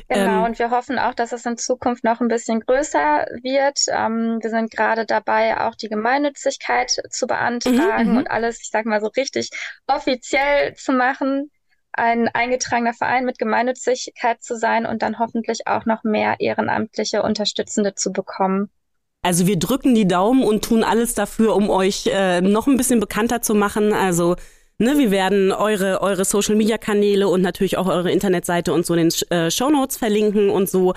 Genau, 0.09 0.39
ähm, 0.39 0.45
und 0.45 0.59
wir 0.59 0.71
hoffen 0.71 0.99
auch, 0.99 1.15
dass 1.15 1.33
es 1.33 1.47
in 1.47 1.57
Zukunft 1.57 2.05
noch 2.05 2.21
ein 2.21 2.29
bisschen 2.29 2.61
größer 2.61 3.27
wird. 3.43 3.81
Ähm, 3.89 4.39
wir 4.41 4.51
sind 4.51 4.71
gerade 4.71 5.07
dabei, 5.07 5.61
auch 5.61 5.75
die 5.75 5.89
Gemeinnützigkeit 5.89 6.91
zu 7.11 7.27
beantragen 7.27 8.09
mhm, 8.09 8.13
mhm. 8.13 8.17
und 8.19 8.31
alles, 8.31 8.61
ich 8.63 8.71
sag 8.71 8.87
mal 8.87 9.01
so 9.01 9.09
richtig 9.09 9.51
offiziell 9.87 10.75
zu 10.75 10.93
machen, 10.93 11.51
ein 11.93 12.29
eingetragener 12.29 12.95
Verein 12.95 13.25
mit 13.25 13.39
Gemeinnützigkeit 13.39 14.43
zu 14.43 14.57
sein 14.57 14.87
und 14.87 15.03
dann 15.03 15.19
hoffentlich 15.19 15.67
auch 15.67 15.87
noch 15.87 16.05
mehr 16.05 16.37
ehrenamtliche 16.39 17.23
Unterstützende 17.23 17.95
zu 17.95 18.13
bekommen. 18.13 18.71
Also 19.23 19.47
wir 19.47 19.59
drücken 19.59 19.95
die 19.95 20.09
Daumen 20.09 20.43
und 20.43 20.65
tun 20.65 20.83
alles 20.83 21.15
dafür, 21.15 21.55
um 21.55 21.69
euch 21.69 22.07
äh, 22.07 22.41
noch 22.41 22.67
ein 22.67 22.77
bisschen 22.77 23.01
bekannter 23.01 23.43
zu 23.43 23.55
machen. 23.55 23.93
Also 23.93 24.37
ne, 24.79 24.97
wir 24.99 25.11
werden 25.11 25.53
eure 25.53 26.01
eure 26.01 26.25
Social 26.25 26.57
Media 26.57 26.79
Kanäle 26.79 27.29
und 27.29 27.43
natürlich 27.43 27.77
auch 27.77 27.87
eure 27.87 28.11
Internetseite 28.11 28.73
und 28.73 28.87
so 28.87 28.95
in 28.95 29.11
den 29.11 29.31
äh, 29.31 29.51
Show 29.51 29.71
Notes 29.71 29.99
verlinken 29.99 30.49
und 30.49 30.71
so. 30.71 30.95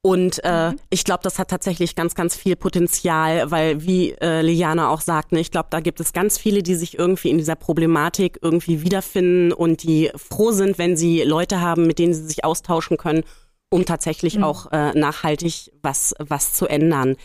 Und 0.00 0.40
äh, 0.44 0.70
mhm. 0.70 0.76
ich 0.90 1.02
glaube, 1.02 1.24
das 1.24 1.40
hat 1.40 1.50
tatsächlich 1.50 1.96
ganz, 1.96 2.14
ganz 2.14 2.36
viel 2.36 2.54
Potenzial, 2.54 3.50
weil 3.50 3.82
wie 3.82 4.12
äh, 4.12 4.42
Liana 4.42 4.90
auch 4.90 5.00
sagt, 5.00 5.32
ne, 5.32 5.40
ich 5.40 5.50
glaube, 5.50 5.68
da 5.70 5.80
gibt 5.80 5.98
es 5.98 6.12
ganz 6.12 6.38
viele, 6.38 6.62
die 6.62 6.76
sich 6.76 6.96
irgendwie 6.96 7.30
in 7.30 7.38
dieser 7.38 7.56
Problematik 7.56 8.38
irgendwie 8.40 8.82
wiederfinden 8.82 9.52
und 9.52 9.82
die 9.82 10.12
froh 10.14 10.52
sind, 10.52 10.78
wenn 10.78 10.96
sie 10.96 11.24
Leute 11.24 11.60
haben, 11.60 11.88
mit 11.88 11.98
denen 11.98 12.14
sie 12.14 12.24
sich 12.24 12.44
austauschen 12.44 12.96
können, 12.96 13.24
um 13.70 13.84
tatsächlich 13.84 14.36
mhm. 14.36 14.44
auch 14.44 14.70
äh, 14.70 14.96
nachhaltig 14.96 15.72
was 15.82 16.14
was 16.20 16.52
zu 16.52 16.68
ändern. 16.68 17.16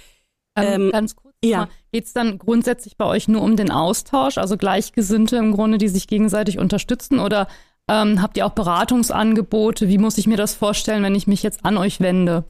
Ähm, 0.56 0.84
ähm, 0.84 0.92
ganz 0.92 1.16
kurz, 1.16 1.34
ja. 1.44 1.68
geht 1.92 2.06
es 2.06 2.14
dann 2.14 2.38
grundsätzlich 2.38 2.98
bei 2.98 3.06
euch 3.06 3.28
nur 3.28 3.42
um 3.42 3.56
den 3.56 3.72
Austausch, 3.72 4.38
also 4.38 4.58
Gleichgesinnte 4.58 5.38
im 5.38 5.54
Grunde, 5.54 5.78
die 5.78 5.88
sich 5.88 6.08
gegenseitig 6.08 6.60
unterstützen 6.60 7.20
oder 7.20 7.48
ähm, 7.90 8.22
habt 8.22 8.38
ihr 8.38 8.46
auch 8.46 8.52
Beratungsangebote? 8.54 9.90
Wie 9.90 9.98
muss 9.98 10.18
ich 10.18 10.28
mir 10.28 10.38
das 10.38 10.56
vorstellen, 10.56 11.04
wenn 11.04 11.16
ich 11.16 11.28
mich 11.28 11.44
jetzt 11.44 11.66
an 11.66 11.78
euch 11.78 12.00
wende? 12.00 12.46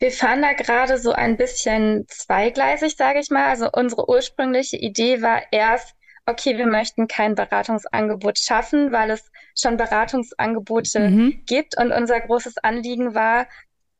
Wir 0.00 0.10
fahren 0.10 0.42
da 0.42 0.52
gerade 0.52 0.98
so 0.98 1.12
ein 1.12 1.36
bisschen 1.36 2.06
zweigleisig, 2.08 2.96
sage 2.96 3.20
ich 3.20 3.30
mal. 3.30 3.46
Also 3.46 3.68
unsere 3.72 4.08
ursprüngliche 4.08 4.76
Idee 4.76 5.22
war 5.22 5.42
erst, 5.52 5.94
okay, 6.26 6.58
wir 6.58 6.66
möchten 6.66 7.06
kein 7.06 7.34
Beratungsangebot 7.34 8.38
schaffen, 8.38 8.92
weil 8.92 9.10
es 9.10 9.30
schon 9.56 9.76
Beratungsangebote 9.76 11.08
Mhm. 11.08 11.42
gibt. 11.46 11.78
Und 11.78 11.92
unser 11.92 12.20
großes 12.20 12.58
Anliegen 12.58 13.14
war, 13.14 13.46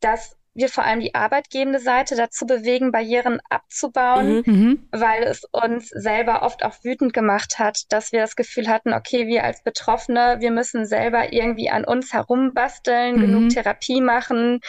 dass 0.00 0.36
wir 0.54 0.68
vor 0.68 0.84
allem 0.84 1.00
die 1.00 1.14
arbeitgebende 1.14 1.80
Seite 1.80 2.14
dazu 2.16 2.46
bewegen, 2.46 2.92
Barrieren 2.92 3.40
abzubauen, 3.48 4.42
Mhm. 4.46 4.54
Mhm. 4.54 4.88
weil 4.92 5.24
es 5.24 5.44
uns 5.50 5.88
selber 5.88 6.42
oft 6.42 6.64
auch 6.64 6.76
wütend 6.84 7.12
gemacht 7.12 7.58
hat, 7.58 7.82
dass 7.92 8.12
wir 8.12 8.20
das 8.20 8.36
Gefühl 8.36 8.68
hatten, 8.68 8.92
okay, 8.92 9.26
wir 9.26 9.44
als 9.44 9.62
Betroffene, 9.64 10.36
wir 10.38 10.52
müssen 10.52 10.86
selber 10.86 11.32
irgendwie 11.32 11.70
an 11.70 11.84
uns 11.84 12.12
herumbasteln, 12.12 13.16
Mhm. 13.16 13.20
genug 13.20 13.48
Therapie 13.50 14.00
machen, 14.00 14.60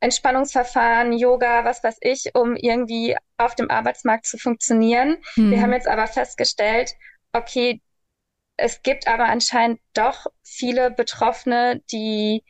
Entspannungsverfahren, 0.00 1.12
Yoga, 1.12 1.64
was 1.64 1.82
weiß 1.84 1.98
ich, 2.00 2.30
um 2.34 2.56
irgendwie 2.56 3.16
auf 3.36 3.54
dem 3.54 3.70
Arbeitsmarkt 3.70 4.26
zu 4.26 4.38
funktionieren. 4.38 5.18
Mhm. 5.36 5.50
Wir 5.50 5.62
haben 5.62 5.72
jetzt 5.72 5.88
aber 5.88 6.06
festgestellt, 6.06 6.92
okay, 7.32 7.80
es 8.56 8.82
gibt 8.82 9.08
aber 9.08 9.24
anscheinend 9.26 9.80
doch 9.94 10.26
viele 10.42 10.90
Betroffene, 10.90 11.80
die, 11.92 12.42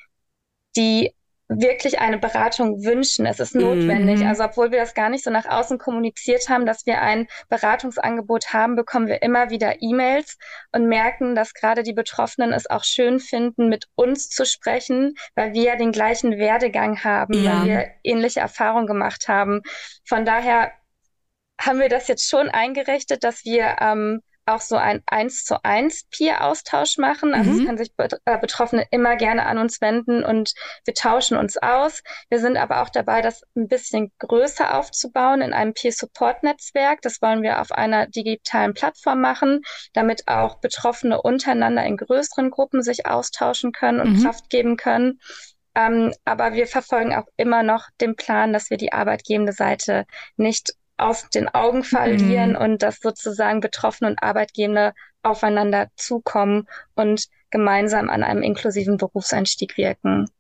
die 0.77 1.13
wirklich 1.53 1.99
eine 1.99 2.19
Beratung 2.19 2.85
wünschen. 2.85 3.27
Es 3.27 3.41
ist 3.41 3.57
notwendig. 3.57 4.21
Mhm. 4.21 4.27
Also 4.29 4.45
obwohl 4.45 4.71
wir 4.71 4.79
das 4.79 4.95
gar 4.95 5.09
nicht 5.11 5.25
so 5.25 5.31
nach 5.31 5.47
außen 5.47 5.79
kommuniziert 5.79 6.49
haben, 6.49 6.65
dass 6.65 6.87
wir 6.87 7.03
ein 7.03 7.27
Beratungsangebot 7.49 8.53
haben, 8.53 8.77
bekommen 8.77 9.09
wir 9.09 9.23
immer 9.23 9.51
wieder 9.51 9.83
E-Mails 9.83 10.39
und 10.71 10.87
merken, 10.87 11.35
dass 11.35 11.53
gerade 11.53 11.83
die 11.83 11.93
Betroffenen 11.93 12.53
es 12.53 12.71
auch 12.71 12.85
schön 12.85 13.19
finden, 13.19 13.69
mit 13.69 13.87
uns 13.97 14.29
zu 14.29 14.47
sprechen, 14.47 15.15
weil 15.35 15.53
wir 15.53 15.63
ja 15.65 15.77
den 15.77 15.91
gleichen 15.91 16.39
Werdegang 16.39 17.03
haben, 17.03 17.35
Ja. 17.43 17.61
weil 17.63 17.67
wir 17.69 17.87
ähnliche 18.05 18.41
Erfahrungen 18.41 18.87
gemacht 18.87 19.27
haben. 19.27 19.63
Von 20.05 20.25
daher 20.25 20.71
haben 21.61 21.81
wir 21.81 21.89
das 21.89 22.07
jetzt 22.07 22.29
schon 22.31 22.49
eingerichtet, 22.49 23.25
dass 23.25 23.45
wir 23.45 23.77
ähm, 23.81 24.23
auch 24.55 24.61
so 24.61 24.77
ein 24.77 25.03
eins 25.07 25.45
zu 25.45 25.63
eins 25.65 26.05
Peer-Austausch 26.11 26.99
machen. 26.99 27.35
Also 27.35 27.51
Mhm. 27.51 27.53
es 27.53 27.63
kann 27.63 27.79
sich 27.79 27.91
äh, 27.99 28.39
Betroffene 28.39 28.87
immer 28.91 29.17
gerne 29.17 29.47
an 29.47 29.59
uns 29.59 29.81
wenden 29.81 30.25
und 30.25 30.53
wir 30.85 30.95
tauschen 30.95 31.37
uns 31.37 31.57
aus. 31.57 32.03
Wir 32.29 32.41
sind 32.41 32.57
aber 32.57 32.83
auch 32.83 32.91
dabei, 32.91 33.23
das 33.23 33.43
ein 33.57 33.69
bisschen 33.69 34.13
größer 34.19 34.77
aufzubauen 34.77 35.43
in 35.43 35.53
einem 35.53 35.75
Peer-Support-Netzwerk. 35.75 37.03
Das 37.03 37.21
wollen 37.23 37.43
wir 37.43 37.61
auf 37.61 37.73
einer 37.73 38.07
digitalen 38.07 38.75
Plattform 38.75 39.21
machen, 39.21 39.63
damit 39.93 40.29
auch 40.29 40.57
Betroffene 40.61 41.21
untereinander 41.23 41.85
in 41.85 41.97
größeren 41.97 42.51
Gruppen 42.51 42.83
sich 42.83 43.07
austauschen 43.07 43.73
können 43.73 44.01
und 44.01 44.13
Mhm. 44.13 44.23
Kraft 44.23 44.51
geben 44.51 44.77
können. 44.77 45.21
Ähm, 45.75 46.13
aber 46.25 46.53
wir 46.55 46.67
verfolgen 46.67 47.15
auch 47.15 47.27
immer 47.37 47.63
noch 47.63 47.89
den 48.01 48.17
Plan, 48.17 48.53
dass 48.53 48.71
wir 48.71 48.77
die 48.77 48.93
arbeitgebende 48.93 49.53
Seite 49.53 50.05
nicht 50.37 50.75
aus 51.01 51.29
den 51.31 51.49
Augen 51.49 51.85
verlieren 51.85 52.51
Mhm. 52.53 52.57
und 52.57 52.83
dass 52.83 53.01
sozusagen 53.01 53.61
Betroffene 53.61 54.11
und 54.11 54.23
Arbeitgebende 54.23 54.93
aufeinander 55.23 55.89
zukommen 55.97 56.67
und 56.95 57.25
gemeinsam 57.51 58.09
an 58.11 58.23
einem 58.23 58.43
inklusiven 58.43 58.97
Berufseinstieg 58.97 59.77
wirken. 59.77 60.31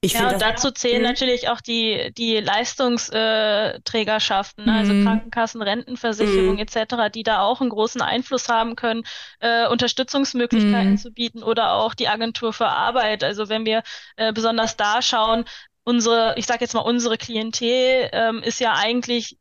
Ich 0.00 0.12
Ja, 0.14 0.16
finde 0.16 0.34
und 0.34 0.42
dazu 0.42 0.70
zählen 0.70 1.02
natürlich 1.02 1.48
auch 1.48 1.60
die, 1.62 2.12
die 2.18 2.36
Leistungsträgerschaften, 2.38 4.66
ne? 4.66 4.74
also 4.74 4.92
Mhm. 4.92 4.94
Krankenkassen, 4.94 5.62
Rentenversicherung 5.62 6.54
Mhm. 6.54 6.58
etc., 6.58 7.08
die 7.08 7.22
da 7.22 7.40
auch 7.40 7.62
einen 7.62 7.70
großen 7.70 8.02
Einfluss 8.02 8.48
haben 8.50 8.76
können, 8.76 9.04
äh, 9.40 9.66
Unterstützungsmöglichkeiten 9.68 10.90
Mhm. 10.90 10.96
zu 10.98 11.12
bieten 11.12 11.42
oder 11.42 11.72
auch 11.74 11.94
die 11.94 12.08
Agentur 12.08 12.52
für 12.52 12.66
Arbeit. 12.68 13.24
Also 13.24 13.48
wenn 13.48 13.64
wir 13.64 13.82
äh, 14.16 14.32
besonders 14.34 14.76
da 14.76 15.00
schauen, 15.00 15.46
unsere, 15.84 16.34
ich 16.36 16.44
sage 16.46 16.60
jetzt 16.60 16.74
mal, 16.74 16.80
unsere 16.80 17.16
Klientel 17.16 18.10
ähm, 18.12 18.42
ist 18.42 18.60
ja 18.60 18.74
eigentlich 18.74 19.38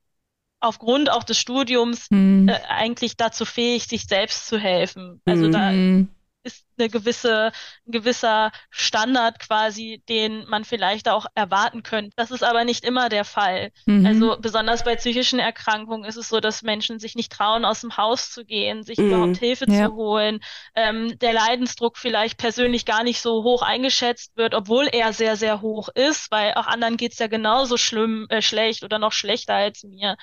aufgrund 0.61 1.09
auch 1.11 1.23
des 1.23 1.37
Studiums 1.39 2.07
Mhm. 2.09 2.49
äh, 2.49 2.59
eigentlich 2.69 3.17
dazu 3.17 3.45
fähig, 3.45 3.87
sich 3.87 4.05
selbst 4.07 4.47
zu 4.47 4.57
helfen. 4.57 5.21
Also 5.25 5.47
Mhm. 5.47 5.51
da 5.51 5.71
ist 6.43 6.65
eine 6.79 6.89
gewisse, 6.89 7.51
ein 7.85 7.91
gewisser 7.91 8.51
Standard 8.71 9.37
quasi, 9.39 10.01
den 10.09 10.47
man 10.49 10.63
vielleicht 10.65 11.07
auch 11.07 11.27
erwarten 11.35 11.83
könnte. 11.83 12.13
Das 12.15 12.31
ist 12.31 12.43
aber 12.43 12.63
nicht 12.63 12.83
immer 12.83 13.09
der 13.09 13.25
Fall. 13.25 13.71
Mhm. 13.85 14.05
Also 14.07 14.37
besonders 14.41 14.83
bei 14.83 14.95
psychischen 14.95 15.37
Erkrankungen 15.37 16.03
ist 16.03 16.15
es 16.15 16.29
so, 16.29 16.39
dass 16.39 16.63
Menschen 16.63 16.97
sich 16.99 17.13
nicht 17.13 17.31
trauen, 17.31 17.63
aus 17.63 17.81
dem 17.81 17.95
Haus 17.95 18.31
zu 18.31 18.43
gehen, 18.43 18.81
sich 18.81 18.97
Mhm. 18.97 19.05
überhaupt 19.09 19.37
Hilfe 19.37 19.65
Ja. 19.67 19.85
zu 19.85 19.93
holen, 19.93 20.39
ähm, 20.73 21.17
der 21.19 21.33
Leidensdruck 21.33 21.97
vielleicht 21.97 22.39
persönlich 22.39 22.85
gar 22.85 23.03
nicht 23.03 23.21
so 23.21 23.43
hoch 23.43 23.61
eingeschätzt 23.61 24.35
wird, 24.35 24.55
obwohl 24.55 24.87
er 24.91 25.13
sehr, 25.13 25.35
sehr 25.35 25.61
hoch 25.61 25.89
ist, 25.93 26.31
weil 26.31 26.55
auch 26.55 26.65
anderen 26.65 26.97
geht's 26.97 27.19
ja 27.19 27.27
genauso 27.27 27.77
schlimm, 27.77 28.25
äh, 28.29 28.41
schlecht 28.41 28.83
oder 28.83 28.97
noch 28.97 29.11
schlechter 29.13 29.53
als 29.53 29.83
mir. 29.83 30.17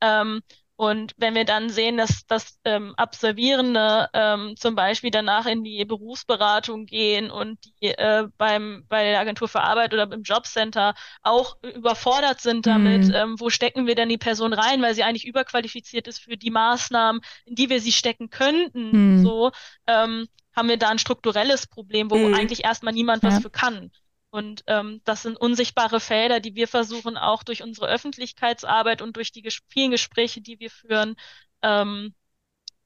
Ähm, 0.00 0.40
und 0.76 1.12
wenn 1.16 1.34
wir 1.34 1.44
dann 1.44 1.70
sehen, 1.70 1.96
dass, 1.96 2.24
dass 2.26 2.60
ähm, 2.64 2.94
Absolvierende 2.96 4.08
ähm, 4.12 4.54
zum 4.56 4.76
Beispiel 4.76 5.10
danach 5.10 5.46
in 5.46 5.64
die 5.64 5.84
Berufsberatung 5.84 6.86
gehen 6.86 7.32
und 7.32 7.58
die 7.82 7.88
äh, 7.88 8.28
beim, 8.38 8.84
bei 8.88 9.02
der 9.02 9.18
Agentur 9.18 9.48
für 9.48 9.60
Arbeit 9.62 9.92
oder 9.92 10.04
im 10.12 10.22
Jobcenter 10.22 10.94
auch 11.22 11.56
überfordert 11.62 12.40
sind 12.40 12.66
damit, 12.66 13.08
Mhm. 13.08 13.12
ähm, 13.12 13.40
wo 13.40 13.50
stecken 13.50 13.88
wir 13.88 13.96
denn 13.96 14.08
die 14.08 14.18
Person 14.18 14.52
rein, 14.52 14.80
weil 14.80 14.94
sie 14.94 15.02
eigentlich 15.02 15.26
überqualifiziert 15.26 16.06
ist 16.06 16.20
für 16.20 16.36
die 16.36 16.50
Maßnahmen, 16.50 17.22
in 17.44 17.56
die 17.56 17.70
wir 17.70 17.80
sie 17.80 17.92
stecken 17.92 18.30
könnten, 18.30 19.16
Mhm. 19.16 19.18
so 19.18 19.50
ähm, 19.88 20.28
haben 20.54 20.68
wir 20.68 20.76
da 20.78 20.90
ein 20.90 20.98
strukturelles 20.98 21.66
Problem, 21.66 22.10
wo 22.10 22.16
Mhm. 22.16 22.32
eigentlich 22.32 22.64
erstmal 22.64 22.92
niemand 22.94 23.24
was 23.24 23.34
Ja. 23.34 23.40
für 23.40 23.50
kann. 23.50 23.90
Und 24.30 24.62
ähm, 24.66 25.00
das 25.04 25.22
sind 25.22 25.38
unsichtbare 25.38 26.00
Felder, 26.00 26.40
die 26.40 26.54
wir 26.54 26.68
versuchen 26.68 27.16
auch 27.16 27.42
durch 27.42 27.62
unsere 27.62 27.88
Öffentlichkeitsarbeit 27.88 29.00
und 29.00 29.16
durch 29.16 29.32
die 29.32 29.42
ges 29.42 29.60
vielen 29.68 29.90
Gespräche, 29.90 30.40
die 30.42 30.60
wir 30.60 30.70
führen, 30.70 31.16
ähm, 31.62 32.14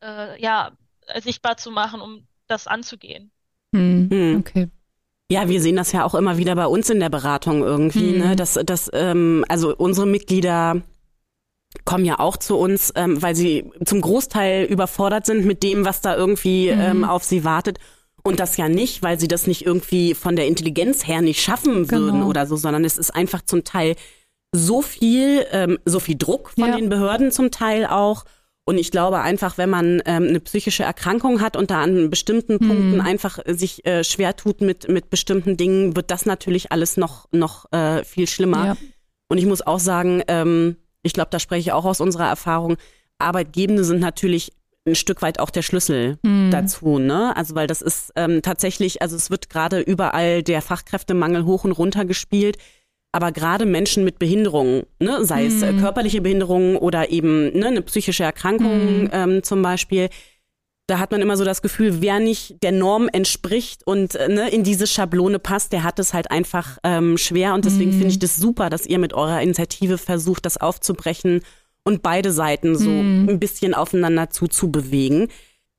äh, 0.03 0.40
ja, 0.40 0.72
sichtbar 1.20 1.57
zu 1.57 1.70
machen, 1.70 2.01
um 2.01 2.26
das 2.47 2.66
anzugehen. 2.66 3.32
Mhm. 3.72 4.09
Mhm. 4.11 4.36
Okay. 4.38 4.68
Ja, 5.30 5.49
wir 5.49 5.61
sehen 5.61 5.76
das 5.76 5.93
ja 5.93 6.05
auch 6.05 6.14
immer 6.14 6.36
wieder 6.36 6.55
bei 6.55 6.66
uns 6.66 6.90
in 6.90 7.01
der 7.01 7.09
Beratung 7.09 7.62
irgendwie, 7.62 8.12
Mhm. 8.12 8.18
ne? 8.18 8.36
Dass, 8.36 8.55
dass 8.55 8.90
ähm, 8.93 9.45
also 9.49 9.74
unsere 9.74 10.07
Mitglieder 10.07 10.82
kommen 11.84 12.05
ja 12.05 12.18
auch 12.18 12.36
zu 12.36 12.57
uns, 12.59 12.93
ähm, 12.97 13.20
weil 13.22 13.34
sie 13.34 13.72
zum 13.84 14.03
Großteil 14.03 14.64
überfordert 14.64 15.24
sind 15.24 15.47
mit 15.47 15.62
dem, 15.62 15.84
was 15.86 16.03
da 16.03 16.14
irgendwie 16.14 16.70
Mhm. 16.70 16.80
ähm, 16.80 17.05
auf 17.05 17.24
sie 17.24 17.45
wartet. 17.45 17.78
Und 18.24 18.38
das 18.40 18.56
ja 18.56 18.68
nicht, 18.68 19.02
weil 19.02 19.18
sie 19.18 19.28
das 19.28 19.46
nicht 19.46 19.66
irgendwie 19.66 20.14
von 20.14 20.36
der 20.36 20.46
Intelligenz 20.46 21.06
her 21.06 21.22
nicht 21.22 21.40
schaffen 21.42 21.90
würden 21.90 22.12
Genau. 22.20 22.28
oder 22.28 22.46
so, 22.46 22.56
sondern 22.56 22.84
es 22.84 22.96
ist 22.98 23.10
einfach 23.10 23.42
zum 23.42 23.64
Teil 23.64 23.96
so 24.54 24.82
viel, 24.82 25.44
ähm, 25.50 25.78
so 25.84 25.98
viel 25.98 26.16
Druck 26.16 26.50
von 26.50 26.68
Ja. 26.68 26.76
den 26.76 26.88
Behörden 26.88 27.32
zum 27.32 27.50
Teil 27.50 27.86
auch. 27.86 28.24
Und 28.64 28.78
ich 28.78 28.92
glaube 28.92 29.18
einfach, 29.20 29.58
wenn 29.58 29.70
man 29.70 30.00
ähm, 30.06 30.28
eine 30.28 30.38
psychische 30.38 30.84
Erkrankung 30.84 31.40
hat 31.40 31.56
und 31.56 31.72
da 31.72 31.82
an 31.82 32.10
bestimmten 32.10 32.60
Punkten 32.60 33.00
einfach 33.00 33.40
äh, 33.44 33.54
sich 33.54 33.84
äh, 33.84 34.04
schwer 34.04 34.36
tut 34.36 34.60
mit, 34.60 34.88
mit 34.88 35.10
bestimmten 35.10 35.56
Dingen, 35.56 35.96
wird 35.96 36.12
das 36.12 36.26
natürlich 36.26 36.70
alles 36.70 36.96
noch, 36.96 37.26
noch 37.32 37.72
äh, 37.72 38.04
viel 38.04 38.28
schlimmer. 38.28 38.66
Ja. 38.66 38.76
Und 39.28 39.38
ich 39.38 39.46
muss 39.46 39.62
auch 39.62 39.80
sagen, 39.80 40.22
ähm, 40.28 40.76
ich 41.02 41.12
glaube, 41.12 41.30
da 41.32 41.40
spreche 41.40 41.60
ich 41.60 41.72
auch 41.72 41.84
aus 41.84 42.00
unserer 42.00 42.28
Erfahrung, 42.28 42.76
Arbeitgebende 43.18 43.82
sind 43.82 44.00
natürlich 44.00 44.52
ein 44.86 44.94
Stück 44.94 45.22
weit 45.22 45.38
auch 45.38 45.50
der 45.50 45.62
Schlüssel 45.62 46.18
Mhm. 46.22 46.50
dazu, 46.50 46.98
ne? 46.98 47.36
Also 47.36 47.54
weil 47.54 47.66
das 47.66 47.82
ist 47.82 48.12
ähm, 48.16 48.42
tatsächlich, 48.42 49.00
also 49.02 49.14
es 49.16 49.30
wird 49.30 49.48
gerade 49.48 49.80
überall 49.80 50.42
der 50.42 50.60
Fachkräftemangel 50.62 51.44
hoch 51.44 51.64
und 51.64 51.72
runter 51.72 52.04
gespielt. 52.04 52.56
Aber 53.14 53.30
gerade 53.30 53.66
Menschen 53.66 54.04
mit 54.04 54.18
Behinderungen, 54.18 54.84
ne, 54.98 55.22
sei 55.24 55.44
es 55.44 55.60
äh, 55.62 55.72
Mhm. 55.72 55.76
körperliche 55.76 56.22
Behinderungen 56.22 56.76
oder 56.76 57.10
eben 57.10 57.52
ne, 57.56 57.66
eine 57.66 57.82
psychische 57.82 58.24
Erkrankung 58.24 59.02
Mhm. 59.02 59.08
ähm, 59.12 59.42
zum 59.42 59.60
Beispiel, 59.60 60.08
da 60.88 60.98
hat 60.98 61.12
man 61.12 61.20
immer 61.20 61.36
so 61.36 61.44
das 61.44 61.60
Gefühl, 61.62 62.00
wer 62.00 62.18
nicht 62.20 62.62
der 62.62 62.72
Norm 62.72 63.08
entspricht 63.12 63.86
und 63.86 64.14
äh, 64.14 64.28
ne, 64.28 64.48
in 64.48 64.64
diese 64.64 64.86
Schablone 64.86 65.38
passt, 65.38 65.72
der 65.74 65.84
hat 65.84 65.98
es 65.98 66.12
halt 66.14 66.30
einfach 66.30 66.78
ähm, 66.84 67.18
schwer. 67.18 67.52
Und 67.54 67.66
deswegen 67.66 67.90
Mhm. 67.90 67.94
finde 67.96 68.08
ich 68.12 68.18
das 68.18 68.36
super, 68.36 68.70
dass 68.70 68.86
ihr 68.86 68.98
mit 68.98 69.12
eurer 69.12 69.42
Initiative 69.42 69.98
versucht, 69.98 70.46
das 70.46 70.56
aufzubrechen 70.56 71.42
und 71.84 72.02
beide 72.02 72.32
Seiten 72.32 72.76
so 72.76 72.90
Mhm. 72.90 73.28
ein 73.28 73.40
bisschen 73.40 73.74
aufeinander 73.74 74.30
zuzubewegen. 74.30 75.28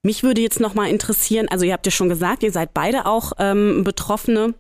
Mich 0.04 0.24
würde 0.24 0.42
jetzt 0.42 0.60
noch 0.60 0.74
mal 0.74 0.90
interessieren, 0.90 1.48
also 1.50 1.64
ihr 1.66 1.74
habt 1.74 1.86
ja 1.86 1.92
schon 1.92 2.10
gesagt, 2.10 2.44
ihr 2.44 2.52
seid 2.52 2.74
beide 2.74 3.06
auch 3.06 3.34
ähm, 3.40 3.84
Betroffene. 3.84 4.54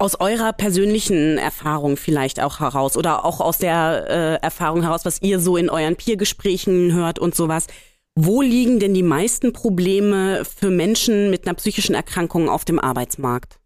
Aus 0.00 0.20
eurer 0.20 0.52
persönlichen 0.52 1.38
Erfahrung 1.38 1.96
vielleicht 1.96 2.40
auch 2.40 2.60
heraus 2.60 2.96
oder 2.96 3.24
auch 3.24 3.40
aus 3.40 3.58
der 3.58 4.06
äh, 4.40 4.44
Erfahrung 4.44 4.82
heraus, 4.82 5.04
was 5.04 5.22
ihr 5.22 5.40
so 5.40 5.56
in 5.56 5.68
euren 5.70 5.96
Peergesprächen 5.96 6.92
hört 6.92 7.18
und 7.18 7.34
sowas. 7.34 7.66
Wo 8.14 8.40
liegen 8.42 8.78
denn 8.78 8.94
die 8.94 9.02
meisten 9.02 9.52
Probleme 9.52 10.44
für 10.44 10.70
Menschen 10.70 11.30
mit 11.30 11.46
einer 11.46 11.54
psychischen 11.54 11.96
Erkrankung 11.96 12.48
auf 12.48 12.64
dem 12.64 12.78
Arbeitsmarkt? 12.78 13.58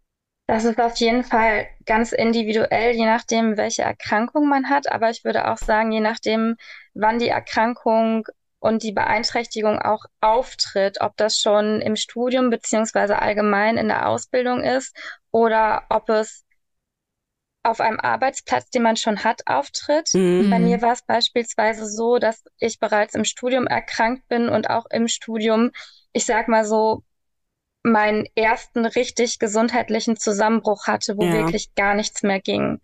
Das 0.47 0.65
ist 0.65 0.79
auf 0.79 0.95
jeden 0.97 1.23
Fall 1.23 1.67
ganz 1.85 2.11
individuell, 2.13 2.95
je 2.95 3.05
nachdem, 3.05 3.55
welche 3.57 3.83
Erkrankung 3.83 4.49
man 4.49 4.69
hat. 4.69 4.91
Aber 4.91 5.09
ich 5.11 5.23
würde 5.23 5.51
auch 5.51 5.57
sagen, 5.57 5.91
je 5.91 6.01
nachdem, 6.01 6.55
wann 6.93 7.19
die 7.19 7.29
Erkrankung 7.29 8.27
und 8.59 8.83
die 8.83 8.93
Beeinträchtigung 8.93 9.79
auch 9.79 10.05
auftritt, 10.21 11.01
ob 11.01 11.17
das 11.17 11.37
schon 11.37 11.81
im 11.81 11.95
Studium 11.95 12.49
beziehungsweise 12.49 13.19
allgemein 13.21 13.77
in 13.77 13.89
der 13.89 14.07
Ausbildung 14.07 14.63
ist 14.63 14.95
oder 15.31 15.83
ob 15.89 16.09
es 16.09 16.45
auf 17.63 17.79
einem 17.79 17.99
Arbeitsplatz, 17.99 18.69
den 18.69 18.83
man 18.83 18.97
schon 18.97 19.23
hat, 19.23 19.41
auftritt. 19.47 20.09
Mhm. 20.13 20.49
Bei 20.49 20.59
mir 20.59 20.81
war 20.81 20.93
es 20.93 21.01
beispielsweise 21.01 21.85
so, 21.85 22.19
dass 22.19 22.43
ich 22.57 22.79
bereits 22.79 23.15
im 23.15 23.23
Studium 23.25 23.67
erkrankt 23.67 24.27
bin 24.27 24.49
und 24.49 24.69
auch 24.69 24.85
im 24.89 25.07
Studium, 25.07 25.71
ich 26.11 26.25
sag 26.25 26.47
mal 26.49 26.65
so, 26.65 27.03
meinen 27.83 28.27
ersten 28.35 28.85
richtig 28.85 29.39
gesundheitlichen 29.39 30.15
Zusammenbruch 30.17 30.87
hatte, 30.87 31.17
wo 31.17 31.23
ja. 31.23 31.33
wirklich 31.33 31.75
gar 31.75 31.95
nichts 31.95 32.23
mehr 32.23 32.39
ging. 32.39 32.79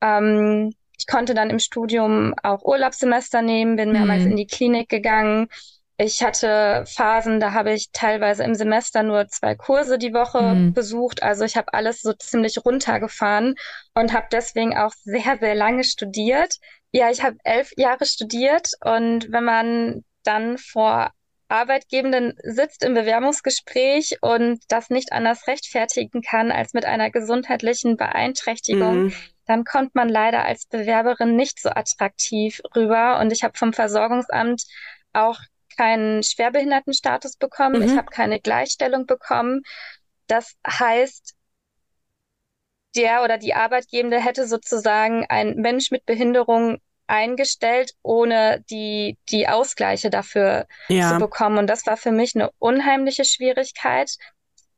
Ähm, 0.00 0.74
ich 1.00 1.06
konnte 1.06 1.32
dann 1.32 1.48
im 1.48 1.58
Studium 1.58 2.34
auch 2.42 2.62
Urlaubssemester 2.62 3.40
nehmen, 3.40 3.76
bin 3.76 3.90
mehrmals 3.90 4.24
mhm. 4.24 4.32
in 4.32 4.36
die 4.36 4.46
Klinik 4.46 4.90
gegangen. 4.90 5.48
Ich 5.96 6.22
hatte 6.22 6.84
Phasen, 6.86 7.40
da 7.40 7.52
habe 7.52 7.72
ich 7.72 7.90
teilweise 7.90 8.44
im 8.44 8.54
Semester 8.54 9.02
nur 9.02 9.26
zwei 9.28 9.54
Kurse 9.54 9.96
die 9.96 10.12
Woche 10.12 10.42
mhm. 10.42 10.74
besucht. 10.74 11.22
Also 11.22 11.44
ich 11.44 11.56
habe 11.56 11.72
alles 11.72 12.02
so 12.02 12.12
ziemlich 12.12 12.62
runtergefahren 12.66 13.54
und 13.94 14.12
habe 14.12 14.26
deswegen 14.30 14.76
auch 14.76 14.92
sehr, 14.92 15.38
sehr 15.40 15.54
lange 15.54 15.84
studiert. 15.84 16.56
Ja, 16.92 17.10
ich 17.10 17.22
habe 17.22 17.38
elf 17.44 17.72
Jahre 17.78 18.04
studiert 18.04 18.72
und 18.84 19.32
wenn 19.32 19.44
man 19.44 20.04
dann 20.22 20.58
vor 20.58 21.12
Arbeitgebenden 21.50 22.38
sitzt 22.42 22.84
im 22.84 22.94
Bewerbungsgespräch 22.94 24.18
und 24.20 24.60
das 24.68 24.88
nicht 24.88 25.12
anders 25.12 25.46
rechtfertigen 25.46 26.22
kann 26.22 26.52
als 26.52 26.72
mit 26.74 26.84
einer 26.84 27.10
gesundheitlichen 27.10 27.96
Beeinträchtigung, 27.96 29.04
mhm. 29.04 29.12
dann 29.46 29.64
kommt 29.64 29.94
man 29.94 30.08
leider 30.08 30.44
als 30.44 30.66
Bewerberin 30.66 31.36
nicht 31.36 31.60
so 31.60 31.70
attraktiv 31.70 32.60
rüber. 32.76 33.18
Und 33.20 33.32
ich 33.32 33.42
habe 33.42 33.58
vom 33.58 33.72
Versorgungsamt 33.72 34.64
auch 35.12 35.38
keinen 35.76 36.22
Schwerbehindertenstatus 36.22 37.36
bekommen. 37.36 37.80
Mhm. 37.80 37.86
Ich 37.86 37.96
habe 37.96 38.10
keine 38.10 38.38
Gleichstellung 38.40 39.06
bekommen. 39.06 39.62
Das 40.28 40.56
heißt, 40.66 41.34
der 42.96 43.22
oder 43.24 43.38
die 43.38 43.54
Arbeitgebende 43.54 44.20
hätte 44.20 44.46
sozusagen 44.46 45.26
ein 45.28 45.56
Mensch 45.56 45.90
mit 45.90 46.06
Behinderung 46.06 46.78
eingestellt, 47.10 47.92
ohne 48.02 48.64
die, 48.70 49.18
die 49.28 49.48
Ausgleiche 49.48 50.10
dafür 50.10 50.66
ja. 50.88 51.10
zu 51.10 51.18
bekommen. 51.18 51.58
Und 51.58 51.66
das 51.66 51.86
war 51.86 51.96
für 51.96 52.12
mich 52.12 52.34
eine 52.34 52.50
unheimliche 52.58 53.24
Schwierigkeit. 53.24 54.16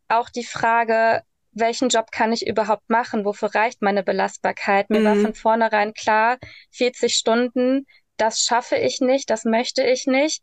Auch 0.08 0.30
die 0.30 0.44
Frage, 0.44 1.22
welchen 1.52 1.90
Job 1.90 2.10
kann 2.10 2.32
ich 2.32 2.46
überhaupt 2.46 2.88
machen? 2.88 3.24
Wofür 3.24 3.54
reicht 3.54 3.82
meine 3.82 4.02
Belastbarkeit? 4.02 4.88
Mir 4.88 5.00
mhm. 5.00 5.04
war 5.04 5.16
von 5.16 5.34
vornherein 5.34 5.92
klar, 5.92 6.38
40 6.70 7.14
Stunden, 7.14 7.86
das 8.16 8.40
schaffe 8.40 8.76
ich 8.76 9.00
nicht, 9.00 9.30
das 9.30 9.44
möchte 9.44 9.82
ich 9.82 10.06
nicht. 10.06 10.42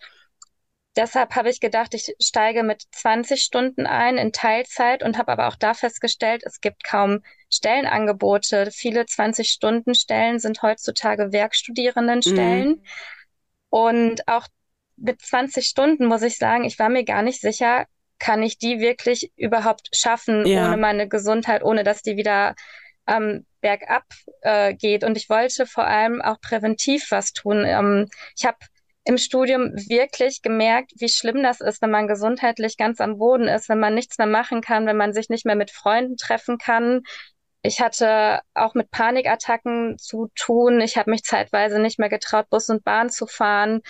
Deshalb 1.00 1.34
habe 1.38 1.50
ich 1.50 1.62
gedacht, 1.62 1.94
ich 1.94 2.14
steige 2.20 2.62
mit 2.62 2.84
20 2.92 3.42
Stunden 3.42 3.88
ein 3.88 4.18
in 4.18 4.34
Teilzeit 4.34 5.02
und 5.02 5.18
habe 5.18 5.32
aber 5.32 5.48
auch 5.48 5.56
da 5.56 5.74
festgestellt, 5.74 6.44
es 6.46 6.60
gibt 6.60 6.84
kaum 6.84 7.24
Stellenangebote. 7.50 8.70
Viele 8.74 9.04
20-Stunden-Stellen 9.04 10.40
sind 10.40 10.62
heutzutage 10.62 11.32
Werkstudierendenstellen. 11.32 12.68
Mhm. 12.68 12.84
Und 13.70 14.28
auch 14.28 14.48
mit 14.98 15.22
20 15.22 15.66
Stunden 15.68 16.06
muss 16.06 16.22
ich 16.22 16.38
sagen, 16.38 16.66
ich 16.66 16.78
war 16.80 16.90
mir 16.90 17.06
gar 17.06 17.22
nicht 17.22 17.40
sicher, 17.40 17.86
kann 18.20 18.44
ich 18.44 18.58
die 18.58 18.82
wirklich 18.82 19.32
überhaupt 19.38 19.88
schaffen 19.96 20.46
ja. 20.46 20.68
ohne 20.68 20.76
meine 20.76 21.08
Gesundheit, 21.08 21.64
ohne 21.64 21.86
dass 21.86 22.02
die 22.02 22.18
wieder 22.18 22.56
ähm, 23.08 23.46
bergab 23.62 24.04
äh, 24.42 24.74
geht. 24.74 25.06
Und 25.06 25.16
ich 25.16 25.30
wollte 25.30 25.66
vor 25.66 25.86
allem 25.86 26.22
auch 26.22 26.42
präventiv 26.42 27.10
was 27.10 27.32
tun. 27.32 27.64
Ähm, 27.66 28.10
ich 28.36 28.46
habe 28.46 28.58
im 29.06 29.18
Studium 29.18 29.74
wirklich 29.76 30.42
gemerkt, 30.42 30.92
wie 30.98 31.10
schlimm 31.10 31.42
das 31.42 31.62
ist, 31.62 31.82
wenn 31.82 31.92
man 31.92 32.08
gesundheitlich 32.08 32.78
ganz 32.78 33.02
am 33.02 33.18
Boden 33.18 33.48
ist, 33.48 33.70
wenn 33.70 33.80
man 33.80 33.96
nichts 33.96 34.18
mehr 34.18 34.28
machen 34.28 34.62
kann, 34.62 34.86
wenn 34.86 34.98
man 34.98 35.14
sich 35.14 35.30
nicht 35.30 35.46
mehr 35.46 35.56
mit 35.56 35.72
Freunden 35.72 36.18
treffen 36.18 36.58
kann, 36.58 37.02
ich 37.62 37.82
hatte 37.82 38.40
auch 38.54 38.74
mit 38.74 38.90
Panikattacken 38.90 39.98
zu 39.98 40.30
tun. 40.36 40.80
Ich 40.80 40.98
habe 40.98 41.12
mich 41.12 41.24
zeitweise 41.24 41.80
nicht 41.80 42.00
mehr 42.00 42.10
getraut, 42.10 42.50
Bus 42.50 42.70
und 42.70 42.84
Bahn 42.86 43.10
zu 43.10 43.28
fahren 43.28 43.82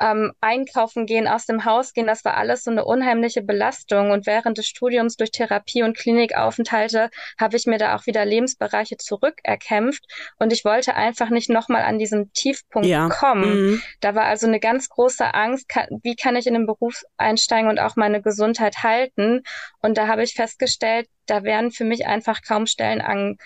ähm, 0.00 0.32
einkaufen 0.40 1.06
gehen, 1.06 1.26
aus 1.26 1.46
dem 1.46 1.64
Haus 1.64 1.92
gehen, 1.92 2.06
das 2.06 2.24
war 2.24 2.36
alles 2.36 2.64
so 2.64 2.70
eine 2.70 2.84
unheimliche 2.84 3.42
Belastung. 3.42 4.10
Und 4.10 4.26
während 4.26 4.58
des 4.58 4.66
Studiums 4.66 5.16
durch 5.16 5.30
Therapie 5.30 5.82
und 5.82 5.96
Klinikaufenthalte 5.96 7.10
habe 7.38 7.56
ich 7.56 7.66
mir 7.66 7.78
da 7.78 7.96
auch 7.96 8.06
wieder 8.06 8.24
Lebensbereiche 8.24 8.96
zurückerkämpft. 8.96 10.04
Und 10.38 10.52
ich 10.52 10.64
wollte 10.64 10.94
einfach 10.94 11.30
nicht 11.30 11.50
nochmal 11.50 11.82
an 11.82 11.98
diesen 11.98 12.32
Tiefpunkt 12.32 12.86
ja. 12.88 13.08
kommen. 13.08 13.70
Mhm. 13.70 13.82
Da 14.00 14.14
war 14.14 14.24
also 14.24 14.46
eine 14.46 14.60
ganz 14.60 14.88
große 14.88 15.34
Angst, 15.34 15.68
kann, 15.68 15.86
wie 16.02 16.16
kann 16.16 16.36
ich 16.36 16.46
in 16.46 16.54
den 16.54 16.66
Beruf 16.66 17.02
einsteigen 17.16 17.68
und 17.68 17.80
auch 17.80 17.96
meine 17.96 18.22
Gesundheit 18.22 18.82
halten. 18.82 19.42
Und 19.82 19.98
da 19.98 20.06
habe 20.06 20.22
ich 20.22 20.34
festgestellt, 20.34 21.08
da 21.26 21.42
werden 21.42 21.70
für 21.70 21.84
mich 21.84 22.06
einfach 22.06 22.40
kaum 22.46 22.66
Stellen 22.66 23.00
an, 23.00 23.36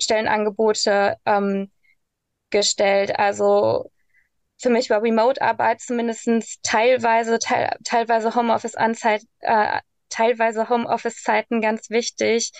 Stellenangebote 0.00 1.16
ähm, 1.26 1.70
gestellt. 2.50 3.18
Also 3.18 3.90
für 4.60 4.70
mich 4.70 4.90
war 4.90 5.02
Remote-Arbeit 5.02 5.80
zumindest 5.80 6.28
teilweise, 6.62 7.38
teil, 7.38 7.76
teilweise 7.84 8.34
Homeoffice-Anzeit, 8.34 9.22
äh, 9.40 9.80
teilweise 10.10 10.68
Homeoffice-Zeiten 10.68 11.60
ganz 11.62 11.88
wichtig. 11.88 12.52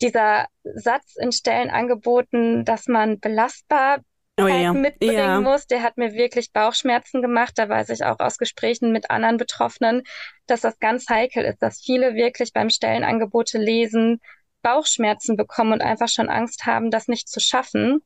Dieser 0.00 0.46
Satz 0.62 1.16
in 1.16 1.32
Stellenangeboten, 1.32 2.64
dass 2.64 2.86
man 2.86 3.20
belastbar 3.20 4.00
oh, 4.40 4.46
ja. 4.46 4.72
mitbringen 4.72 5.16
ja. 5.18 5.40
muss, 5.40 5.66
der 5.66 5.82
hat 5.82 5.98
mir 5.98 6.14
wirklich 6.14 6.52
Bauchschmerzen 6.52 7.20
gemacht. 7.20 7.52
Da 7.56 7.68
weiß 7.68 7.90
ich 7.90 8.04
auch 8.04 8.20
aus 8.20 8.38
Gesprächen 8.38 8.90
mit 8.90 9.10
anderen 9.10 9.36
Betroffenen, 9.36 10.02
dass 10.46 10.62
das 10.62 10.78
ganz 10.78 11.08
heikel 11.10 11.44
ist, 11.44 11.62
dass 11.62 11.82
viele 11.82 12.14
wirklich 12.14 12.52
beim 12.54 12.70
Stellenangebote 12.70 13.58
lesen, 13.58 14.20
Bauchschmerzen 14.62 15.36
bekommen 15.36 15.74
und 15.74 15.82
einfach 15.82 16.08
schon 16.08 16.30
Angst 16.30 16.64
haben, 16.64 16.90
das 16.90 17.06
nicht 17.06 17.28
zu 17.28 17.38
schaffen. 17.38 18.00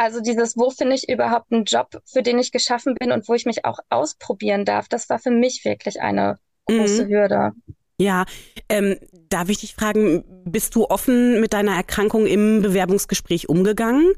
Also 0.00 0.20
dieses, 0.20 0.56
wo 0.56 0.70
finde 0.70 0.94
ich 0.94 1.10
überhaupt 1.10 1.52
einen 1.52 1.64
Job, 1.64 2.00
für 2.06 2.22
den 2.22 2.38
ich 2.38 2.52
geschaffen 2.52 2.94
bin 2.94 3.12
und 3.12 3.28
wo 3.28 3.34
ich 3.34 3.44
mich 3.44 3.66
auch 3.66 3.80
ausprobieren 3.90 4.64
darf, 4.64 4.88
das 4.88 5.10
war 5.10 5.18
für 5.18 5.30
mich 5.30 5.62
wirklich 5.66 6.00
eine 6.00 6.38
große 6.64 7.04
mhm. 7.04 7.08
Hürde. 7.10 7.50
Ja, 7.98 8.24
ähm, 8.70 8.96
darf 9.28 9.50
ich 9.50 9.58
dich 9.58 9.74
fragen, 9.74 10.24
bist 10.46 10.74
du 10.74 10.86
offen 10.86 11.38
mit 11.38 11.52
deiner 11.52 11.76
Erkrankung 11.76 12.24
im 12.24 12.62
Bewerbungsgespräch 12.62 13.50
umgegangen? 13.50 14.14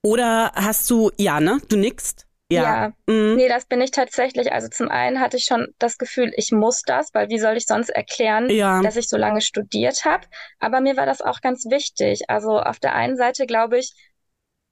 Oder 0.00 0.52
hast 0.54 0.88
du, 0.90 1.10
ja, 1.18 1.40
ne? 1.40 1.58
Du 1.68 1.76
nickst? 1.76 2.28
Ja. 2.48 2.62
ja. 2.62 2.92
Mhm. 3.12 3.34
Nee, 3.34 3.48
das 3.48 3.66
bin 3.66 3.80
ich 3.80 3.90
tatsächlich. 3.90 4.52
Also 4.52 4.68
zum 4.68 4.88
einen 4.88 5.18
hatte 5.18 5.38
ich 5.38 5.44
schon 5.44 5.66
das 5.80 5.98
Gefühl, 5.98 6.30
ich 6.36 6.52
muss 6.52 6.82
das, 6.82 7.12
weil 7.14 7.30
wie 7.30 7.40
soll 7.40 7.56
ich 7.56 7.66
sonst 7.66 7.88
erklären, 7.88 8.48
ja. 8.48 8.80
dass 8.80 8.94
ich 8.94 9.08
so 9.08 9.16
lange 9.16 9.40
studiert 9.40 10.04
habe? 10.04 10.24
Aber 10.60 10.80
mir 10.80 10.96
war 10.96 11.04
das 11.06 11.20
auch 11.20 11.40
ganz 11.40 11.64
wichtig. 11.68 12.30
Also 12.30 12.60
auf 12.60 12.78
der 12.78 12.94
einen 12.94 13.16
Seite 13.16 13.46
glaube 13.46 13.80
ich, 13.80 13.92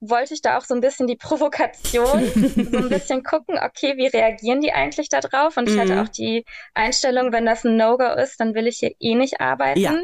wollte 0.09 0.35
ich 0.35 0.43
da 0.43 0.59
auch 0.59 0.65
so 0.65 0.75
ein 0.75 0.81
bisschen 0.81 1.07
die 1.07 1.17
Provokation, 1.17 2.25
so 2.35 2.79
ein 2.79 2.89
bisschen 2.89 3.23
gucken, 3.23 3.59
okay, 3.59 3.97
wie 3.97 4.07
reagieren 4.07 4.61
die 4.61 4.73
eigentlich 4.73 5.09
da 5.09 5.21
drauf? 5.21 5.57
Und 5.57 5.69
ich 5.69 5.79
hatte 5.79 5.95
mhm. 5.95 6.01
auch 6.01 6.09
die 6.09 6.45
Einstellung, 6.75 7.33
wenn 7.33 7.47
das 7.47 7.65
ein 7.65 7.77
No-Go 7.77 8.15
ist, 8.15 8.39
dann 8.41 8.55
will 8.55 8.67
ich 8.67 8.79
hier 8.79 8.93
eh 9.01 9.15
nicht 9.15 9.41
arbeiten. 9.41 9.81
Ja. 9.81 9.95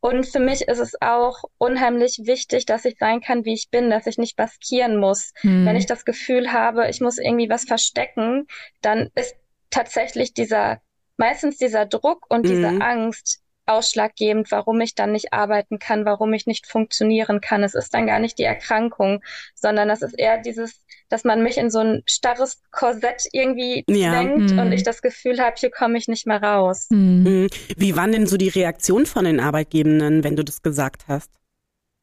Und 0.00 0.26
für 0.26 0.40
mich 0.40 0.62
ist 0.62 0.78
es 0.78 0.94
auch 1.02 1.42
unheimlich 1.58 2.22
wichtig, 2.24 2.64
dass 2.64 2.86
ich 2.86 2.96
sein 2.98 3.20
kann, 3.20 3.44
wie 3.44 3.52
ich 3.52 3.68
bin, 3.70 3.90
dass 3.90 4.06
ich 4.06 4.16
nicht 4.16 4.34
baskieren 4.34 4.96
muss. 4.96 5.32
Mhm. 5.42 5.66
Wenn 5.66 5.76
ich 5.76 5.86
das 5.86 6.06
Gefühl 6.06 6.52
habe, 6.52 6.88
ich 6.88 7.00
muss 7.00 7.18
irgendwie 7.18 7.50
was 7.50 7.64
verstecken, 7.64 8.46
dann 8.80 9.10
ist 9.14 9.36
tatsächlich 9.68 10.32
dieser, 10.32 10.80
meistens 11.18 11.58
dieser 11.58 11.84
Druck 11.84 12.24
und 12.30 12.46
mhm. 12.46 12.48
diese 12.48 12.68
Angst 12.68 13.42
ausschlaggebend, 13.66 14.50
warum 14.50 14.80
ich 14.80 14.94
dann 14.94 15.12
nicht 15.12 15.32
arbeiten 15.32 15.78
kann, 15.78 16.04
warum 16.04 16.32
ich 16.32 16.46
nicht 16.46 16.66
funktionieren 16.66 17.40
kann. 17.40 17.62
Es 17.62 17.74
ist 17.74 17.94
dann 17.94 18.06
gar 18.06 18.18
nicht 18.18 18.38
die 18.38 18.44
Erkrankung, 18.44 19.22
sondern 19.54 19.88
das 19.88 20.02
ist 20.02 20.18
eher 20.18 20.38
dieses, 20.38 20.84
dass 21.08 21.24
man 21.24 21.42
mich 21.42 21.56
in 21.58 21.70
so 21.70 21.80
ein 21.80 22.02
starres 22.06 22.62
Korsett 22.70 23.28
irgendwie 23.32 23.84
ja. 23.88 24.10
zwängt 24.10 24.52
mhm. 24.52 24.58
und 24.58 24.72
ich 24.72 24.82
das 24.82 25.02
Gefühl 25.02 25.40
habe, 25.40 25.56
hier 25.58 25.70
komme 25.70 25.98
ich 25.98 26.08
nicht 26.08 26.26
mehr 26.26 26.42
raus. 26.42 26.86
Mhm. 26.90 27.48
Wie 27.76 27.96
waren 27.96 28.12
denn 28.12 28.26
so 28.26 28.36
die 28.36 28.48
Reaktionen 28.48 29.06
von 29.06 29.24
den 29.24 29.40
Arbeitgebenden, 29.40 30.24
wenn 30.24 30.36
du 30.36 30.44
das 30.44 30.62
gesagt 30.62 31.04
hast? 31.08 31.30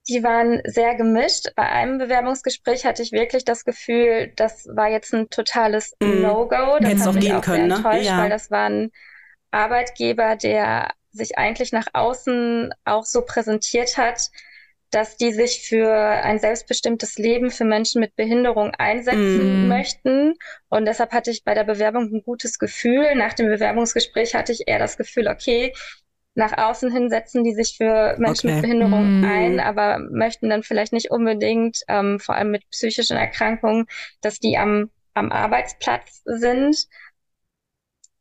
Die 0.10 0.24
waren 0.24 0.62
sehr 0.64 0.95
gemischt. 0.95 1.47
Bei 1.58 1.64
einem 1.64 1.97
Bewerbungsgespräch 1.97 2.86
hatte 2.86 3.03
ich 3.03 3.12
wirklich 3.12 3.43
das 3.43 3.66
Gefühl, 3.66 4.32
das 4.38 4.66
war 4.74 4.89
jetzt 4.89 5.14
ein 5.14 5.30
totales 5.30 5.95
mhm. 6.01 6.22
No-Go. 6.22 6.78
Das 6.80 6.89
Hättest 6.89 7.08
hat 7.08 7.16
mich 7.16 7.34
auch 7.34 7.41
können, 7.41 7.58
sehr 7.58 7.68
ne? 7.68 7.76
enttäuscht, 7.76 8.05
ja. 8.05 8.18
weil 8.20 8.30
das 8.30 8.49
war 8.49 8.70
ein 8.70 8.91
Arbeitgeber, 9.51 10.38
der 10.38 10.91
sich 11.18 11.38
eigentlich 11.38 11.72
nach 11.72 11.88
außen 11.93 12.74
auch 12.86 13.05
so 13.05 13.24
präsentiert 13.24 13.97
hat, 13.97 14.30
dass 14.89 15.18
die 15.18 15.34
sich 15.34 15.68
für 15.68 15.91
ein 15.91 16.39
selbstbestimmtes 16.39 17.18
Leben 17.18 17.51
für 17.51 17.65
Menschen 17.65 17.99
mit 17.99 18.15
Behinderung 18.15 18.72
einsetzen 18.72 19.65
mm. 19.65 19.68
möchten. 19.68 20.36
Und 20.70 20.86
deshalb 20.86 21.11
hatte 21.11 21.30
ich 21.30 21.43
bei 21.43 21.53
der 21.53 21.65
Bewerbung 21.65 22.09
ein 22.13 22.22
gutes 22.24 22.57
Gefühl. 22.57 23.15
Nach 23.15 23.34
dem 23.34 23.47
Bewerbungsgespräch 23.47 24.34
hatte 24.34 24.53
ich 24.53 24.63
eher 24.68 24.80
das 24.80 24.95
Gefühl, 24.95 25.28
okay, 25.28 25.74
nach 26.36 26.57
außen 26.57 26.91
hin 26.91 27.09
setzen 27.09 27.43
die 27.43 27.53
sich 27.53 27.76
für 27.78 28.15
Menschen 28.18 28.49
okay. 28.49 28.55
mit 28.55 28.61
Behinderung 28.61 29.22
mm. 29.22 29.26
ein, 29.26 29.59
aber 29.59 29.99
möchten 29.99 30.49
dann 30.49 30.63
vielleicht 30.63 30.93
nicht 30.93 31.11
unbedingt, 31.11 31.80
ähm, 31.88 32.20
vor 32.20 32.36
allem 32.36 32.51
mit 32.51 32.70
psychischen 32.70 33.18
Erkrankungen, 33.18 33.88
dass 34.22 34.39
die 34.39 34.57
am, 34.57 34.89
am 35.15 35.32
Arbeitsplatz 35.32 36.22
sind. 36.24 36.88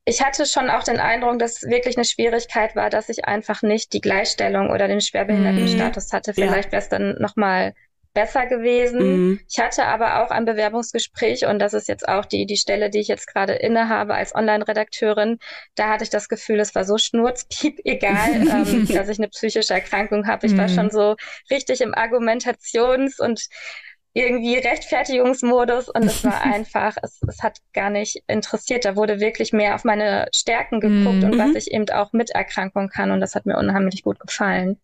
Ich 0.08 0.24
hatte 0.24 0.46
schon 0.46 0.70
auch 0.70 0.84
den 0.84 1.00
Eindruck, 1.00 1.40
dass 1.40 1.62
wirklich 1.62 1.96
eine 1.96 2.04
Schwierigkeit 2.04 2.76
war, 2.76 2.90
dass 2.90 3.08
ich 3.08 3.24
einfach 3.24 3.62
nicht 3.62 3.92
die 3.92 4.00
Gleichstellung 4.00 4.70
oder 4.70 4.86
den 4.86 5.00
Schwerbehindertenstatus 5.00 6.12
hatte. 6.12 6.32
Vielleicht 6.32 6.66
ja. 6.66 6.72
wäre 6.72 6.82
es 6.82 6.88
dann 6.88 7.16
nochmal 7.18 7.74
besser 8.14 8.46
gewesen. 8.46 9.00
Mhm. 9.00 9.40
Ich 9.50 9.58
hatte 9.58 9.84
aber 9.84 10.22
auch 10.22 10.30
ein 10.30 10.44
Bewerbungsgespräch 10.44 11.46
und 11.46 11.58
das 11.58 11.74
ist 11.74 11.88
jetzt 11.88 12.08
auch 12.08 12.24
die, 12.24 12.46
die 12.46 12.56
Stelle, 12.56 12.88
die 12.88 13.00
ich 13.00 13.08
jetzt 13.08 13.26
gerade 13.26 13.54
innehabe 13.54 14.14
als 14.14 14.32
Online-Redakteurin. 14.32 15.38
Da 15.74 15.88
hatte 15.90 16.04
ich 16.04 16.10
das 16.10 16.28
Gefühl, 16.28 16.60
es 16.60 16.74
war 16.76 16.84
so 16.84 16.98
schnurzpiep 16.98 17.80
egal, 17.84 18.30
ähm, 18.34 18.86
dass 18.86 19.08
ich 19.08 19.18
eine 19.18 19.28
psychische 19.28 19.74
Erkrankung 19.74 20.28
habe. 20.28 20.46
Ich 20.46 20.52
mhm. 20.52 20.58
war 20.58 20.68
schon 20.68 20.90
so 20.90 21.16
richtig 21.50 21.80
im 21.80 21.94
Argumentations- 21.94 23.20
und 23.20 23.48
irgendwie 24.16 24.56
Rechtfertigungsmodus 24.56 25.90
und 25.90 26.04
es 26.04 26.24
war 26.24 26.40
einfach, 26.42 26.96
es, 27.02 27.20
es 27.28 27.42
hat 27.42 27.58
gar 27.74 27.90
nicht 27.90 28.22
interessiert. 28.26 28.86
Da 28.86 28.96
wurde 28.96 29.20
wirklich 29.20 29.52
mehr 29.52 29.74
auf 29.74 29.84
meine 29.84 30.28
Stärken 30.34 30.80
geguckt 30.80 31.18
mhm. 31.18 31.24
und 31.24 31.38
was 31.38 31.54
ich 31.54 31.70
eben 31.70 31.88
auch 31.90 32.12
mit 32.12 32.30
Erkrankung 32.30 32.88
kann 32.88 33.10
und 33.10 33.20
das 33.20 33.34
hat 33.34 33.44
mir 33.44 33.58
unheimlich 33.58 34.02
gut 34.02 34.18
gefallen. 34.18 34.78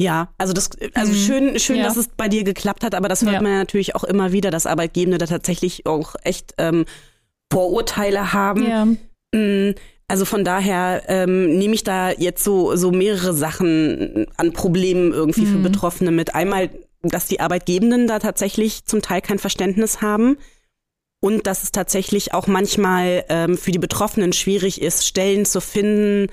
Ja, 0.00 0.34
also 0.36 0.52
das, 0.52 0.70
also 0.94 1.12
mhm. 1.12 1.16
schön, 1.16 1.58
schön, 1.60 1.76
ja. 1.76 1.84
dass 1.84 1.96
es 1.96 2.08
bei 2.08 2.28
dir 2.28 2.42
geklappt 2.42 2.82
hat, 2.82 2.96
aber 2.96 3.08
das 3.08 3.22
hört 3.22 3.34
ja. 3.34 3.40
man 3.40 3.52
ja 3.52 3.58
natürlich 3.58 3.94
auch 3.94 4.02
immer 4.02 4.32
wieder, 4.32 4.50
dass 4.50 4.66
Arbeitgebende 4.66 5.18
da 5.18 5.26
tatsächlich 5.26 5.86
auch 5.86 6.16
echt 6.24 6.54
ähm, 6.58 6.86
Vorurteile 7.52 8.32
haben. 8.32 8.68
Ja. 8.68 8.84
Mm, 9.38 9.74
also 10.08 10.24
von 10.24 10.44
daher 10.44 11.02
ähm, 11.06 11.56
nehme 11.56 11.74
ich 11.74 11.84
da 11.84 12.10
jetzt 12.10 12.42
so 12.42 12.74
so 12.74 12.90
mehrere 12.90 13.32
Sachen 13.32 14.26
an 14.36 14.52
Problemen 14.52 15.12
irgendwie 15.12 15.42
mhm. 15.42 15.52
für 15.52 15.58
Betroffene 15.58 16.10
mit. 16.10 16.34
Einmal, 16.34 16.70
dass 17.08 17.26
die 17.26 17.40
Arbeitgebenden 17.40 18.06
da 18.06 18.18
tatsächlich 18.18 18.84
zum 18.84 19.02
Teil 19.02 19.20
kein 19.20 19.38
Verständnis 19.38 20.02
haben 20.02 20.36
und 21.20 21.46
dass 21.46 21.62
es 21.62 21.72
tatsächlich 21.72 22.34
auch 22.34 22.46
manchmal 22.46 23.24
ähm, 23.28 23.56
für 23.56 23.70
die 23.70 23.78
Betroffenen 23.78 24.32
schwierig 24.32 24.82
ist, 24.82 25.06
Stellen 25.06 25.46
zu 25.46 25.60
finden, 25.60 26.30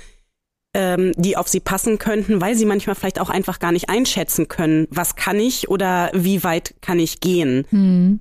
ähm, 0.73 1.13
die 1.15 1.37
auf 1.37 1.47
sie 1.47 1.59
passen 1.59 1.97
könnten, 1.97 2.41
weil 2.41 2.55
sie 2.55 2.65
manchmal 2.65 2.95
vielleicht 2.95 3.19
auch 3.19 3.29
einfach 3.29 3.59
gar 3.59 3.71
nicht 3.71 3.89
einschätzen 3.89 4.47
können, 4.47 4.87
was 4.89 5.15
kann 5.15 5.39
ich 5.39 5.69
oder 5.69 6.11
wie 6.13 6.43
weit 6.43 6.75
kann 6.81 6.99
ich 6.99 7.19
gehen. 7.19 7.65
Mhm. 7.71 8.19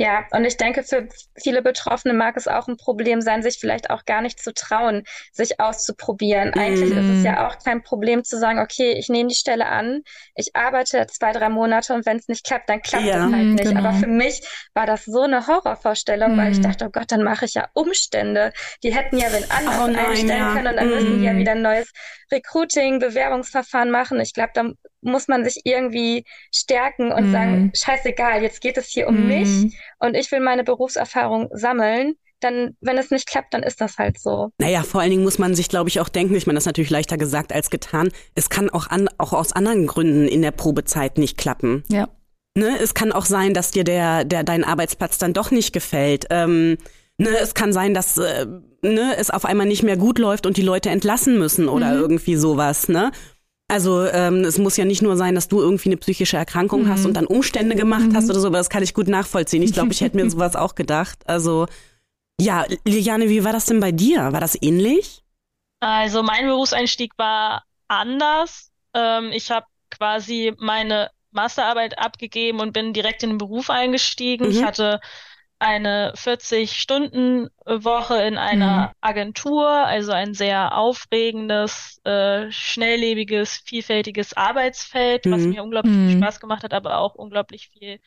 Ja, 0.00 0.24
und 0.30 0.44
ich 0.44 0.56
denke, 0.56 0.84
für 0.84 1.08
viele 1.36 1.60
Betroffene 1.60 2.14
mag 2.14 2.36
es 2.36 2.46
auch 2.46 2.68
ein 2.68 2.76
Problem 2.76 3.20
sein, 3.20 3.42
sich 3.42 3.58
vielleicht 3.58 3.90
auch 3.90 4.04
gar 4.04 4.22
nicht 4.22 4.40
zu 4.40 4.54
trauen, 4.54 5.02
sich 5.32 5.58
auszuprobieren. 5.58 6.54
Eigentlich 6.54 6.94
mm. 6.94 6.98
ist 6.98 7.18
es 7.18 7.24
ja 7.24 7.32
mhm. 7.32 7.38
auch 7.38 7.58
kein 7.58 7.82
Problem 7.82 8.22
zu 8.22 8.38
sagen, 8.38 8.60
okay, 8.60 8.92
ich 8.92 9.08
nehme 9.08 9.28
die 9.28 9.34
Stelle 9.34 9.66
an, 9.66 10.02
ich 10.36 10.54
arbeite 10.54 11.04
zwei, 11.08 11.32
drei 11.32 11.48
Monate 11.48 11.94
und 11.94 12.06
wenn 12.06 12.16
es 12.16 12.28
nicht 12.28 12.46
klappt, 12.46 12.68
dann 12.68 12.80
klappt 12.80 13.06
ja, 13.06 13.26
es 13.26 13.32
halt 13.32 13.44
nicht. 13.44 13.64
Genau. 13.64 13.80
Aber 13.80 13.92
für 13.92 14.06
mich 14.06 14.40
war 14.72 14.86
das 14.86 15.04
so 15.04 15.22
eine 15.22 15.48
Horrorvorstellung, 15.48 16.36
mm. 16.36 16.38
weil 16.38 16.52
ich 16.52 16.58
mhm. 16.58 16.62
dachte, 16.62 16.86
oh 16.86 16.90
Gott, 16.90 17.10
dann 17.10 17.24
mache 17.24 17.46
ich 17.46 17.54
ja 17.54 17.66
Umstände. 17.72 18.52
Die 18.84 18.94
hätten 18.94 19.18
ja 19.18 19.32
wen 19.32 19.50
anders 19.50 19.80
oh 19.82 19.88
nein, 19.88 20.06
einstellen 20.06 20.38
ja. 20.38 20.52
können 20.52 20.66
und 20.68 20.76
dann 20.76 20.86
mm. 20.86 20.94
müssen 20.94 21.18
die 21.18 21.24
ja 21.24 21.32
mhm. 21.32 21.38
wieder 21.38 21.52
ein 21.52 21.62
neues 21.62 21.90
Recruiting, 22.30 23.00
Bewerbungsverfahren 23.00 23.90
machen. 23.90 24.20
Ich 24.20 24.32
glaube, 24.32 24.50
da 24.54 24.70
muss 25.00 25.28
man 25.28 25.44
sich 25.44 25.62
irgendwie 25.64 26.24
stärken 26.52 27.12
und 27.12 27.30
mm. 27.30 27.32
sagen, 27.32 27.72
scheißegal, 27.74 28.42
jetzt 28.42 28.60
geht 28.60 28.76
es 28.78 28.86
hier 28.86 29.08
um 29.08 29.26
mm. 29.26 29.28
mich 29.28 29.78
und 29.98 30.14
ich 30.14 30.30
will 30.32 30.40
meine 30.40 30.64
Berufserfahrung 30.64 31.48
sammeln. 31.52 32.14
Dann, 32.40 32.76
wenn 32.80 32.98
es 32.98 33.10
nicht 33.10 33.26
klappt, 33.26 33.52
dann 33.52 33.64
ist 33.64 33.80
das 33.80 33.98
halt 33.98 34.20
so. 34.20 34.50
Naja, 34.58 34.84
vor 34.84 35.00
allen 35.00 35.10
Dingen 35.10 35.24
muss 35.24 35.40
man 35.40 35.56
sich, 35.56 35.68
glaube 35.68 35.88
ich, 35.88 35.98
auch 35.98 36.08
denken, 36.08 36.36
ich 36.36 36.46
meine, 36.46 36.56
das 36.56 36.62
ist 36.62 36.68
natürlich 36.68 36.90
leichter 36.90 37.18
gesagt 37.18 37.52
als 37.52 37.68
getan. 37.68 38.10
Es 38.36 38.48
kann 38.48 38.70
auch, 38.70 38.86
an, 38.86 39.08
auch 39.18 39.32
aus 39.32 39.52
anderen 39.52 39.88
Gründen 39.88 40.28
in 40.28 40.42
der 40.42 40.52
Probezeit 40.52 41.18
nicht 41.18 41.36
klappen. 41.36 41.82
Ja. 41.88 42.08
Ne, 42.56 42.76
es 42.80 42.94
kann 42.94 43.12
auch 43.12 43.24
sein, 43.24 43.54
dass 43.54 43.72
dir 43.72 43.84
der, 43.84 44.24
der 44.24 44.44
dein 44.44 44.64
Arbeitsplatz 44.64 45.18
dann 45.18 45.32
doch 45.32 45.50
nicht 45.50 45.72
gefällt. 45.72 46.26
Ähm, 46.30 46.78
ne, 47.16 47.30
es 47.40 47.54
kann 47.54 47.72
sein, 47.72 47.92
dass 47.94 48.18
äh, 48.18 48.46
ne, 48.82 49.16
es 49.16 49.30
auf 49.30 49.44
einmal 49.44 49.66
nicht 49.66 49.82
mehr 49.82 49.96
gut 49.96 50.18
läuft 50.18 50.46
und 50.46 50.56
die 50.56 50.62
Leute 50.62 50.90
entlassen 50.90 51.38
müssen 51.38 51.68
oder 51.68 51.92
mhm. 51.92 52.00
irgendwie 52.00 52.36
sowas. 52.36 52.88
Ne? 52.88 53.12
Also 53.70 54.06
ähm, 54.06 54.44
es 54.44 54.56
muss 54.56 54.78
ja 54.78 54.86
nicht 54.86 55.02
nur 55.02 55.16
sein, 55.16 55.34
dass 55.34 55.48
du 55.48 55.60
irgendwie 55.60 55.90
eine 55.90 55.98
psychische 55.98 56.38
Erkrankung 56.38 56.84
mhm. 56.84 56.88
hast 56.88 57.04
und 57.04 57.14
dann 57.14 57.26
Umstände 57.26 57.76
gemacht 57.76 58.06
mhm. 58.06 58.16
hast 58.16 58.30
oder 58.30 58.40
so, 58.40 58.46
aber 58.46 58.56
das 58.56 58.70
kann 58.70 58.82
ich 58.82 58.94
gut 58.94 59.08
nachvollziehen. 59.08 59.62
Ich 59.62 59.74
glaube, 59.74 59.92
ich 59.92 60.00
hätte 60.00 60.16
mir 60.16 60.28
sowas 60.30 60.56
auch 60.56 60.74
gedacht. 60.74 61.18
Also 61.26 61.66
ja, 62.40 62.64
Liliane, 62.84 63.28
wie 63.28 63.44
war 63.44 63.52
das 63.52 63.66
denn 63.66 63.80
bei 63.80 63.92
dir? 63.92 64.32
War 64.32 64.40
das 64.40 64.56
ähnlich? 64.60 65.22
Also 65.80 66.22
mein 66.22 66.46
Berufseinstieg 66.46 67.12
war 67.18 67.64
anders. 67.88 68.70
Ähm, 68.94 69.30
ich 69.32 69.50
habe 69.50 69.66
quasi 69.90 70.54
meine 70.58 71.10
Masterarbeit 71.30 71.98
abgegeben 71.98 72.60
und 72.60 72.72
bin 72.72 72.92
direkt 72.92 73.22
in 73.22 73.30
den 73.30 73.38
Beruf 73.38 73.68
eingestiegen. 73.68 74.46
Mhm. 74.46 74.50
Ich 74.52 74.62
hatte 74.62 75.00
eine 75.58 76.12
40-Stunden-Woche 76.14 78.22
in 78.22 78.38
einer 78.38 78.88
mhm. 78.88 78.94
Agentur, 79.00 79.68
also 79.68 80.12
ein 80.12 80.34
sehr 80.34 80.76
aufregendes, 80.76 82.00
äh, 82.04 82.48
schnelllebiges, 82.50 83.62
vielfältiges 83.64 84.36
Arbeitsfeld, 84.36 85.24
mhm. 85.26 85.32
was 85.32 85.42
mir 85.42 85.64
unglaublich 85.64 85.94
mhm. 85.94 86.10
viel 86.10 86.18
Spaß 86.18 86.40
gemacht 86.40 86.62
hat, 86.62 86.74
aber 86.74 86.98
auch 86.98 87.16
unglaublich 87.16 87.70
viel 87.70 87.98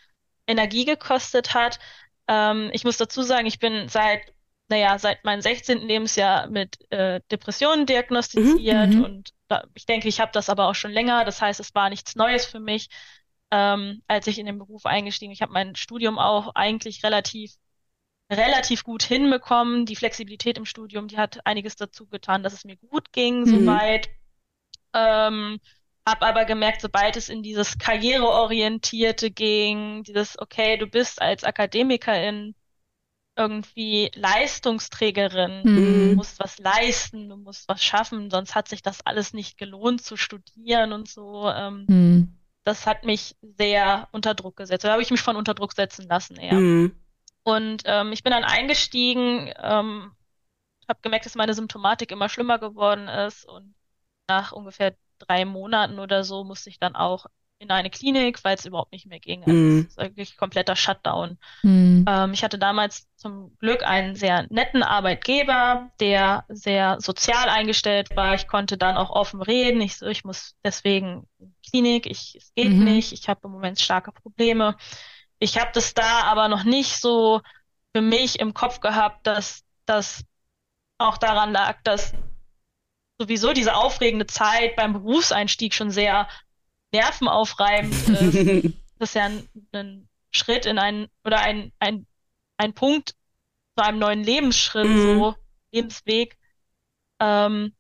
Energie 0.48 0.86
gekostet 0.86 1.54
hat. 1.54 1.80
Ähm, 2.28 2.70
ich 2.72 2.86
muss 2.86 2.98
dazu 2.98 3.22
sagen, 3.22 3.46
ich 3.48 3.60
bin 3.60 3.90
seit, 3.90 4.22
naja, 4.70 4.98
seit 4.98 5.26
meinem 5.26 5.42
16. 5.42 5.88
Lebensjahr 5.88 6.48
mit 6.48 6.80
äh, 6.90 7.20
Depressionen 7.32 7.86
diagnostiziert 7.86 8.90
mhm. 8.90 8.98
Mhm. 8.98 9.04
und 9.04 9.30
da, 9.50 9.66
ich 9.74 9.86
denke, 9.86 10.08
ich 10.08 10.22
habe 10.22 10.32
das 10.32 10.50
aber 10.50 10.70
auch 10.70 10.76
schon 10.76 10.92
länger. 10.92 11.26
Das 11.26 11.42
heißt, 11.42 11.60
es 11.60 11.76
war 11.76 11.90
nichts 11.90 12.16
Neues 12.16 12.46
für 12.46 12.62
mich 12.62 12.88
ähm, 13.52 14.02
als 14.08 14.28
ich 14.28 14.40
in 14.40 14.46
den 14.46 14.58
Beruf 14.58 14.86
eingestiegen. 14.86 15.32
Ich 15.32 15.42
habe 15.42 15.52
mein 15.52 15.76
Studium 15.76 16.18
auch 16.18 16.56
eigentlich 16.56 17.04
relativ 17.04 17.54
relativ 18.32 18.86
gut 18.86 19.04
hinbekommen. 19.04 19.86
Die 19.86 19.96
Flexibilität 19.98 20.58
im 20.58 20.66
Studium, 20.66 21.08
die 21.08 21.18
hat 21.18 21.46
einiges 21.46 21.76
dazu 21.76 22.08
getan, 22.08 22.44
dass 22.44 22.54
es 22.54 22.64
mir 22.64 22.78
gut 22.78 23.12
ging, 23.12 23.42
mhm. 23.42 23.46
soweit. 23.46 24.10
Ähm, 24.94 25.60
hab 26.08 26.24
aber 26.24 26.46
gemerkt, 26.46 26.82
sobald 26.82 27.18
es 27.18 27.30
in 27.30 27.44
dieses 27.44 27.78
Karriereorientierte 27.78 29.30
ging, 29.32 30.04
dieses, 30.04 30.40
okay, 30.40 30.78
du 30.78 30.88
bist 30.88 31.22
als 31.22 31.44
Akademikerin 31.44 32.56
irgendwie 33.38 34.12
Leistungsträgerin, 34.16 35.62
mhm. 35.64 36.10
du 36.10 36.16
musst 36.16 36.40
was 36.40 36.58
leisten, 36.58 37.30
du 37.30 37.38
musst 37.38 37.68
was 37.68 37.84
schaffen, 37.84 38.30
sonst 38.30 38.56
hat 38.56 38.68
sich 38.68 38.82
das 38.82 39.06
alles 39.06 39.34
nicht 39.34 39.58
gelohnt 39.58 40.02
zu 40.02 40.18
studieren 40.18 40.92
und 40.94 41.08
so. 41.08 41.50
Ähm, 41.50 41.86
mhm 41.88 42.41
das 42.64 42.86
hat 42.86 43.04
mich 43.06 43.36
sehr 43.42 44.08
unter 44.12 44.34
Druck 44.36 44.58
gesetzt. 44.58 44.84
Da 44.84 44.92
habe 44.92 45.02
ich 45.02 45.12
mich 45.12 45.22
von 45.22 45.36
unter 45.36 45.54
Druck 45.54 45.74
setzen 45.74 46.08
lassen 46.08 46.38
eher. 46.38 46.54
Mhm. 46.54 46.96
Und 47.44 47.84
ähm, 47.86 48.12
ich 48.12 48.24
bin 48.24 48.32
dann 48.32 48.44
eingestiegen, 48.44 49.52
ähm, 49.62 50.12
habe 50.88 51.00
gemerkt, 51.02 51.26
dass 51.26 51.36
meine 51.36 51.54
Symptomatik 51.54 52.12
immer 52.12 52.30
schlimmer 52.30 52.60
geworden 52.60 53.08
ist 53.08 53.46
und 53.46 53.74
nach 54.28 54.52
ungefähr 54.52 54.96
drei 55.18 55.46
Monaten 55.46 56.00
oder 56.00 56.24
so 56.24 56.44
musste 56.44 56.70
ich 56.70 56.80
dann 56.80 56.96
auch 56.96 57.26
in 57.62 57.70
eine 57.70 57.92
Klinik, 57.92 58.44
weil 58.44 58.56
es 58.56 58.66
überhaupt 58.66 58.92
nicht 58.92 59.06
mehr 59.06 59.20
ging. 59.20 59.44
Also 59.44 59.54
mhm. 59.54 59.80
es 59.82 59.86
ist 59.86 59.98
wirklich 59.98 60.36
kompletter 60.36 60.76
Shutdown. 60.76 61.38
Mhm. 61.62 62.06
Ähm, 62.08 62.34
ich 62.34 62.44
hatte 62.44 62.58
damals 62.58 63.08
zum 63.16 63.56
Glück 63.60 63.84
einen 63.84 64.16
sehr 64.16 64.48
netten 64.50 64.82
Arbeitgeber, 64.82 65.92
der 66.00 66.44
sehr 66.50 66.98
sozial 67.00 67.50
eingestellt 67.50 68.16
war. 68.16 68.34
Ich 68.34 68.48
konnte 68.48 68.78
dann 68.78 68.98
auch 68.98 69.12
offen 69.12 69.42
reden. 69.44 69.80
Ich 69.80 69.98
so, 69.98 70.08
ich 70.08 70.24
muss 70.24 70.56
deswegen 70.64 71.28
in 71.38 71.50
die 71.52 71.70
Klinik, 71.70 72.06
ich, 72.08 72.36
es 72.36 72.52
geht 72.56 72.72
mhm. 72.72 72.84
nicht, 72.84 73.14
ich 73.14 73.30
habe 73.30 73.42
im 73.44 73.52
Moment 73.52 73.80
starke 73.80 74.12
Probleme. 74.12 74.76
Ich 75.38 75.60
habe 75.60 75.70
das 75.74 75.94
da 75.94 76.24
aber 76.24 76.48
noch 76.48 76.64
nicht 76.64 77.00
so 77.00 77.42
für 77.96 78.02
mich 78.02 78.40
im 78.40 78.56
Kopf 78.56 78.80
gehabt, 78.80 79.28
dass 79.28 79.64
das 79.86 80.26
auch 80.98 81.18
daran 81.18 81.52
lag, 81.52 81.78
dass 81.84 82.14
sowieso 83.20 83.54
diese 83.54 83.76
aufregende 83.76 84.26
Zeit 84.26 84.76
beim 84.76 84.94
Berufseinstieg 84.94 85.76
schon 85.76 85.92
sehr 85.92 86.28
nervenaufreibend 86.92 87.94
ist. 87.94 88.10
das 89.00 89.10
ist 89.10 89.16
ja 89.16 89.26
ein, 89.26 89.50
ein, 89.74 90.08
Schritt 90.34 90.66
in 90.66 90.80
einen 90.80 91.08
oder 91.26 91.42
ein, 91.42 91.74
ein, 91.80 92.06
ein 92.56 92.74
Punkt 92.74 93.16
zu 93.76 93.84
einem 93.84 94.00
neuen 94.00 94.24
Lebensschritt, 94.24 94.88
mhm. 94.88 95.20
so 95.20 95.36
Lebensweg, 95.74 96.38
ähm, 97.20 97.74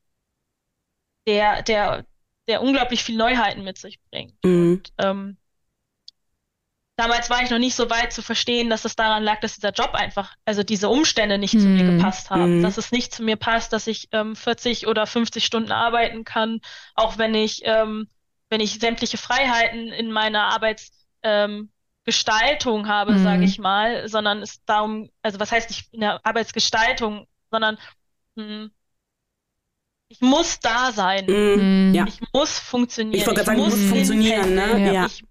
der, 1.27 1.61
der, 1.63 2.05
der 2.47 2.61
unglaublich 2.61 3.03
viel 3.03 3.15
Neuheiten 3.15 3.63
mit 3.63 3.77
sich 3.77 4.01
bringt. 4.09 4.33
Mhm. 4.43 4.73
Und 4.73 4.93
ähm, 4.97 5.37
damals 6.97 7.29
war 7.29 7.41
ich 7.41 7.49
noch 7.49 7.57
nicht 7.57 7.75
so 7.75 7.89
weit 7.89 8.13
zu 8.13 8.21
verstehen, 8.21 8.69
dass 8.69 8.85
es 8.85 8.95
daran 8.95 9.23
lag, 9.23 9.39
dass 9.39 9.55
dieser 9.55 9.71
Job 9.71 9.93
einfach, 9.93 10.35
also 10.45 10.63
diese 10.63 10.89
Umstände 10.89 11.37
nicht 11.37 11.53
mhm. 11.53 11.59
zu 11.59 11.67
mir 11.67 11.83
mhm. 11.83 11.97
gepasst 11.97 12.29
haben, 12.29 12.57
mhm. 12.57 12.63
dass 12.63 12.77
es 12.77 12.91
nicht 12.91 13.13
zu 13.13 13.23
mir 13.23 13.37
passt, 13.37 13.73
dass 13.73 13.87
ich 13.87 14.09
ähm, 14.11 14.35
40 14.35 14.87
oder 14.87 15.07
50 15.07 15.45
Stunden 15.45 15.71
arbeiten 15.71 16.25
kann, 16.25 16.61
auch 16.95 17.17
wenn 17.17 17.33
ich 17.33 17.61
ähm, 17.65 18.07
wenn 18.51 18.61
ich 18.61 18.79
sämtliche 18.79 19.17
Freiheiten 19.17 19.87
in 19.87 20.11
meiner 20.11 20.53
Arbeitsgestaltung 21.23 22.81
ähm, 22.81 22.87
habe, 22.87 23.13
mhm. 23.13 23.23
sage 23.23 23.45
ich 23.45 23.57
mal, 23.57 24.07
sondern 24.07 24.43
es 24.43 24.63
darum, 24.65 25.09
also 25.23 25.39
was 25.39 25.51
heißt 25.51 25.69
nicht 25.69 25.91
in 25.93 26.01
der 26.01 26.23
Arbeitsgestaltung, 26.23 27.25
sondern 27.49 27.77
mh, 28.35 28.43
hm, 28.43 28.71
ich 30.09 30.19
muss 30.19 30.59
da 30.59 30.91
sein. 30.91 31.25
Mhm. 31.25 31.93
Ja. 31.93 32.05
Ich 32.05 32.19
muss 32.33 32.59
funktionieren. 32.59 33.17
Ich 33.17 33.25
wollte 33.25 33.45
gerade 33.45 33.57
sagen, 33.57 33.61
muss 33.61 33.89
funktionieren, 33.89 34.53
ne? 34.55 34.93
Ja. 34.93 35.05
Ich 35.05 35.23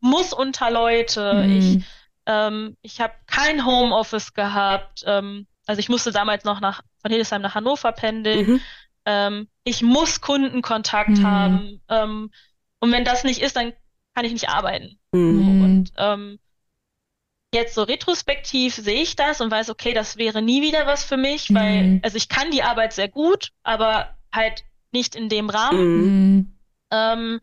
muss 0.00 0.32
unter 0.32 0.68
Leute. 0.72 1.44
Mhm. 1.46 1.56
Ich, 1.56 1.84
ähm, 2.26 2.76
ich 2.82 3.00
habe 3.00 3.14
kein 3.26 3.64
Homeoffice 3.64 4.34
gehabt. 4.34 5.04
Ähm, 5.06 5.46
also 5.64 5.78
ich 5.78 5.88
musste 5.88 6.10
damals 6.10 6.42
noch 6.42 6.60
nach, 6.60 6.82
von 7.00 7.12
Hildesheim 7.12 7.40
nach 7.40 7.54
Hannover 7.54 7.92
pendeln. 7.92 8.46
Mhm. 8.46 8.60
Ähm, 9.10 9.48
ich 9.64 9.82
muss 9.82 10.20
Kundenkontakt 10.20 11.10
mhm. 11.18 11.26
haben. 11.26 11.80
Ähm, 11.88 12.30
und 12.78 12.92
wenn 12.92 13.04
das 13.04 13.24
nicht 13.24 13.42
ist, 13.42 13.56
dann 13.56 13.72
kann 14.14 14.24
ich 14.24 14.32
nicht 14.32 14.48
arbeiten. 14.48 14.98
Mhm. 15.12 15.62
Und 15.62 15.92
ähm, 15.96 16.38
jetzt 17.52 17.74
so 17.74 17.82
retrospektiv 17.82 18.76
sehe 18.76 19.02
ich 19.02 19.16
das 19.16 19.40
und 19.40 19.50
weiß, 19.50 19.70
okay, 19.70 19.92
das 19.92 20.16
wäre 20.16 20.42
nie 20.42 20.62
wieder 20.62 20.86
was 20.86 21.04
für 21.04 21.16
mich, 21.16 21.52
weil, 21.52 21.82
mhm. 21.82 22.00
also 22.04 22.16
ich 22.16 22.28
kann 22.28 22.50
die 22.52 22.62
Arbeit 22.62 22.92
sehr 22.92 23.08
gut, 23.08 23.48
aber 23.64 24.16
halt 24.32 24.62
nicht 24.92 25.16
in 25.16 25.28
dem 25.28 25.50
Rahmen. 25.50 26.36
Mhm. 26.36 26.58
Ähm, 26.92 27.40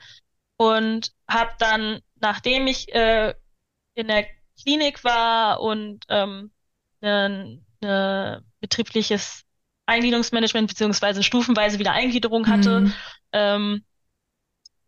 und 0.58 1.12
habe 1.30 1.52
dann, 1.60 2.00
nachdem 2.20 2.68
ich 2.68 2.94
äh, 2.96 3.34
in 3.94 4.08
der 4.08 4.26
Klinik 4.62 5.04
war 5.04 5.62
und 5.62 6.06
ähm, 6.10 6.52
ein 7.02 7.66
ne 7.82 8.44
betriebliches 8.60 9.44
Eingliederungsmanagement 9.88 10.68
beziehungsweise 10.68 11.24
stufenweise 11.24 11.80
wieder 11.80 11.94
Eingliederung 11.94 12.48
hatte, 12.48 12.82
mhm. 12.82 12.94
ähm, 13.32 13.84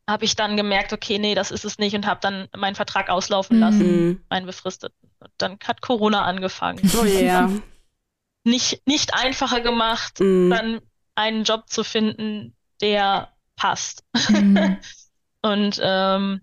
habe 0.08 0.26
ich 0.26 0.36
dann 0.36 0.58
gemerkt, 0.58 0.92
okay, 0.94 1.20
nee, 1.20 1.36
das 1.36 1.52
ist 1.52 1.66
es 1.66 1.78
nicht 1.78 1.96
und 1.96 2.06
habe 2.06 2.20
dann 2.22 2.48
meinen 2.56 2.76
Vertrag 2.76 3.10
auslaufen 3.10 3.58
mhm. 3.58 3.62
lassen, 3.62 4.26
meinen 4.30 4.46
befristeten. 4.46 5.10
Und 5.20 5.32
dann 5.38 5.58
hat 5.64 5.82
Corona 5.82 6.24
angefangen. 6.24 6.90
Oh 7.00 7.06
ja. 7.06 7.50
nicht, 8.44 8.86
nicht 8.88 9.14
einfacher 9.14 9.62
gemacht, 9.62 10.20
mhm. 10.20 10.50
dann 10.50 10.82
einen 11.16 11.44
Job 11.44 11.70
zu 11.70 11.84
finden, 11.84 12.56
der 12.82 13.30
passt. 13.56 14.04
Mhm. 14.30 14.78
und 15.42 15.80
ähm, 15.82 16.42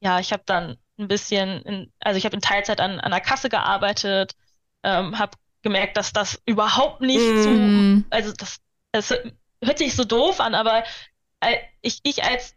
ja, 0.00 0.20
ich 0.20 0.32
habe 0.32 0.42
dann 0.46 0.76
ein 0.98 1.08
bisschen, 1.08 1.62
in, 1.62 1.92
also 2.00 2.18
ich 2.18 2.24
habe 2.24 2.34
in 2.34 2.42
Teilzeit 2.42 2.80
an, 2.80 3.00
an 3.00 3.10
der 3.10 3.20
Kasse 3.20 3.48
gearbeitet, 3.48 4.34
ähm, 4.82 5.18
habe 5.18 5.36
gemerkt, 5.62 5.96
dass 5.96 6.12
das 6.12 6.40
überhaupt 6.46 7.00
nicht 7.00 7.20
mhm. 7.20 8.04
so, 8.10 8.16
also 8.16 8.32
das, 8.32 8.58
das 8.92 9.10
hört 9.62 9.78
sich 9.78 9.94
so 9.94 10.04
doof 10.04 10.40
an, 10.40 10.54
aber 10.54 10.84
äh, 11.40 11.56
ich, 11.80 12.00
ich 12.02 12.24
als 12.24 12.54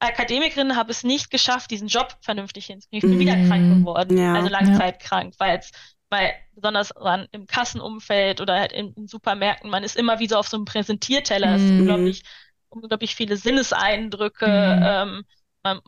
Akademikerin 0.00 0.76
habe 0.76 0.90
es 0.90 1.02
nicht 1.02 1.30
geschafft, 1.30 1.70
diesen 1.70 1.88
Job 1.88 2.16
vernünftig 2.20 2.66
hinzukriegen. 2.66 3.10
Ich 3.10 3.18
bin 3.18 3.18
mm. 3.18 3.20
wieder 3.20 3.48
krank 3.48 3.78
geworden, 3.80 4.16
ja, 4.16 4.34
also 4.34 4.48
langzeitkrank, 4.48 5.34
ja. 5.34 5.40
weil 5.46 5.58
es, 5.58 5.72
weil 6.08 6.34
besonders 6.54 6.92
an, 6.92 7.26
im 7.32 7.46
Kassenumfeld 7.46 8.40
oder 8.40 8.60
halt 8.60 8.72
in, 8.72 8.92
in, 8.92 9.08
Supermärkten, 9.08 9.70
man 9.70 9.82
ist 9.82 9.96
immer 9.96 10.20
wieder 10.20 10.38
auf 10.38 10.46
so 10.46 10.56
einem 10.56 10.66
Präsentierteller, 10.66 11.56
es 11.56 11.62
mm. 11.62 11.66
sind 11.66 11.80
unglaublich, 11.80 12.22
unglaublich 12.68 13.16
viele 13.16 13.36
Sinneseindrücke, 13.36 14.46
mm. 14.46 14.82
ähm, 14.84 15.24
man, 15.64 15.80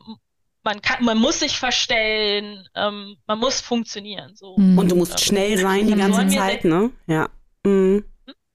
man 0.63 0.81
kann, 0.81 1.03
man 1.03 1.17
muss 1.17 1.39
sich 1.39 1.57
verstellen, 1.57 2.67
ähm, 2.75 3.17
man 3.25 3.39
muss 3.39 3.61
funktionieren. 3.61 4.35
So. 4.35 4.55
Mhm. 4.57 4.77
Und 4.77 4.91
du 4.91 4.95
musst 4.95 5.19
schnell 5.19 5.57
sein 5.57 5.87
die 5.87 5.95
ganze 5.95 6.27
Zeit, 6.27 6.65
ne? 6.65 6.91
Ja. 7.07 7.29
Mhm. 7.63 8.05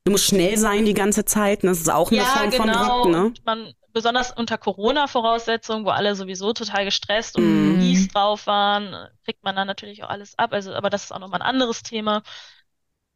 Du 0.04 0.12
musst 0.12 0.26
schnell 0.26 0.56
sein 0.56 0.84
die 0.84 0.94
ganze 0.94 1.24
Zeit, 1.24 1.64
ne? 1.64 1.70
das 1.70 1.80
ist 1.80 1.90
auch 1.90 2.12
eine 2.12 2.20
ja, 2.20 2.24
Form 2.24 2.50
genau. 2.50 2.64
von 2.64 2.72
Druck, 2.72 3.08
ne? 3.08 3.34
Man, 3.44 3.72
besonders 3.92 4.30
unter 4.30 4.56
Corona-Voraussetzungen, 4.56 5.84
wo 5.84 5.90
alle 5.90 6.14
sowieso 6.14 6.52
total 6.52 6.84
gestresst 6.84 7.36
und 7.36 7.78
mm. 7.78 8.08
drauf 8.12 8.46
waren, 8.46 9.08
kriegt 9.24 9.42
man 9.42 9.56
dann 9.56 9.66
natürlich 9.66 10.04
auch 10.04 10.10
alles 10.10 10.38
ab. 10.38 10.52
Also, 10.52 10.74
aber 10.74 10.90
das 10.90 11.04
ist 11.04 11.12
auch 11.12 11.18
nochmal 11.18 11.40
ein 11.40 11.48
anderes 11.48 11.82
Thema. 11.82 12.22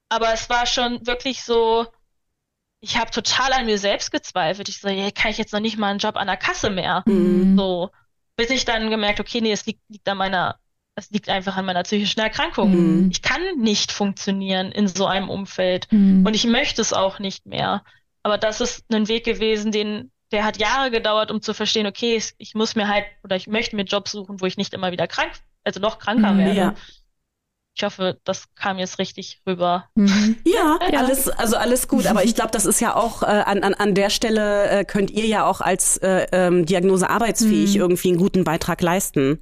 Aber 0.09 0.33
es 0.33 0.49
war 0.51 0.67
schon 0.67 1.07
wirklich 1.07 1.45
so, 1.45 1.87
ich 2.81 2.97
habe 2.97 3.11
total 3.11 3.53
an 3.53 3.67
mir 3.67 3.79
selbst 3.79 4.11
gezweifelt. 4.11 4.69
Ich 4.69 4.81
so, 4.81 4.89
hey, 4.89 5.13
kann 5.13 5.31
ich 5.31 5.39
jetzt 5.39 5.53
noch 5.53 5.61
nicht 5.61 5.79
mal 5.79 5.91
einen 5.91 5.99
Job 5.99 6.17
an 6.17 6.27
der 6.27 6.39
Kasse 6.39 6.71
mehr? 6.71 7.05
Mm. 7.07 7.57
So, 7.57 7.91
bis 8.41 8.49
ich 8.49 8.65
dann 8.65 8.89
gemerkt, 8.89 9.21
okay, 9.21 9.43
nee, 9.43 9.53
es 9.53 9.67
liegt, 9.67 9.83
liegt 9.91 10.09
an 10.09 10.17
meiner, 10.17 10.59
es 10.95 11.11
liegt 11.11 11.29
einfach 11.29 11.59
an 11.59 11.67
meiner 11.67 11.83
psychischen 11.83 12.21
Erkrankung. 12.21 12.71
Mm. 13.05 13.11
Ich 13.11 13.21
kann 13.21 13.43
nicht 13.59 13.93
funktionieren 13.93 14.73
in 14.73 14.89
so 14.89 15.05
einem 15.05 15.29
Umfeld 15.29 15.87
mm. 15.91 16.27
und 16.27 16.35
ich 16.35 16.47
möchte 16.47 16.81
es 16.81 16.95
auch 16.95 17.19
nicht 17.19 17.45
mehr. 17.45 17.85
Aber 18.23 18.39
das 18.39 18.63
ist 18.63 18.85
ein 18.91 19.09
Weg 19.09 19.25
gewesen, 19.25 19.73
den 19.73 20.11
der 20.33 20.45
hat 20.45 20.59
Jahre 20.59 20.91
gedauert, 20.91 21.31
um 21.31 21.43
zu 21.43 21.53
verstehen, 21.53 21.87
okay, 21.87 22.23
ich 22.39 22.55
muss 22.55 22.77
mir 22.77 22.89
halt 22.89 23.05
oder 23.25 23.37
ich 23.37 23.47
möchte 23.47 23.77
mir 23.77 23.83
Jobs 23.83 24.13
suchen, 24.13 24.41
wo 24.41 24.47
ich 24.47 24.57
nicht 24.57 24.73
immer 24.73 24.91
wieder 24.91 25.07
krank, 25.07 25.33
also 25.65 25.81
noch 25.81 25.99
kranker 25.99 26.33
mhm, 26.33 26.39
werde. 26.39 26.59
Ja. 26.59 26.75
Ich 27.75 27.85
hoffe, 27.85 28.19
das 28.25 28.53
kam 28.55 28.79
jetzt 28.79 28.99
richtig 28.99 29.41
rüber. 29.47 29.85
Mhm. 29.95 30.37
Ja, 30.45 30.79
ja, 30.93 30.99
alles, 30.99 31.29
also 31.29 31.57
alles 31.57 31.89
gut. 31.89 32.07
Aber 32.07 32.25
ich 32.25 32.35
glaube, 32.35 32.51
das 32.51 32.67
ist 32.67 32.81
ja 32.81 32.95
auch 32.95 33.23
äh, 33.23 33.27
an, 33.27 33.63
an, 33.63 33.75
an 33.75 33.95
der 33.95 34.11
Stelle 34.11 34.69
äh, 34.69 34.85
könnt 34.85 35.11
ihr 35.11 35.27
ja 35.27 35.47
auch 35.47 35.61
als 35.61 35.97
äh, 35.99 36.27
ähm, 36.33 36.67
Diagnose 36.67 37.09
arbeitsfähig 37.09 37.75
mhm. 37.75 37.81
irgendwie 37.81 38.09
einen 38.09 38.19
guten 38.19 38.45
Beitrag 38.45 38.83
leisten. 38.83 39.41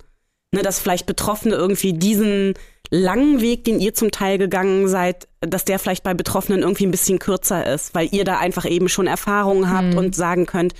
Ne, 0.55 0.63
dass 0.63 0.81
vielleicht 0.81 1.05
Betroffene 1.05 1.55
irgendwie 1.55 1.93
diesen 1.93 2.55
langen 2.91 3.43
Weg, 3.43 3.65
den 3.65 3.81
ihr 3.81 3.93
zum 3.93 4.11
Teil 4.11 4.39
gegangen 4.39 4.89
seid, 4.89 5.29
dass 5.41 5.67
der 5.67 5.79
vielleicht 5.79 6.05
bei 6.05 6.15
Betroffenen 6.15 6.63
irgendwie 6.63 6.87
ein 6.87 6.91
bisschen 6.91 7.19
kürzer 7.19 7.67
ist, 7.67 7.95
weil 7.95 8.09
ihr 8.13 8.25
da 8.25 8.39
einfach 8.39 8.65
eben 8.65 8.89
schon 8.89 9.07
Erfahrungen 9.07 9.71
habt 9.71 9.93
mhm. 9.93 9.99
und 9.99 10.17
sagen 10.17 10.47
könnt, 10.47 10.73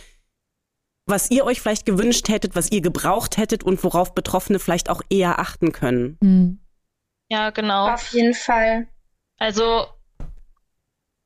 was 1.07 1.31
ihr 1.31 1.45
euch 1.45 1.61
vielleicht 1.61 1.87
gewünscht 1.87 2.29
hättet, 2.29 2.55
was 2.55 2.71
ihr 2.71 2.81
gebraucht 2.81 3.37
hättet 3.37 3.63
und 3.63 3.83
worauf 3.85 4.15
Betroffene 4.15 4.59
vielleicht 4.59 4.91
auch 4.91 5.03
eher 5.11 5.39
achten 5.39 5.73
können. 5.73 6.17
Mhm. 6.23 6.59
Ja, 7.29 7.51
genau. 7.51 7.89
Auf 7.89 8.13
jeden 8.13 8.35
Fall. 8.35 8.89
Also 9.39 9.87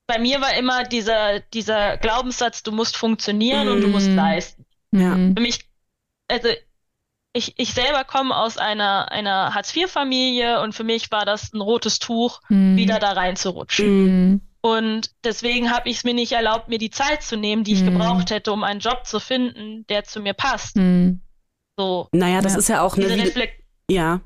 bei 0.07 0.19
mir 0.19 0.41
war 0.41 0.55
immer 0.57 0.85
dieser, 0.85 1.41
dieser 1.41 1.97
Glaubenssatz, 1.97 2.63
du 2.63 2.73
musst 2.73 2.97
funktionieren 2.97 3.67
mhm. 3.67 3.73
und 3.73 3.81
du 3.83 3.89
musst 3.89 4.09
mhm. 4.09 4.17
leisten. 4.17 4.67
Ja. 4.91 5.13
Für 5.15 5.41
mich, 5.41 5.61
also 6.29 6.49
ich, 7.33 7.55
ich 7.57 7.73
selber 7.73 8.05
komme 8.05 8.37
aus 8.37 8.59
einer, 8.59 9.11
einer 9.11 9.55
Hartz-IV-Familie 9.55 10.61
und 10.61 10.75
für 10.75 10.85
mich 10.85 11.11
war 11.11 11.25
das 11.25 11.55
ein 11.55 11.61
rotes 11.61 11.99
Tuch, 11.99 12.41
mhm. 12.49 12.77
wieder 12.77 12.99
da 12.99 13.13
reinzurutschen. 13.13 14.05
Mhm. 14.05 14.41
Und 14.61 15.11
deswegen 15.25 15.71
habe 15.71 15.89
ich 15.89 15.97
es 15.99 16.05
mir 16.05 16.15
nicht 16.15 16.33
erlaubt, 16.33 16.69
mir 16.69 16.79
die 16.79 16.91
Zeit 16.91 17.23
zu 17.23 17.37
nehmen, 17.37 17.65
die 17.65 17.73
ich 17.73 17.83
mhm. 17.83 17.93
gebraucht 17.93 18.31
hätte, 18.31 18.53
um 18.53 18.63
einen 18.65 18.81
Job 18.81 19.07
zu 19.07 19.19
finden, 19.19 19.87
der 19.89 20.05
zu 20.05 20.21
mir 20.21 20.35
passt. 20.35 20.77
Mhm. 20.77 21.21
So. 21.77 22.09
Naja, 22.13 22.43
das 22.43 22.53
ja. 22.53 22.59
ist 22.59 22.69
ja 22.69 22.83
auch 22.83 22.97
eine. 22.97 23.33
Ja. 23.91 24.21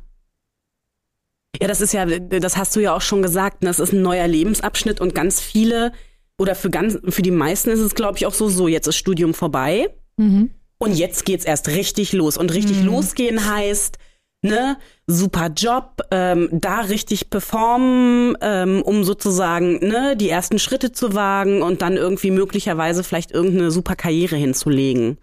Ja, 1.61 1.69
das 1.69 1.81
ist 1.81 1.93
ja, 1.93 2.05
das 2.07 2.57
hast 2.57 2.75
du 2.77 2.81
ja 2.81 2.95
auch 2.95 3.01
schon 3.01 3.23
gesagt, 3.23 3.59
das 3.65 3.79
ist 3.79 3.93
ein 3.93 4.03
neuer 4.03 4.27
Lebensabschnitt 4.27 5.01
und 5.01 5.15
ganz 5.15 5.41
viele 5.41 5.93
oder 6.39 6.55
für 6.55 6.71
ganz, 6.71 6.99
für 7.09 7.23
die 7.23 7.31
meisten 7.31 7.71
ist 7.71 7.81
es, 7.81 7.95
glaube 7.95 8.19
ich, 8.19 8.27
auch 8.27 8.35
so, 8.35 8.49
so, 8.49 8.69
jetzt 8.69 8.87
ist 8.87 8.97
Studium 8.97 9.35
vorbei. 9.35 9.95
Mhm. 10.17 10.51
Und 10.79 10.93
jetzt 10.93 11.25
geht's 11.25 11.45
erst 11.45 11.69
richtig 11.69 12.13
los. 12.13 12.37
Und 12.37 12.53
richtig 12.53 12.81
mhm. 12.81 12.87
losgehen 12.87 13.51
heißt, 13.51 13.97
ne, 14.43 14.77
super 15.07 15.49
Job, 15.49 16.03
ähm, 16.11 16.49
da 16.53 16.81
richtig 16.81 17.31
performen, 17.31 18.37
ähm, 18.43 18.83
um 18.83 19.05
sozusagen 19.05 19.79
ne, 19.79 20.17
die 20.17 20.29
ersten 20.29 20.59
Schritte 20.59 20.93
zu 20.93 21.15
wagen 21.15 21.63
und 21.63 21.81
dann 21.81 21.97
irgendwie 21.97 22.31
möglicherweise 22.31 23.03
vielleicht 23.03 23.33
irgendeine 23.33 23.71
super 23.71 23.97
Karriere 23.97 24.37
hinzulegen. 24.37 25.19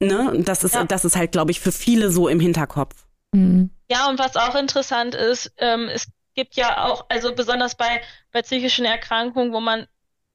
Ne? 0.00 0.42
Das 0.44 0.64
ist, 0.64 0.74
ja. 0.74 0.84
das 0.84 1.04
ist 1.04 1.16
halt, 1.16 1.32
glaube 1.32 1.50
ich, 1.50 1.60
für 1.60 1.72
viele 1.72 2.10
so 2.10 2.28
im 2.28 2.40
Hinterkopf. 2.40 3.06
Mhm. 3.34 3.70
Ja, 3.90 4.08
und 4.08 4.18
was 4.18 4.36
auch 4.36 4.54
interessant 4.54 5.14
ist, 5.14 5.52
ähm, 5.58 5.88
es 5.92 6.08
gibt 6.34 6.56
ja 6.56 6.84
auch, 6.84 7.06
also 7.08 7.34
besonders 7.34 7.76
bei, 7.76 8.00
bei 8.32 8.42
psychischen 8.42 8.84
Erkrankungen, 8.84 9.52
wo 9.52 9.60
man 9.60 9.86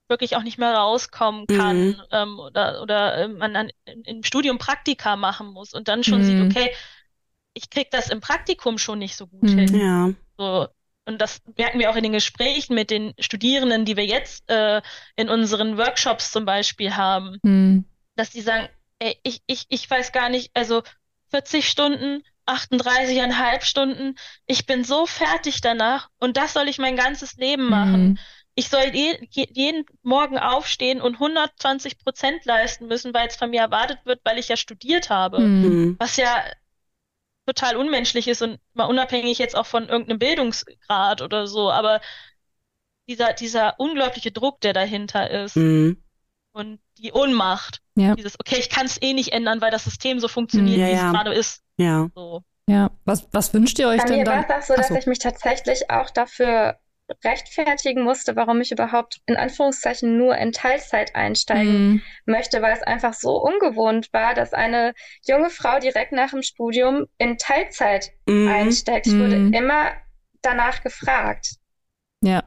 wirklich 0.08 0.36
auch 0.36 0.44
nicht 0.44 0.58
mehr 0.58 0.74
rauskommen 0.74 1.46
kann 1.46 1.88
mhm. 1.88 2.02
ähm, 2.12 2.40
oder, 2.40 2.82
oder 2.82 3.18
ähm, 3.26 3.38
man 3.38 3.54
dann 3.54 3.70
im 3.86 4.24
Studium 4.24 4.58
Praktika 4.58 5.16
machen 5.16 5.48
muss 5.48 5.74
und 5.74 5.88
dann 5.88 6.04
schon 6.04 6.22
mhm. 6.22 6.26
sieht, 6.26 6.58
okay, 6.58 6.76
ich 7.54 7.70
krieg 7.70 7.92
das 7.92 8.10
im 8.10 8.22
Praktikum 8.22 8.78
schon 8.78 9.00
nicht 9.00 9.16
so 9.16 9.28
gut 9.28 9.44
mhm. 9.44 9.58
hin. 9.58 9.76
Ja. 9.76 10.14
So, 10.38 10.68
und 11.06 11.20
das 11.20 11.42
merken 11.58 11.80
wir 11.80 11.90
auch 11.90 11.96
in 11.96 12.04
den 12.04 12.14
Gesprächen 12.14 12.76
mit 12.76 12.92
den 12.92 13.14
Studierenden, 13.20 13.86
die 13.86 13.98
wir 13.98 14.06
jetzt 14.06 14.50
äh, 14.50 14.82
in 15.16 15.30
unseren 15.30 15.78
Workshops 15.78 16.32
zum 16.32 16.46
Beispiel 16.46 16.96
haben, 16.96 17.40
mhm. 17.44 17.86
dass 18.16 18.32
die 18.32 18.42
sagen, 18.42 18.70
ey, 19.00 19.18
ich, 19.24 19.42
ich, 19.48 19.66
ich 19.70 19.90
weiß 19.90 20.12
gar 20.12 20.30
nicht, 20.30 20.52
also 20.54 20.84
40 21.30 21.68
Stunden, 21.68 22.24
38,5 22.50 23.64
Stunden, 23.64 24.16
ich 24.46 24.66
bin 24.66 24.84
so 24.84 25.06
fertig 25.06 25.62
danach 25.62 26.10
und 26.20 26.38
das 26.38 26.54
soll 26.54 26.68
ich 26.68 26.80
mein 26.80 26.96
ganzes 26.96 27.36
Leben 27.36 27.70
machen. 27.70 28.10
Mhm 28.10 28.20
ich 28.60 28.68
soll 28.68 28.94
je, 28.94 29.18
jeden 29.32 29.86
Morgen 30.02 30.38
aufstehen 30.38 31.00
und 31.00 31.14
120 31.14 31.98
Prozent 31.98 32.44
leisten 32.44 32.88
müssen, 32.88 33.14
weil 33.14 33.30
es 33.30 33.38
von 33.38 33.50
mir 33.50 33.62
erwartet 33.62 34.00
wird, 34.04 34.20
weil 34.26 34.38
ich 34.38 34.50
ja 34.50 34.58
studiert 34.58 35.10
habe. 35.10 35.40
Mhm. 35.40 35.96
Was 35.98 36.18
ja 36.18 36.44
total 37.46 37.78
unmenschlich 37.78 38.28
ist 38.28 38.42
und 38.42 38.60
mal 38.74 38.86
unabhängig 38.86 39.38
jetzt 39.38 39.56
auch 39.56 39.66
von 39.66 39.88
irgendeinem 39.88 40.20
Bildungsgrad 40.20 41.22
oder 41.22 41.48
so, 41.48 41.72
aber 41.72 42.02
dieser, 43.08 43.32
dieser 43.32 43.80
unglaubliche 43.80 44.32
Druck, 44.32 44.60
der 44.60 44.74
dahinter 44.74 45.32
ist 45.32 45.56
mhm. 45.56 46.04
und 46.52 46.82
die 46.98 47.14
Ohnmacht, 47.14 47.80
ja. 48.00 48.16
dieses, 48.16 48.40
okay, 48.40 48.58
ich 48.60 48.70
kann 48.70 48.86
es 48.86 49.02
eh 49.02 49.14
nicht 49.14 49.34
ändern, 49.34 49.62
weil 49.62 49.72
das 49.72 49.84
System 49.84 50.20
so 50.20 50.28
funktioniert, 50.28 50.80
ja, 50.80 50.88
wie 50.88 50.92
es 50.92 51.02
gerade 51.02 51.34
ist. 51.34 51.62
Ja. 51.78 52.10
So. 52.16 52.42
Ja, 52.70 52.92
was, 53.04 53.28
was 53.32 53.54
wünscht 53.54 53.80
ihr 53.80 53.88
euch 53.88 54.02
Bei 54.02 54.08
denn 54.08 54.18
mir 54.20 54.26
dann? 54.26 54.48
war 54.48 54.60
es 54.60 54.70
auch 54.70 54.76
so, 54.76 54.76
dass 54.76 54.92
ich 54.92 55.08
mich 55.08 55.20
tatsächlich 55.20 55.90
auch 55.90 56.12
dafür 56.12 56.78
rechtfertigen 57.24 58.04
musste, 58.04 58.36
warum 58.36 58.62
ich 58.62 58.72
überhaupt 58.72 59.22
in 59.26 59.36
Anführungszeichen 59.36 60.18
nur 60.18 60.38
in 60.38 60.52
Teilzeit 60.52 61.16
einsteigen 61.16 61.94
mhm. 61.94 62.02
möchte, 62.26 62.62
weil 62.62 62.74
es 62.74 62.84
einfach 62.84 63.14
so 63.14 63.42
ungewohnt 63.42 64.14
war, 64.14 64.36
dass 64.36 64.54
eine 64.54 64.94
junge 65.26 65.50
Frau 65.50 65.80
direkt 65.80 66.12
nach 66.12 66.30
dem 66.30 66.44
Studium 66.44 67.08
in 67.18 67.38
Teilzeit 67.38 68.12
mhm. 68.28 68.48
einsteigt. 68.48 69.08
Ich 69.08 69.14
wurde 69.14 69.38
mhm. 69.38 69.54
immer 69.54 69.92
danach 70.42 70.84
gefragt. 70.84 71.56
Ja. 72.22 72.44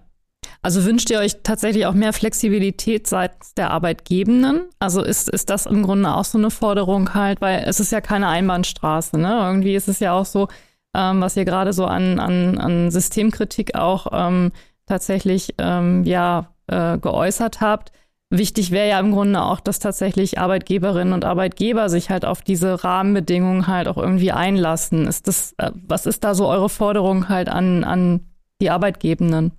Also 0.65 0.85
wünscht 0.85 1.11
ihr 1.11 1.19
euch 1.19 1.43
tatsächlich 1.43 1.87
auch 1.87 1.93
mehr 1.93 2.13
Flexibilität 2.13 3.09
seitens 3.09 3.53
der 3.55 3.73
Arbeitgebenden? 3.73 4.61
Also 4.79 5.03
ist, 5.03 5.29
ist 5.29 5.51
das 5.51 5.67
im 5.67 5.83
Grunde 5.83 6.15
auch 6.15 6.25
so 6.25 6.39
eine 6.39 6.51
Forderung 6.51 7.15
halt, 7.15 7.41
weil 7.41 7.65
es 7.67 7.81
ist 7.81 7.91
ja 7.91 8.01
keine 8.01 8.29
Einbahnstraße, 8.29 9.19
ne? 9.19 9.41
Irgendwie 9.43 9.75
ist 9.75 9.89
es 9.89 9.99
ja 9.99 10.13
auch 10.13 10.25
so, 10.25 10.47
ähm, 10.95 11.21
was 11.21 11.37
ihr 11.37 11.45
gerade 11.45 11.73
so 11.73 11.87
an, 11.87 12.21
an, 12.21 12.59
an 12.59 12.91
Systemkritik 12.93 13.75
auch 13.75 14.07
ähm, 14.13 14.53
tatsächlich 14.87 15.57
ähm, 15.59 16.05
ja 16.05 16.53
äh, 16.69 16.97
geäußert 16.97 17.61
habt. 17.61 17.91
Wichtig 18.31 18.71
wäre 18.71 18.89
ja 18.89 19.01
im 19.01 19.11
Grunde 19.11 19.43
auch, 19.43 19.59
dass 19.59 19.81
tatsächlich 19.81 20.39
Arbeitgeberinnen 20.39 21.13
und 21.13 21.25
Arbeitgeber 21.25 21.89
sich 21.89 22.09
halt 22.09 22.25
auf 22.25 22.41
diese 22.41 22.85
Rahmenbedingungen 22.85 23.67
halt 23.67 23.89
auch 23.89 23.99
irgendwie 23.99 24.31
einlassen. 24.31 25.09
Ist 25.09 25.27
das, 25.27 25.55
äh, 25.59 25.73
was 25.75 26.07
ist 26.07 26.23
da 26.23 26.35
so 26.35 26.47
eure 26.49 26.69
Forderung 26.69 27.29
halt 27.29 27.49
an, 27.49 27.83
an 27.83 28.29
die 28.61 28.71
Arbeitgebenden? 28.71 29.53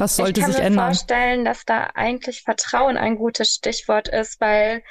Was 0.00 0.16
sollte 0.16 0.40
sich 0.40 0.56
ändern? 0.56 0.62
Ich 0.62 0.64
kann 0.64 0.74
mir 0.74 0.82
vorstellen, 0.94 1.44
dass 1.44 1.64
da 1.66 1.90
eigentlich 1.94 2.42
Vertrauen 2.42 2.96
ein 2.96 3.16
gutes 3.16 3.50
Stichwort 3.50 4.08
ist, 4.08 4.40
weil 4.40 4.82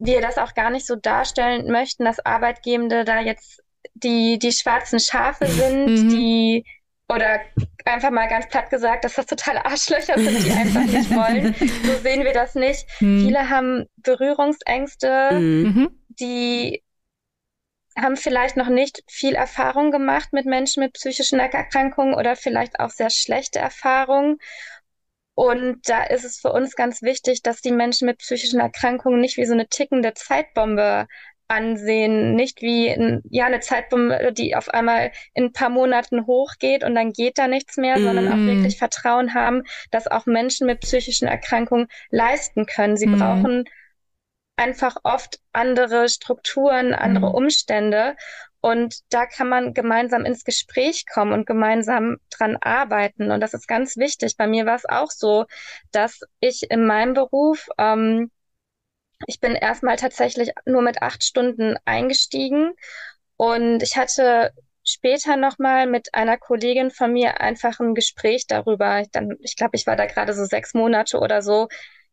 wir 0.00 0.20
das 0.20 0.38
auch 0.38 0.54
gar 0.54 0.70
nicht 0.70 0.86
so 0.86 0.96
darstellen 0.96 1.70
möchten, 1.70 2.04
dass 2.04 2.18
Arbeitgebende 2.18 3.04
da 3.04 3.20
jetzt 3.20 3.62
die, 3.94 4.40
die 4.40 4.50
schwarzen 4.50 4.98
Schafe 4.98 5.46
sind, 5.46 5.86
mhm. 5.86 6.08
die 6.08 6.64
oder 7.08 7.40
einfach 7.84 8.10
mal 8.10 8.28
ganz 8.28 8.48
platt 8.48 8.70
gesagt, 8.70 9.04
dass 9.04 9.14
das 9.14 9.26
totale 9.26 9.64
Arschlöcher 9.64 10.18
sind, 10.18 10.44
die 10.44 10.50
einfach 10.50 10.84
nicht 10.84 11.10
wollen. 11.14 11.54
So 11.84 12.02
sehen 12.02 12.24
wir 12.24 12.32
das 12.32 12.56
nicht. 12.56 12.86
Mhm. 13.00 13.26
Viele 13.26 13.50
haben 13.50 13.86
Berührungsängste, 13.98 15.30
mhm. 15.32 15.90
die 16.08 16.82
haben 17.96 18.16
vielleicht 18.16 18.56
noch 18.56 18.68
nicht 18.68 19.02
viel 19.08 19.34
Erfahrung 19.34 19.90
gemacht 19.90 20.32
mit 20.32 20.46
Menschen 20.46 20.82
mit 20.82 20.92
psychischen 20.94 21.40
Erkrankungen 21.40 22.14
oder 22.14 22.36
vielleicht 22.36 22.78
auch 22.80 22.90
sehr 22.90 23.10
schlechte 23.10 23.58
Erfahrungen. 23.58 24.38
Und 25.34 25.88
da 25.88 26.04
ist 26.04 26.24
es 26.24 26.38
für 26.38 26.52
uns 26.52 26.76
ganz 26.76 27.02
wichtig, 27.02 27.42
dass 27.42 27.62
die 27.62 27.72
Menschen 27.72 28.06
mit 28.06 28.18
psychischen 28.18 28.60
Erkrankungen 28.60 29.20
nicht 29.20 29.36
wie 29.38 29.46
so 29.46 29.54
eine 29.54 29.68
tickende 29.68 30.12
Zeitbombe 30.14 31.06
ansehen, 31.50 32.36
nicht 32.36 32.62
wie 32.62 32.88
ein, 32.90 33.22
ja 33.28 33.46
eine 33.46 33.60
Zeitbombe, 33.60 34.32
die 34.32 34.54
auf 34.54 34.68
einmal 34.68 35.10
in 35.34 35.46
ein 35.46 35.52
paar 35.52 35.68
Monaten 35.68 36.26
hochgeht 36.26 36.84
und 36.84 36.94
dann 36.94 37.12
geht 37.12 37.38
da 37.38 37.48
nichts 37.48 37.76
mehr, 37.76 37.98
mm. 37.98 38.04
sondern 38.04 38.28
auch 38.28 38.36
mhm. 38.36 38.46
wirklich 38.46 38.78
Vertrauen 38.78 39.34
haben, 39.34 39.64
dass 39.90 40.06
auch 40.06 40.26
Menschen 40.26 40.66
mit 40.68 40.80
psychischen 40.80 41.26
Erkrankungen 41.26 41.88
leisten 42.10 42.66
können. 42.66 42.96
Sie 42.96 43.08
mm. 43.08 43.18
brauchen 43.18 43.64
einfach 44.60 44.96
oft 45.04 45.40
andere 45.52 46.08
Strukturen, 46.10 46.92
andere 46.92 47.30
mhm. 47.30 47.34
Umstände. 47.34 48.14
Und 48.60 48.96
da 49.08 49.24
kann 49.24 49.48
man 49.48 49.72
gemeinsam 49.72 50.26
ins 50.26 50.44
Gespräch 50.44 51.06
kommen 51.10 51.32
und 51.32 51.46
gemeinsam 51.46 52.18
dran 52.28 52.58
arbeiten. 52.60 53.30
Und 53.30 53.40
das 53.40 53.54
ist 53.54 53.66
ganz 53.66 53.96
wichtig. 53.96 54.36
Bei 54.36 54.46
mir 54.46 54.66
war 54.66 54.76
es 54.76 54.84
auch 54.84 55.10
so, 55.10 55.46
dass 55.92 56.20
ich 56.40 56.70
in 56.70 56.84
meinem 56.84 57.14
Beruf, 57.14 57.68
ähm, 57.78 58.30
ich 59.26 59.40
bin 59.40 59.54
erstmal 59.54 59.96
tatsächlich 59.96 60.50
nur 60.66 60.82
mit 60.82 61.00
acht 61.00 61.24
Stunden 61.24 61.76
eingestiegen 61.86 62.72
und 63.36 63.82
ich 63.82 63.96
hatte 63.96 64.52
später 64.84 65.36
nochmal 65.36 65.86
mit 65.86 66.14
einer 66.14 66.36
Kollegin 66.36 66.90
von 66.90 67.12
mir 67.12 67.40
einfach 67.40 67.80
ein 67.80 67.94
Gespräch 67.94 68.46
darüber. 68.46 69.04
Dann, 69.12 69.36
ich 69.40 69.56
glaube, 69.56 69.76
ich 69.76 69.86
war 69.86 69.96
da 69.96 70.06
gerade 70.06 70.34
so 70.34 70.44
sechs 70.44 70.74
Monate 70.74 71.18
oder 71.18 71.40
so 71.40 71.68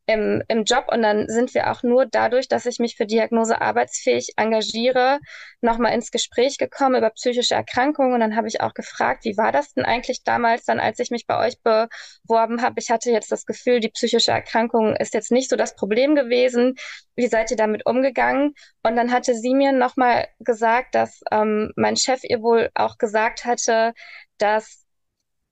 im, 0.08 0.42
im 0.48 0.64
Job 0.64 0.86
und 0.92 1.02
dann 1.02 1.28
sind 1.28 1.54
wir 1.54 1.70
auch 1.70 1.84
nur 1.84 2.06
dadurch, 2.06 2.48
dass 2.48 2.66
ich 2.66 2.80
mich 2.80 2.96
für 2.96 3.06
Diagnose 3.06 3.62
arbeitsfähig 3.62 4.34
engagiere, 4.38 5.20
nochmal 5.60 5.94
ins 5.94 6.12
Gespräch 6.12 6.58
gekommen 6.58 6.96
über 6.96 7.10
psychische 7.10 7.56
Erkrankungen 7.56 8.14
und 8.14 8.22
dann 8.22 8.38
habe 8.38 8.48
ich 8.48 8.62
auch 8.62 8.74
gefragt, 8.74 9.26
wie 9.26 9.36
war 9.36 9.52
das 9.52 9.74
denn 9.74 9.84
eigentlich 9.84 10.24
damals 10.24 10.64
dann, 10.64 10.80
als 10.80 11.00
ich 11.00 11.12
mich 11.12 11.28
bei 11.28 11.38
euch 11.46 11.62
beworben 11.62 12.62
habe? 12.62 12.76
Ich 12.80 12.90
hatte 12.90 13.12
jetzt 13.12 13.32
das 13.34 13.46
Gefühl, 13.46 13.82
die 13.82 13.90
psychische 13.90 14.32
Erkrankung 14.32 14.96
ist 14.96 15.14
jetzt 15.14 15.32
nicht 15.32 15.50
so 15.50 15.58
das 15.58 15.76
Problem 15.76 16.16
gewesen. 16.16 16.76
Wie 17.16 17.28
seid 17.28 17.52
ihr 17.52 17.58
damit 17.58 17.86
umgegangen? 17.86 18.54
Und 18.84 18.96
dann 18.96 19.12
hatte 19.12 19.36
sie 19.36 19.54
mir 19.54 19.74
nochmal 19.74 20.28
gesagt, 20.40 20.96
dass 20.96 21.22
ähm, 21.32 21.74
mein 21.76 21.98
Chef 21.98 22.24
ihr 22.24 22.42
wohl 22.42 22.70
auch 22.76 22.98
gesagt 22.98 23.44
hatte, 23.44 23.94
dass 24.38 24.87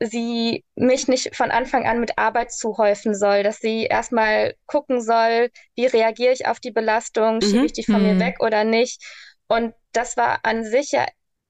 sie 0.05 0.63
mich 0.75 1.07
nicht 1.07 1.35
von 1.35 1.51
Anfang 1.51 1.85
an 1.85 1.99
mit 1.99 2.17
Arbeit 2.17 2.51
zuhäufen 2.51 3.15
soll, 3.15 3.43
dass 3.43 3.59
sie 3.59 3.85
erstmal 3.85 4.55
gucken 4.65 5.01
soll, 5.01 5.49
wie 5.75 5.85
reagiere 5.85 6.33
ich 6.33 6.47
auf 6.47 6.59
die 6.59 6.71
Belastung, 6.71 7.35
mhm. 7.35 7.41
schiebe 7.41 7.65
ich 7.65 7.73
die 7.73 7.83
von 7.83 8.01
mhm. 8.01 8.17
mir 8.17 8.19
weg 8.19 8.37
oder 8.39 8.63
nicht. 8.63 9.03
Und 9.47 9.73
das 9.91 10.17
war 10.17 10.39
an 10.43 10.63
sich 10.63 10.91
ja 10.91 11.05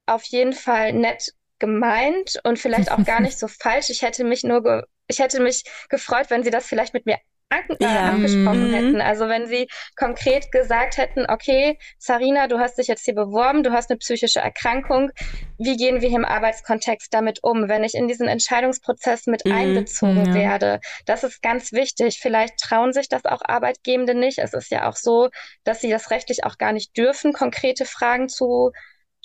auf 0.06 0.24
jeden 0.26 0.54
Fall 0.54 0.94
nett 0.94 1.34
gemeint 1.60 2.40
und 2.44 2.60
vielleicht 2.60 2.92
auch 2.92 3.04
gar 3.06 3.22
nicht 3.22 3.40
so 3.40 3.48
falsch. 3.48 3.90
Ich 3.90 4.02
hätte 4.02 4.24
mich 4.24 4.44
nur, 4.44 4.86
ich 5.08 5.20
hätte 5.20 5.42
mich 5.42 5.64
gefreut, 5.90 6.30
wenn 6.30 6.44
sie 6.44 6.52
das 6.52 6.66
vielleicht 6.66 6.94
mit 6.94 7.06
mir 7.06 7.18
an, 7.50 7.64
äh, 7.80 7.84
ja. 7.84 8.10
angesprochen 8.10 8.70
mhm. 8.70 8.74
hätten. 8.74 9.02
Also 9.02 9.28
wenn 9.28 9.48
sie 9.48 9.68
konkret 9.96 10.52
gesagt 10.52 10.98
hätten, 10.98 11.26
okay, 11.30 11.78
Sarina, 11.98 12.48
du 12.48 12.60
hast 12.60 12.78
dich 12.78 12.88
jetzt 12.88 13.06
hier 13.06 13.16
beworben, 13.16 13.64
du 13.64 13.72
hast 13.72 13.90
eine 13.90 13.98
psychische 13.98 14.40
Erkrankung, 14.40 15.12
wie 15.58 15.78
gehen 15.78 16.02
wir 16.02 16.10
hier 16.10 16.18
im 16.18 16.26
Arbeitskontext 16.26 17.14
damit 17.14 17.40
um, 17.44 17.70
wenn 17.70 17.84
ich 17.84 17.96
in 17.96 18.08
diesen 18.08 18.28
Entscheidungsprozess 18.28 19.28
mit 19.28 19.46
mhm. 19.46 19.52
einbezogen 19.52 20.26
ja. 20.28 20.34
werde? 20.34 20.80
Das 21.06 21.24
ist 21.24 21.42
ganz 21.42 21.72
wichtig. 21.72 22.20
Vielleicht 22.22 22.58
trauen 22.58 22.94
sich 22.94 23.10
das 23.10 23.26
auch 23.26 23.42
Arbeitgebende 23.44 24.16
nicht. 24.16 24.40
Es 24.40 24.54
ist 24.54 24.72
ja 24.72 24.90
auch 24.90 24.96
so, 24.96 25.30
dass 25.64 25.82
sie 25.82 25.90
das 25.90 26.12
rechtlich 26.12 26.44
auch 26.44 26.58
gar 26.58 26.74
nicht 26.74 26.98
dürfen, 26.98 27.34
konkrete 27.34 27.86
Fragen 27.86 28.30
zu 28.30 28.72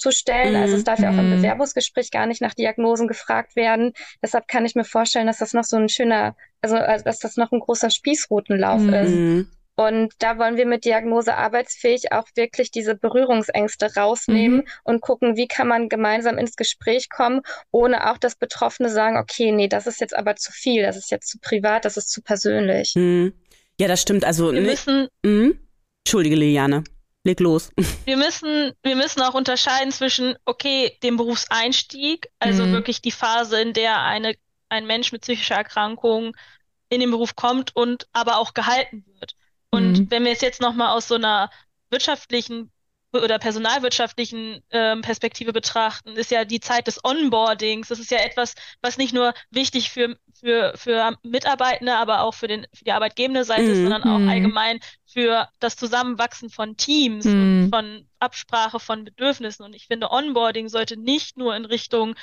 zu 0.01 0.11
stellen. 0.11 0.57
Also 0.57 0.77
es 0.77 0.85
darf 0.85 0.99
ja 0.99 1.11
auch 1.11 1.19
im 1.19 1.31
mhm. 1.31 1.37
Bewerbungsgespräch 1.37 2.11
gar 2.11 2.27
nicht 2.27 2.41
nach 2.41 2.55
Diagnosen 2.55 3.07
gefragt 3.07 3.55
werden. 3.55 3.93
Deshalb 4.23 4.49
kann 4.49 4.65
ich 4.65 4.75
mir 4.75 4.85
vorstellen, 4.85 5.27
dass 5.27 5.39
das 5.39 5.53
noch 5.53 5.65
so 5.65 5.77
ein 5.77 5.91
schöner, 5.91 6.35
also, 6.63 6.77
also 6.77 7.05
dass 7.05 7.19
das 7.19 7.37
noch 7.37 7.53
ein 7.53 7.61
großer 7.61 7.91
Spießrutenlauf 7.91 8.81
mhm. 8.81 8.95
ist. 8.95 9.47
Und 9.77 10.13
da 10.19 10.37
wollen 10.37 10.59
wir 10.59 10.67
mit 10.67 10.85
Diagnose 10.85 11.35
arbeitsfähig 11.35 12.13
auch 12.13 12.27
wirklich 12.35 12.71
diese 12.71 12.95
Berührungsängste 12.95 13.95
rausnehmen 13.95 14.59
mhm. 14.59 14.67
und 14.85 15.01
gucken, 15.01 15.37
wie 15.37 15.49
kann 15.49 15.69
man 15.69 15.89
gemeinsam 15.89 16.37
ins 16.37 16.57
Gespräch 16.57 17.09
kommen, 17.09 17.41
ohne 17.71 18.11
auch 18.11 18.19
das 18.19 18.37
Betroffene 18.37 18.91
sagen, 18.91 19.17
okay, 19.17 19.53
nee, 19.53 19.69
das 19.69 19.87
ist 19.87 20.01
jetzt 20.03 20.15
aber 20.15 20.37
zu 20.37 20.53
viel, 20.53 20.83
das 20.83 20.99
ist 20.99 21.11
jetzt 21.11 21.29
zu 21.29 21.39
privat, 21.39 21.87
das 21.87 21.97
ist 21.97 22.11
zu 22.11 22.21
persönlich. 22.21 22.93
Mhm. 22.95 23.33
Ja, 23.81 23.89
das 23.89 24.03
stimmt. 24.03 24.25
Also 24.25 24.53
wir 24.53 24.61
ne, 24.61 24.69
müssen. 24.69 25.09
Mhm. 25.25 25.59
Entschuldige, 26.05 26.37
Liliane. 26.37 26.85
Leg 27.25 27.41
los. 27.41 27.71
Wir 28.07 28.17
müssen, 28.17 28.73
wir 28.83 28.97
müssen 28.97 29.21
auch 29.21 29.35
unterscheiden 29.35 29.93
zwischen, 29.93 30.37
okay, 30.47 30.97
dem 31.03 31.19
Berufseinstieg, 31.19 32.29
also 32.39 32.65
mhm. 32.65 32.73
wirklich 32.73 33.03
die 33.03 33.11
Phase, 33.11 33.61
in 33.61 33.75
der 33.75 34.01
eine, 34.01 34.35
ein 34.71 34.87
Mensch 34.87 35.13
mit 35.13 35.23
psychischer 35.23 35.57
Erkrankung 35.57 36.37
in 36.89 37.01
den 37.01 37.11
Beruf 37.11 37.37
kommt 37.37 37.77
und 37.77 38.07
aber 38.13 38.39
auch 38.39 38.55
gehalten 38.55 39.05
wird. 39.19 39.35
Und 39.71 39.93
mhm. 39.93 40.11
wenn 40.11 40.25
wir 40.25 40.33
es 40.33 40.41
jetzt 40.41 40.61
nochmal 40.61 40.97
aus 40.97 41.09
so 41.09 41.15
einer 41.15 41.51
wirtschaftlichen 41.91 42.71
oder 43.13 43.39
personalwirtschaftlichen 43.39 44.63
ähm, 44.71 45.03
Perspektive 45.03 45.53
betrachten, 45.53 46.11
ist 46.11 46.31
ja 46.31 46.45
die 46.45 46.61
Zeit 46.61 46.87
des 46.87 47.05
Onboardings. 47.05 47.89
Das 47.89 47.99
ist 47.99 48.11
ja 48.11 48.19
etwas, 48.19 48.55
was 48.83 48.99
nicht 48.99 49.13
nur 49.13 49.35
wichtig 49.51 49.91
für, 49.91 50.17
für, 50.33 50.73
für 50.77 51.17
Mitarbeitende, 51.23 51.97
aber 51.97 52.23
auch 52.23 52.35
für, 52.35 52.47
den, 52.47 52.67
für 52.73 52.85
die 52.85 52.93
arbeitgebende 52.93 53.45
Seite 53.45 53.65
mhm. 53.65 53.71
ist, 53.71 53.79
sondern 53.79 54.03
auch 54.05 54.19
mhm. 54.19 54.29
allgemein 54.29 54.81
für 55.07 55.49
das 55.59 55.77
Zusammenwachsen 55.77 56.51
von 56.51 56.77
Teams 56.77 57.25
mhm. 57.25 57.65
und 57.65 57.71
von 57.71 58.09
Absprache 58.21 58.79
von 58.79 59.05
Bedürfnissen. 59.05 59.65
Und 59.65 59.75
ich 59.75 59.87
finde, 59.87 60.11
Onboarding 60.11 60.69
sollte 60.69 60.97
nicht 60.97 61.37
nur 61.37 61.57
in 61.57 61.65
Richtung 61.65 62.15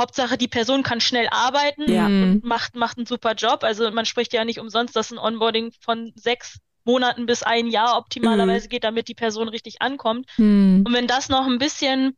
Hauptsache, 0.00 0.38
die 0.38 0.48
Person 0.48 0.82
kann 0.82 1.00
schnell 1.00 1.28
arbeiten 1.30 1.90
ja. 1.90 2.06
und 2.06 2.44
macht, 2.44 2.76
macht 2.76 2.98
einen 2.98 3.06
super 3.06 3.34
Job. 3.34 3.64
Also 3.64 3.90
man 3.90 4.04
spricht 4.04 4.32
ja 4.32 4.44
nicht 4.44 4.60
umsonst, 4.60 4.94
dass 4.94 5.10
ein 5.10 5.18
Onboarding 5.18 5.72
von 5.80 6.12
sechs 6.14 6.58
Monaten 6.84 7.26
bis 7.26 7.42
ein 7.42 7.66
Jahr 7.66 7.98
optimalerweise 7.98 8.66
mhm. 8.66 8.70
geht, 8.70 8.84
damit 8.84 9.08
die 9.08 9.14
Person 9.14 9.48
richtig 9.48 9.82
ankommt. 9.82 10.26
Mhm. 10.36 10.84
Und 10.86 10.92
wenn 10.94 11.06
das 11.06 11.28
noch 11.28 11.46
ein 11.46 11.58
bisschen 11.58 12.16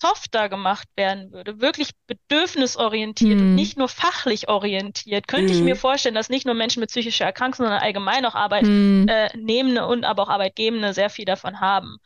softer 0.00 0.48
gemacht 0.48 0.88
werden 0.96 1.32
würde, 1.32 1.60
wirklich 1.60 1.90
bedürfnisorientiert 2.06 3.38
mhm. 3.38 3.40
und 3.40 3.54
nicht 3.54 3.78
nur 3.78 3.88
fachlich 3.88 4.48
orientiert, 4.48 5.28
könnte 5.28 5.52
ich 5.52 5.60
mir 5.60 5.76
vorstellen, 5.76 6.14
dass 6.14 6.28
nicht 6.28 6.44
nur 6.44 6.54
Menschen 6.54 6.80
mit 6.80 6.90
psychischer 6.90 7.24
Erkrankung, 7.24 7.64
sondern 7.64 7.80
allgemein 7.80 8.26
auch 8.26 8.34
Arbeitnehmende 8.34 9.80
äh, 9.80 9.84
und 9.84 10.04
aber 10.04 10.24
auch 10.24 10.28
Arbeitgebende 10.28 10.92
sehr 10.92 11.08
viel 11.08 11.24
davon 11.24 11.60
haben 11.60 11.98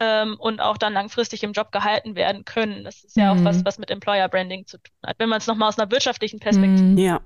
ähm, 0.00 0.36
und 0.38 0.60
auch 0.60 0.76
dann 0.76 0.92
langfristig 0.92 1.42
im 1.42 1.52
Job 1.52 1.72
gehalten 1.72 2.16
werden 2.16 2.44
können. 2.44 2.84
Das 2.84 3.04
ist 3.04 3.16
ja 3.16 3.32
auch 3.32 3.44
was, 3.44 3.64
was 3.64 3.78
mit 3.78 3.90
Employer 3.90 4.28
Branding 4.28 4.66
zu 4.66 4.78
tun 4.78 4.96
hat. 5.06 5.16
Wenn 5.18 5.28
man 5.28 5.38
es 5.38 5.46
nochmal 5.46 5.68
aus 5.68 5.78
einer 5.78 5.90
wirtschaftlichen 5.90 6.40
Perspektive 6.40 7.00
ja 7.00 7.20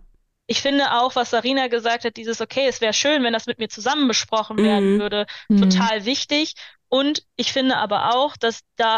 ich 0.50 0.62
finde 0.62 0.92
auch, 0.92 1.14
was 1.14 1.30
Sarina 1.30 1.68
gesagt 1.68 2.04
hat, 2.04 2.16
dieses, 2.16 2.40
okay, 2.40 2.66
es 2.66 2.80
wäre 2.80 2.94
schön, 2.94 3.22
wenn 3.22 3.34
das 3.34 3.46
mit 3.46 3.58
mir 3.58 3.68
zusammen 3.68 4.08
besprochen 4.08 4.56
werden 4.56 4.94
mhm. 4.94 4.98
würde, 4.98 5.26
mhm. 5.48 5.70
total 5.70 6.06
wichtig. 6.06 6.54
Und 6.88 7.22
ich 7.36 7.52
finde 7.52 7.76
aber 7.76 8.14
auch, 8.14 8.34
dass 8.34 8.62
da 8.76 8.96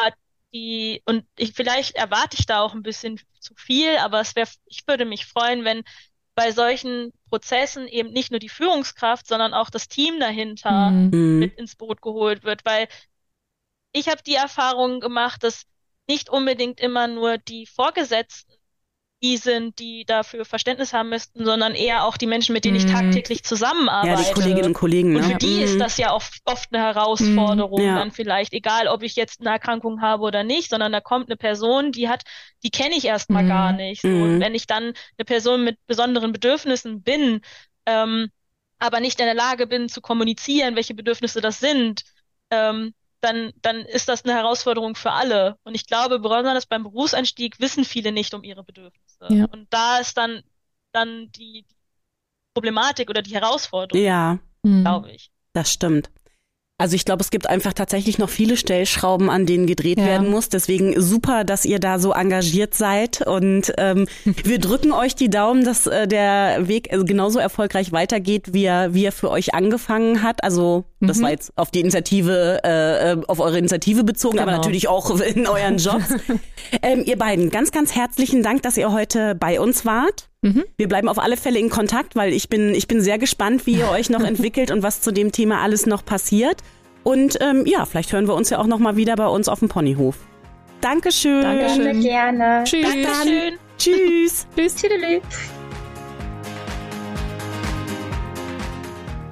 die, 0.55 1.03
und 1.07 1.25
ich, 1.37 1.53
vielleicht 1.53 1.97
erwarte 1.97 2.37
ich 2.39 2.47
da 2.47 2.61
auch 2.63 2.73
ein 2.73 2.85
bisschen 2.85 3.21
zu 3.41 3.55
viel, 3.57 3.97
aber 3.99 4.21
es 4.21 4.37
wäre, 4.37 4.49
ich 4.67 4.87
würde 4.87 5.05
mich 5.05 5.27
freuen, 5.27 5.65
wenn 5.65 5.83
bei 6.37 6.53
solchen 6.53 7.13
Prozessen 7.31 7.89
eben 7.89 8.13
nicht 8.13 8.31
nur 8.31 8.39
die 8.39 8.49
Führungskraft, 8.49 9.27
sondern 9.27 9.53
auch 9.53 9.71
das 9.71 9.89
Team 9.89 10.21
dahinter 10.21 10.91
mhm. 10.91 11.41
mit 11.41 11.59
ins 11.59 11.75
Boot 11.75 12.01
geholt 12.01 12.45
wird, 12.45 12.65
weil 12.65 12.87
ich 13.93 14.09
habe 14.09 14.23
die 14.27 14.35
Erfahrung 14.35 15.01
gemacht, 15.01 15.43
dass 15.43 15.65
nicht 16.09 16.29
unbedingt 16.29 16.81
immer 16.81 17.07
nur 17.07 17.39
die 17.39 17.67
Vorgesetzten 17.67 18.55
die 19.23 19.37
sind, 19.37 19.79
die 19.79 20.05
dafür 20.07 20.45
Verständnis 20.45 20.93
haben 20.95 21.11
müssten, 21.11 21.45
sondern 21.45 21.75
eher 21.75 22.05
auch 22.05 22.17
die 22.17 22.27
Menschen, 22.27 22.55
mit 22.55 22.65
denen 22.65 22.77
ich 22.77 22.87
mhm. 22.87 22.93
tagtäglich 22.93 23.45
zusammenarbeite. 23.45 24.23
Ja, 24.23 24.29
die 24.29 24.35
Kolleginnen 24.35 24.69
und 24.69 24.73
Kollegen. 24.75 25.17
Und 25.17 25.25
für 25.25 25.33
ne? 25.33 25.39
die 25.39 25.57
mhm. 25.57 25.63
ist 25.63 25.79
das 25.79 25.99
ja 25.99 26.15
oft, 26.15 26.41
oft 26.47 26.73
eine 26.73 26.83
Herausforderung, 26.83 27.81
mhm. 27.81 27.87
ja. 27.87 27.95
dann 27.97 28.13
vielleicht, 28.13 28.55
egal 28.55 28.89
ob 28.89 29.03
ich 29.03 29.17
jetzt 29.17 29.41
eine 29.41 29.51
Erkrankung 29.51 30.01
habe 30.01 30.23
oder 30.23 30.43
nicht, 30.43 30.71
sondern 30.71 30.93
da 30.93 31.01
kommt 31.01 31.29
eine 31.29 31.37
Person, 31.37 31.93
die 31.93 32.09
hat, 32.09 32.23
die 32.63 32.71
kenne 32.71 32.97
ich 32.97 33.05
erstmal 33.05 33.45
mhm. 33.45 33.49
gar 33.49 33.73
nicht. 33.73 34.01
So. 34.01 34.09
Und 34.09 34.37
mhm. 34.37 34.41
wenn 34.41 34.55
ich 34.55 34.67
dann 34.67 34.85
eine 34.85 35.25
Person 35.27 35.65
mit 35.65 35.77
besonderen 35.87 36.33
Bedürfnissen 36.33 37.03
bin, 37.03 37.43
ähm, 37.85 38.31
aber 38.79 39.01
nicht 39.01 39.21
in 39.21 39.27
der 39.27 39.35
Lage 39.35 39.67
bin 39.67 39.91
zu 39.91 40.01
kommunizieren, 40.01 40.77
welche 40.77 40.95
Bedürfnisse 40.95 41.43
das 41.43 41.61
sind, 41.61 42.05
ähm, 42.51 42.95
dann, 43.21 43.53
dann 43.63 43.81
ist 43.81 44.09
das 44.09 44.25
eine 44.25 44.35
Herausforderung 44.35 44.95
für 44.95 45.13
alle. 45.13 45.57
Und 45.65 45.75
ich 45.75 45.87
glaube, 45.87 46.19
besonders 46.19 46.67
beim 46.67 46.83
Berufseinstieg 46.83 47.61
wissen 47.61 47.85
viele 47.85 48.13
nicht 48.13 48.35
um 48.35 48.43
ihre 48.43 48.65
Bedürfnisse. 48.65 49.27
Ja. 49.29 49.45
Und 49.47 49.67
da 49.71 49.99
ist 49.99 50.17
dann, 50.17 50.43
dann 50.93 51.31
die 51.33 51.67
Problematik 52.55 53.11
oder 53.11 53.23
die 53.23 53.35
Herausforderung. 53.35 54.03
Ja. 54.03 54.39
Glaube 54.63 55.13
ich. 55.13 55.31
Das 55.53 55.73
stimmt. 55.73 56.11
Also 56.81 56.97
ich 56.97 57.05
glaube, 57.05 57.21
es 57.21 57.29
gibt 57.29 57.47
einfach 57.47 57.75
tatsächlich 57.75 58.17
noch 58.17 58.31
viele 58.31 58.57
Stellschrauben, 58.57 59.29
an 59.29 59.45
denen 59.45 59.67
gedreht 59.67 59.99
ja. 59.99 60.07
werden 60.07 60.31
muss. 60.31 60.49
Deswegen 60.49 60.99
super, 60.99 61.45
dass 61.45 61.67
ihr 61.67 61.79
da 61.79 61.99
so 61.99 62.13
engagiert 62.13 62.73
seid. 62.73 63.21
Und 63.21 63.75
ähm, 63.77 64.07
wir 64.45 64.59
drücken 64.59 64.91
euch 64.91 65.15
die 65.15 65.29
Daumen, 65.29 65.63
dass 65.63 65.87
äh, 65.87 66.09
der 66.09 66.69
Weg 66.69 66.91
äh, 66.91 67.05
genauso 67.05 67.39
erfolgreich 67.39 67.93
weitergeht, 67.93 68.55
wie 68.55 68.65
er, 68.65 68.95
wie 68.95 69.05
er 69.05 69.13
für 69.13 69.31
euch 69.31 69.53
angefangen 69.53 70.23
hat. 70.23 70.43
Also 70.43 70.85
das 71.01 71.19
mhm. 71.19 71.23
war 71.25 71.31
jetzt 71.33 71.53
auf 71.57 71.71
die 71.71 71.81
Initiative, 71.81 72.61
äh, 72.65 73.13
äh, 73.13 73.17
auf 73.27 73.41
eure 73.41 73.59
Initiative 73.59 74.03
bezogen, 74.03 74.39
genau. 74.39 74.49
aber 74.49 74.57
natürlich 74.57 74.89
auch 74.89 75.21
in 75.21 75.47
euren 75.47 75.77
Jobs. 75.77 76.05
ähm, 76.81 77.03
ihr 77.05 77.19
beiden, 77.19 77.51
ganz, 77.51 77.73
ganz 77.73 77.95
herzlichen 77.95 78.43
Dank, 78.43 78.63
dass 78.63 78.79
ihr 78.79 78.91
heute 78.91 79.35
bei 79.35 79.61
uns 79.61 79.85
wart. 79.85 80.30
Mhm. 80.43 80.65
Wir 80.79 80.89
bleiben 80.89 81.09
auf 81.09 81.19
alle 81.19 81.37
Fälle 81.37 81.59
in 81.59 81.69
Kontakt, 81.69 82.17
weil 82.17 82.33
ich 82.33 82.49
bin, 82.49 82.75
ich 82.75 82.89
bin 82.89 83.03
sehr 83.03 83.19
gespannt, 83.19 83.67
wie 83.67 83.75
ihr 83.75 83.91
euch 83.91 84.09
noch 84.09 84.23
entwickelt 84.25 84.71
und 84.71 84.83
was 84.83 85.01
zu 85.01 85.13
dem 85.13 85.33
Thema 85.33 85.61
alles 85.61 85.87
noch 85.87 86.05
passiert. 86.05 86.63
Und 87.03 87.39
ähm, 87.41 87.65
ja, 87.67 87.85
vielleicht 87.85 88.13
hören 88.13 88.27
wir 88.27 88.35
uns 88.35 88.51
ja 88.51 88.59
auch 88.59 88.67
noch 88.67 88.79
mal 88.79 88.97
wieder 88.97 89.17
bei 89.17 89.27
uns 89.27 89.49
auf 89.49 89.59
dem 89.59 89.69
Ponyhof. 89.69 90.17
Dankeschön. 90.81 91.43
Dankeschön. 91.43 92.01
Gerne. 92.01 92.65
Tschüss. 92.65 92.83
Dankeschön. 92.83 93.59
Tschüss. 93.77 94.47
Tschüss. 94.57 94.77
Tschüss. 94.77 95.21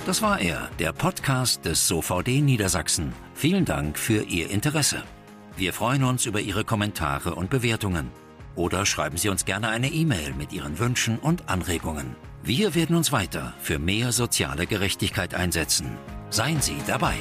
Das 0.04 0.22
war 0.22 0.40
er, 0.40 0.70
der 0.78 0.92
Podcast 0.92 1.64
des 1.66 1.86
SOVD 1.86 2.40
Niedersachsen. 2.40 3.12
Vielen 3.34 3.66
Dank 3.66 3.98
für 3.98 4.22
Ihr 4.22 4.50
Interesse. 4.50 5.02
Wir 5.56 5.72
freuen 5.72 6.04
uns 6.04 6.24
über 6.24 6.40
Ihre 6.40 6.64
Kommentare 6.64 7.34
und 7.34 7.50
Bewertungen. 7.50 8.10
Oder 8.58 8.84
schreiben 8.86 9.16
Sie 9.16 9.28
uns 9.28 9.44
gerne 9.44 9.68
eine 9.68 9.88
E-Mail 9.88 10.34
mit 10.36 10.52
Ihren 10.52 10.80
Wünschen 10.80 11.20
und 11.20 11.48
Anregungen. 11.48 12.16
Wir 12.42 12.74
werden 12.74 12.96
uns 12.96 13.12
weiter 13.12 13.54
für 13.60 13.78
mehr 13.78 14.10
soziale 14.10 14.66
Gerechtigkeit 14.66 15.32
einsetzen. 15.32 15.96
Seien 16.30 16.60
Sie 16.60 16.76
dabei. 16.84 17.14